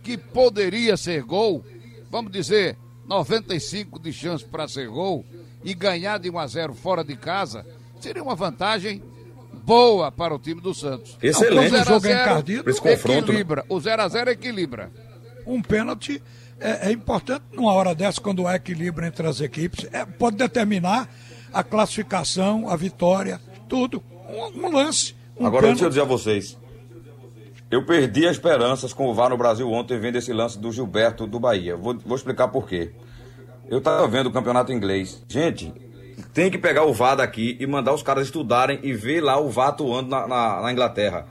que 0.03 0.17
poderia 0.17 0.97
ser 0.97 1.23
gol, 1.23 1.65
vamos 2.11 2.33
dizer, 2.33 2.77
95 3.07 3.99
de 3.99 4.13
chance 4.13 4.45
para 4.45 4.69
ser 4.69 4.89
gol 4.89 5.25
e 5.63 5.75
ganhar 5.75 6.19
de 6.19 6.31
1 6.31 6.39
a 6.39 6.47
0 6.47 6.75
fora 6.75 7.05
de 7.05 7.17
casa, 7.17 7.67
seria 8.01 8.23
uma 8.23 8.35
vantagem 8.35 9.03
boa 9.65 10.11
para 10.11 10.35
o 10.35 10.39
time 10.39 10.61
do 10.61 10.73
Santos. 10.73 11.19
Excelente. 11.21 11.75
o 11.75 11.77
0 11.77 11.95
a 11.95 11.99
0 11.99 13.09
né? 13.09 13.19
equilibra. 13.19 13.65
O 13.69 13.81
0 13.81 14.03
a 14.03 14.09
0 14.09 14.31
equilibra. 14.31 14.91
Um 15.47 15.61
pênalti 15.61 16.23
é, 16.61 16.89
é, 16.89 16.93
importante 16.93 17.45
numa 17.53 17.73
hora 17.73 17.95
dessa, 17.95 18.21
quando 18.21 18.47
há 18.47 18.57
equilíbrio 18.57 19.07
entre 19.07 19.27
as 19.27 19.41
equipes, 19.41 19.87
é, 19.93 20.05
pode 20.05 20.37
determinar 20.37 21.09
a 21.53 21.63
classificação, 21.63 22.69
a 22.69 22.77
vitória, 22.77 23.41
tudo. 23.69 24.03
Um, 24.29 24.67
um 24.67 24.73
lance. 24.73 25.15
Um 25.39 25.47
Agora 25.47 25.63
pênalti. 25.63 25.81
deixa 25.81 25.85
eu 25.85 25.89
dizer 25.89 26.01
a 26.03 26.05
vocês. 26.05 26.59
Eu 27.71 27.85
perdi 27.85 28.27
as 28.27 28.33
esperanças 28.33 28.93
com 28.93 29.09
o 29.09 29.15
VAR 29.15 29.29
no 29.29 29.37
Brasil 29.37 29.71
ontem 29.71 29.99
vendo 29.99 30.17
esse 30.17 30.33
lance 30.33 30.59
do 30.59 30.73
Gilberto 30.73 31.27
do 31.27 31.39
Bahia. 31.39 31.77
Vou, 31.77 31.99
vou 31.99 32.17
explicar 32.17 32.49
por 32.49 32.67
quê. 32.67 32.93
Eu 33.69 33.79
estava 33.79 34.09
vendo 34.09 34.29
o 34.29 34.33
campeonato 34.33 34.73
inglês. 34.73 35.23
Gente, 35.29 35.73
tem 36.33 36.51
que 36.51 36.57
pegar 36.57 36.85
o 36.85 36.95
VAR 36.95 37.17
daqui 37.17 37.57
e 37.61 37.67
mandar 37.67 37.93
os 37.93 38.03
caras 38.03 38.27
estudarem 38.27 38.81
e 38.83 38.95
ver 38.95 39.21
lá 39.21 39.39
o 39.39 39.51
VAR 39.51 39.69
atuando 39.69 40.09
na, 40.09 40.27
na, 40.27 40.63
na 40.63 40.73
Inglaterra. 40.73 41.27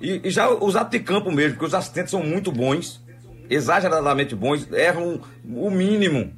E, 0.00 0.20
e, 0.24 0.30
já 0.30 0.50
os 0.50 0.74
atos 0.74 0.98
de 0.98 1.00
campo 1.00 1.30
mesmo, 1.30 1.52
porque 1.52 1.66
os 1.66 1.74
assistentes 1.74 2.10
são 2.10 2.22
muito 2.24 2.50
bons 2.50 3.00
exageradamente 3.48 4.34
bons, 4.34 4.70
erram 4.72 5.20
o 5.44 5.70
mínimo. 5.70 6.32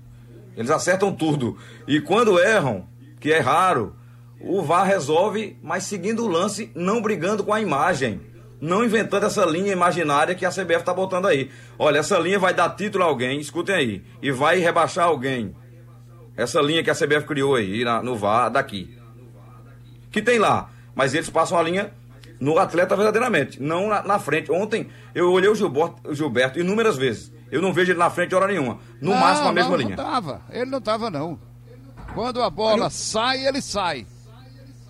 Eles 0.57 0.71
acertam 0.71 1.13
tudo. 1.13 1.59
E 1.87 2.01
quando 2.01 2.39
erram, 2.39 2.87
que 3.21 3.33
é 3.33 3.41
raro, 3.41 3.95
o 4.41 4.63
VAR 4.63 4.87
resolve, 4.87 5.59
mas 5.63 5.85
seguindo 5.85 6.25
o 6.25 6.29
lance, 6.29 6.71
não 6.75 7.01
brigando 7.01 7.43
com 7.43 7.53
a 7.53 7.61
imagem. 7.61 8.21
não 8.61 8.83
inventando 8.83 9.27
essa 9.27 9.45
linha 9.45 9.73
imaginária 9.73 10.35
que 10.35 10.47
a 10.47 10.51
CBF 10.51 10.81
está 10.81 10.95
botando 10.95 11.27
aí. 11.27 11.51
Olha, 11.79 11.99
essa 11.99 12.19
linha 12.19 12.39
vai 12.39 12.55
dar 12.55 12.71
título 12.71 13.05
a 13.05 13.07
alguém, 13.07 13.39
escutem 13.39 13.75
aí, 13.75 14.03
e 14.23 14.31
vai 14.31 14.59
rebaixar 14.59 15.07
alguém. 15.07 15.55
Essa 16.35 16.63
linha 16.63 16.83
que 16.83 16.91
a 16.91 16.95
CBF 16.95 17.27
criou 17.27 17.57
aí 17.57 17.85
na, 17.85 18.03
no 18.03 18.17
VAR 18.17 18.49
daqui. 18.51 18.99
Que 20.11 20.23
tem 20.23 20.39
lá, 20.39 20.71
mas 20.95 21.13
eles 21.13 21.29
passam 21.29 21.59
a 21.59 21.63
linha 21.63 21.93
no 22.45 22.59
atleta 22.59 22.95
verdadeiramente, 22.95 23.61
não 23.63 23.89
na, 23.89 24.03
na 24.03 24.19
frente. 24.19 24.53
Ontem 24.53 24.89
eu 25.15 25.33
olhei 25.33 25.49
o 25.49 25.55
Gilberto, 25.55 25.97
o 26.11 26.15
Gilberto 26.15 26.59
inúmeras 26.61 26.97
vezes. 26.97 27.33
Eu 27.51 27.63
não 27.63 27.73
vejo 27.73 27.93
ele 27.93 27.99
na 27.99 28.11
frente 28.11 28.35
hora 28.35 28.47
nenhuma. 28.49 28.79
No 29.01 29.13
não, 29.13 29.19
máximo 29.19 29.49
a 29.49 29.53
mesma 29.53 29.71
não, 29.71 29.77
linha. 29.79 29.97
Não 29.97 30.05
tava. 30.05 30.43
Ele 30.51 30.71
não 30.71 30.81
tava, 30.81 31.11
não. 31.11 31.39
Quando 32.15 32.43
a 32.43 32.51
bola 32.51 32.91
sai, 32.91 33.47
ele 33.47 33.63
sai. 33.63 34.07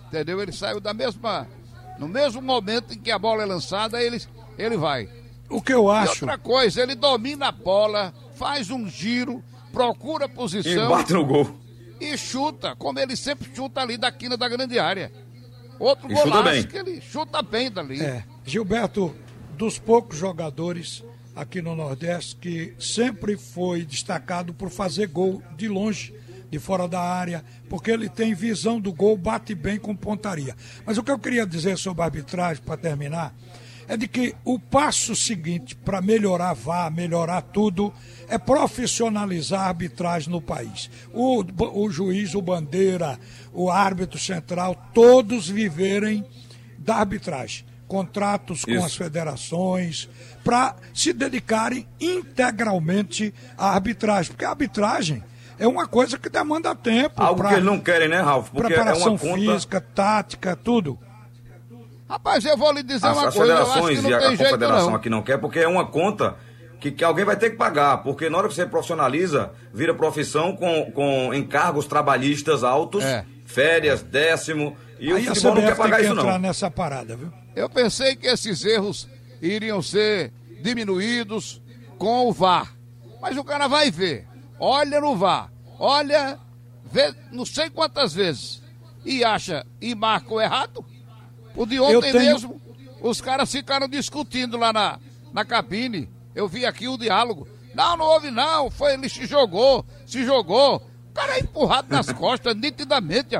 Entendeu? 0.07 0.41
Ele 0.41 0.51
saiu 0.51 0.79
da 0.79 0.93
mesma. 0.93 1.47
No 1.99 2.07
mesmo 2.07 2.41
momento 2.41 2.93
em 2.93 2.97
que 2.99 3.11
a 3.11 3.17
bola 3.19 3.43
é 3.43 3.45
lançada, 3.45 4.01
ele, 4.01 4.21
ele 4.57 4.77
vai. 4.77 5.07
O 5.49 5.61
que 5.61 5.73
eu 5.73 5.87
E 5.87 5.91
acho. 5.97 6.25
outra 6.25 6.37
coisa, 6.37 6.81
ele 6.81 6.95
domina 6.95 7.47
a 7.47 7.51
bola, 7.51 8.13
faz 8.35 8.69
um 8.69 8.87
giro, 8.89 9.43
procura 9.71 10.25
E 10.25 10.29
posição 10.29 10.89
bate 10.89 11.13
no 11.13 11.23
gol. 11.25 11.47
e 12.01 12.17
chuta, 12.17 12.75
como 12.75 12.99
ele 12.99 13.15
sempre 13.15 13.49
chuta 13.55 13.79
ali 13.81 13.95
da 13.97 14.11
quina 14.11 14.35
da 14.35 14.49
grande 14.49 14.77
área. 14.79 15.11
Outro 15.79 16.11
E 16.11 16.13
golaço 16.13 16.43
bem. 16.43 16.63
que 16.63 16.77
ele 16.77 17.01
chuta 17.01 17.41
bem 17.41 17.71
dali. 17.71 18.01
É, 18.01 18.23
Gilberto, 18.45 19.13
dos 19.57 19.77
poucos 19.79 20.17
jogadores 20.17 21.03
aqui 21.35 21.61
no 21.61 21.75
Nordeste 21.75 22.35
que 22.37 22.73
sempre 22.79 23.37
foi 23.37 23.83
destacado 23.85 24.53
por 24.53 24.69
fazer 24.69 25.07
gol 25.07 25.41
de 25.57 25.67
longe, 25.67 26.13
de 26.49 26.59
fora 26.59 26.87
da 26.87 27.01
área, 27.01 27.43
porque 27.69 27.91
ele 27.91 28.07
tem 28.07 28.33
visão 28.33 28.79
do 28.79 28.93
gol, 28.93 29.17
bate 29.17 29.53
bem 29.53 29.77
com 29.77 29.95
pontaria. 29.95 30.55
Mas 30.85 30.97
o 30.97 31.03
que 31.03 31.11
eu 31.11 31.19
queria 31.19 31.45
dizer 31.45 31.77
sobre 31.77 32.01
a 32.03 32.05
arbitragem, 32.05 32.63
para 32.63 32.77
terminar, 32.77 33.33
é 33.87 33.95
de 33.95 34.07
que 34.07 34.35
o 34.43 34.59
passo 34.59 35.15
seguinte 35.15 35.75
para 35.75 36.01
melhorar 36.01 36.53
VAR, 36.53 36.91
melhorar 36.91 37.41
tudo, 37.41 37.93
é 38.27 38.37
profissionalizar 38.37 39.61
a 39.61 39.67
arbitragem 39.67 40.29
no 40.29 40.41
país. 40.41 40.89
O, 41.13 41.43
o 41.73 41.89
juiz, 41.89 42.33
o 42.35 42.41
bandeira, 42.41 43.19
o 43.53 43.69
árbitro 43.69 44.19
central, 44.19 44.75
todos 44.93 45.47
viverem 45.47 46.25
da 46.77 46.95
arbitragem. 46.95 47.65
Contratos 47.87 48.65
com 48.65 48.71
Isso. 48.71 48.85
as 48.85 48.95
federações, 48.95 50.09
para 50.43 50.75
se 50.93 51.13
dedicarem 51.13 51.87
integralmente 52.01 53.33
à 53.55 53.75
arbitragem. 53.75 54.31
Porque 54.31 54.45
a 54.45 54.49
arbitragem 54.49 55.23
é 55.59 55.67
uma 55.67 55.87
coisa 55.87 56.17
que 56.17 56.29
demanda 56.29 56.75
tempo. 56.75 57.21
Algo 57.21 57.41
pra 57.41 57.49
que 57.49 57.55
eles 57.55 57.65
não 57.65 57.79
querem, 57.79 58.07
né, 58.07 58.21
Ralf? 58.21 58.49
Porque 58.49 58.73
é 58.73 58.75
preparação 58.75 59.13
uma 59.13 59.19
conta. 59.19 59.53
física, 59.53 59.81
tática, 59.81 60.55
tudo. 60.55 60.97
Rapaz, 62.07 62.45
eu 62.45 62.55
vou 62.57 62.71
lhe 62.71 62.83
dizer 62.83 63.07
As, 63.07 63.17
uma 63.17 63.27
as 63.29 63.35
coisa, 63.35 63.51
eu 63.53 63.57
acho 63.57 63.65
federações 63.73 63.99
que 63.99 64.05
e 64.05 64.09
não 64.09 64.17
a, 64.17 64.19
tem 64.19 64.27
a 64.27 64.37
confederação 64.37 64.89
não. 64.89 64.95
aqui 64.95 65.09
não 65.09 65.21
quer, 65.23 65.37
porque 65.39 65.59
é 65.59 65.67
uma 65.67 65.85
conta 65.87 66.35
que, 66.79 66.91
que 66.91 67.03
alguém 67.03 67.25
vai 67.25 67.35
ter 67.35 67.49
que 67.51 67.55
pagar. 67.57 67.97
Porque 68.03 68.29
na 68.29 68.37
hora 68.37 68.47
que 68.47 68.53
você 68.53 68.65
profissionaliza, 68.65 69.51
vira 69.73 69.93
profissão 69.93 70.55
com, 70.55 70.91
com 70.91 71.33
encargos 71.33 71.87
trabalhistas 71.87 72.63
altos, 72.63 73.03
É. 73.03 73.25
férias, 73.45 74.03
décimo. 74.03 74.77
E 74.99 75.11
Aí 75.11 75.23
o 75.23 75.27
futebol 75.35 75.55
não 75.55 75.61
quer 75.63 75.75
pagar 75.75 75.97
que 75.97 76.03
isso, 76.03 76.11
entrar 76.13 76.33
não. 76.33 76.39
nessa 76.39 76.69
parada, 76.69 77.15
viu? 77.17 77.31
Eu 77.55 77.69
pensei 77.69 78.15
que 78.15 78.27
esses 78.27 78.63
erros 78.63 79.09
iriam 79.41 79.81
ser 79.81 80.31
diminuídos 80.61 81.61
com 81.97 82.27
o 82.27 82.31
VAR. 82.33 82.73
Mas 83.21 83.35
o 83.37 83.43
cara 83.43 83.67
vai 83.67 83.89
ver. 83.89 84.27
Olha 84.59 85.01
no 85.01 85.15
VAR. 85.15 85.51
Olha, 85.79 86.37
vê 86.91 87.13
não 87.31 87.45
sei 87.45 87.69
quantas 87.69 88.13
vezes. 88.13 88.61
E 89.03 89.23
acha 89.23 89.65
e 89.81 89.95
marca 89.95 90.33
o 90.33 90.39
errado. 90.41 90.85
O 91.55 91.65
de 91.65 91.79
ontem 91.79 92.11
tenho- 92.11 92.23
mesmo, 92.33 92.61
os 93.01 93.21
caras 93.21 93.51
ficaram 93.51 93.87
discutindo 93.87 94.57
lá 94.57 94.71
na, 94.73 94.99
na 95.33 95.45
cabine. 95.45 96.09
Eu 96.33 96.47
vi 96.47 96.65
aqui 96.65 96.87
o 96.87 96.97
diálogo. 96.97 97.47
Não, 97.73 97.95
não 97.97 98.05
houve 98.05 98.29
não. 98.31 98.69
Foi, 98.69 98.93
ele 98.93 99.07
se 99.09 99.25
jogou, 99.25 99.85
se 100.05 100.25
jogou. 100.25 100.77
O 100.77 101.13
cara 101.13 101.37
é 101.37 101.39
empurrado 101.41 101.87
nas 101.89 102.11
costas, 102.13 102.55
nitidamente. 102.55 103.39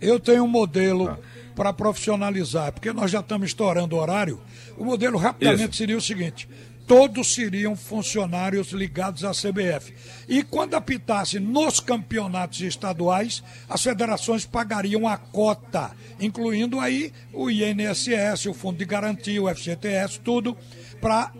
Eu 0.00 0.18
tenho 0.18 0.44
um 0.44 0.48
modelo 0.48 1.18
para 1.54 1.72
profissionalizar, 1.72 2.72
porque 2.72 2.92
nós 2.92 3.10
já 3.10 3.20
estamos 3.20 3.48
estourando 3.48 3.94
o 3.96 3.98
horário. 4.00 4.40
O 4.78 4.84
modelo 4.84 5.18
rapidamente 5.18 5.70
Isso. 5.70 5.78
seria 5.78 5.96
o 5.96 6.00
seguinte: 6.00 6.48
todos 6.90 7.34
seriam 7.36 7.76
funcionários 7.76 8.72
ligados 8.72 9.22
à 9.22 9.30
CBF. 9.30 9.94
E 10.28 10.42
quando 10.42 10.74
apitasse 10.74 11.38
nos 11.38 11.78
campeonatos 11.78 12.60
estaduais, 12.62 13.44
as 13.68 13.80
federações 13.80 14.44
pagariam 14.44 15.06
a 15.06 15.16
cota, 15.16 15.92
incluindo 16.18 16.80
aí 16.80 17.12
o 17.32 17.48
INSS, 17.48 18.46
o 18.46 18.52
Fundo 18.54 18.76
de 18.78 18.84
Garantia, 18.84 19.40
o 19.40 19.48
FGTS, 19.54 20.18
tudo, 20.18 20.56
para 21.00 21.30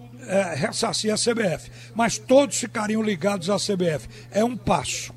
ressarcir 0.55 1.13
a 1.13 1.17
CBF. 1.17 1.69
Mas 1.97 2.17
todos 2.17 2.57
ficariam 2.57 3.03
ligados 3.03 3.51
à 3.51 3.57
CBF. 3.57 4.09
É 4.31 4.45
um 4.45 4.57
passo. 4.57 5.13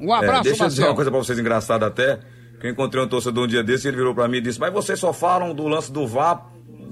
Um 0.00 0.12
É, 0.12 0.18
abraço, 0.18 0.42
deixa 0.42 0.64
eu 0.64 0.68
dizer 0.68 0.80
Marcelo. 0.80 0.88
uma 0.88 0.94
coisa 0.96 1.10
pra 1.12 1.20
vocês 1.20 1.38
engraçada 1.38 1.86
até. 1.86 2.18
Que 2.60 2.66
eu 2.66 2.70
encontrei 2.72 3.04
um 3.04 3.06
torcedor 3.06 3.44
um 3.44 3.46
dia 3.46 3.62
desse 3.62 3.86
e 3.86 3.88
ele 3.88 3.98
virou 3.98 4.16
pra 4.16 4.26
mim 4.26 4.38
e 4.38 4.40
disse: 4.40 4.58
Mas 4.58 4.72
vocês 4.72 4.98
só 4.98 5.12
falam 5.12 5.54
do 5.54 5.68
lance 5.68 5.92
do 5.92 6.08
VAR, 6.08 6.44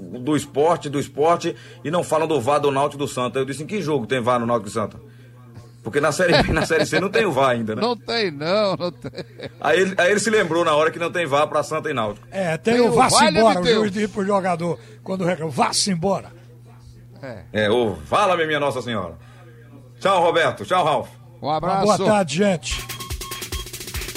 do 0.05 0.35
esporte, 0.35 0.89
do 0.89 0.99
esporte, 0.99 1.55
e 1.83 1.91
não 1.91 2.03
falam 2.03 2.27
do 2.27 2.39
VAR 2.39 2.59
do 2.59 2.71
Náutico 2.71 3.01
e 3.01 3.05
do 3.05 3.11
Santa. 3.11 3.39
Eu 3.39 3.45
disse: 3.45 3.63
Em 3.63 3.67
que 3.67 3.81
jogo 3.81 4.05
tem 4.05 4.21
VAR 4.21 4.39
no 4.39 4.45
Náutico 4.45 4.69
e 4.69 4.71
Santa? 4.71 4.99
Porque 5.83 6.01
na 6.01 6.11
série 6.11 6.41
B, 6.41 6.51
na 6.51 6.65
série 6.65 6.83
C 6.85 6.99
não 6.99 7.09
tem 7.09 7.25
o 7.25 7.31
VAR 7.31 7.51
ainda, 7.51 7.75
né? 7.75 7.81
Não 7.81 7.95
tem, 7.95 8.31
não, 8.31 8.75
não 8.75 8.91
tem. 8.91 9.11
Aí, 9.61 9.79
ele, 9.79 9.93
aí 9.97 10.11
ele 10.11 10.19
se 10.19 10.31
lembrou 10.31 10.65
na 10.65 10.73
hora 10.73 10.89
que 10.89 10.97
não 10.97 11.11
tem 11.11 11.27
VAR 11.27 11.47
pra 11.47 11.61
Santa 11.61 11.89
e 11.91 11.93
Náutico. 11.93 12.27
É, 12.31 12.57
tem, 12.57 12.75
Tem 12.75 12.81
o 12.87 12.91
vá-se 12.91 13.15
vale 13.15 13.37
embora, 13.37 13.61
de 13.61 13.69
o 13.71 13.73
juiz 13.75 13.91
diz 13.91 14.09
pro 14.09 14.25
jogador 14.25 14.79
quando 15.03 15.23
reclama, 15.23 15.51
vá-se 15.51 15.91
embora. 15.91 16.31
É, 17.53 17.69
ô, 17.69 17.95
fala-me, 18.05 18.45
minha 18.47 18.59
Nossa 18.59 18.81
Senhora. 18.81 19.15
Tchau, 19.99 20.21
Roberto. 20.21 20.65
Tchau, 20.65 20.83
Ralf. 20.83 21.09
Um 21.41 21.47
Uma 21.47 21.57
abraço. 21.57 21.85
boa 21.85 21.97
tarde, 21.97 22.37
gente. 22.37 22.83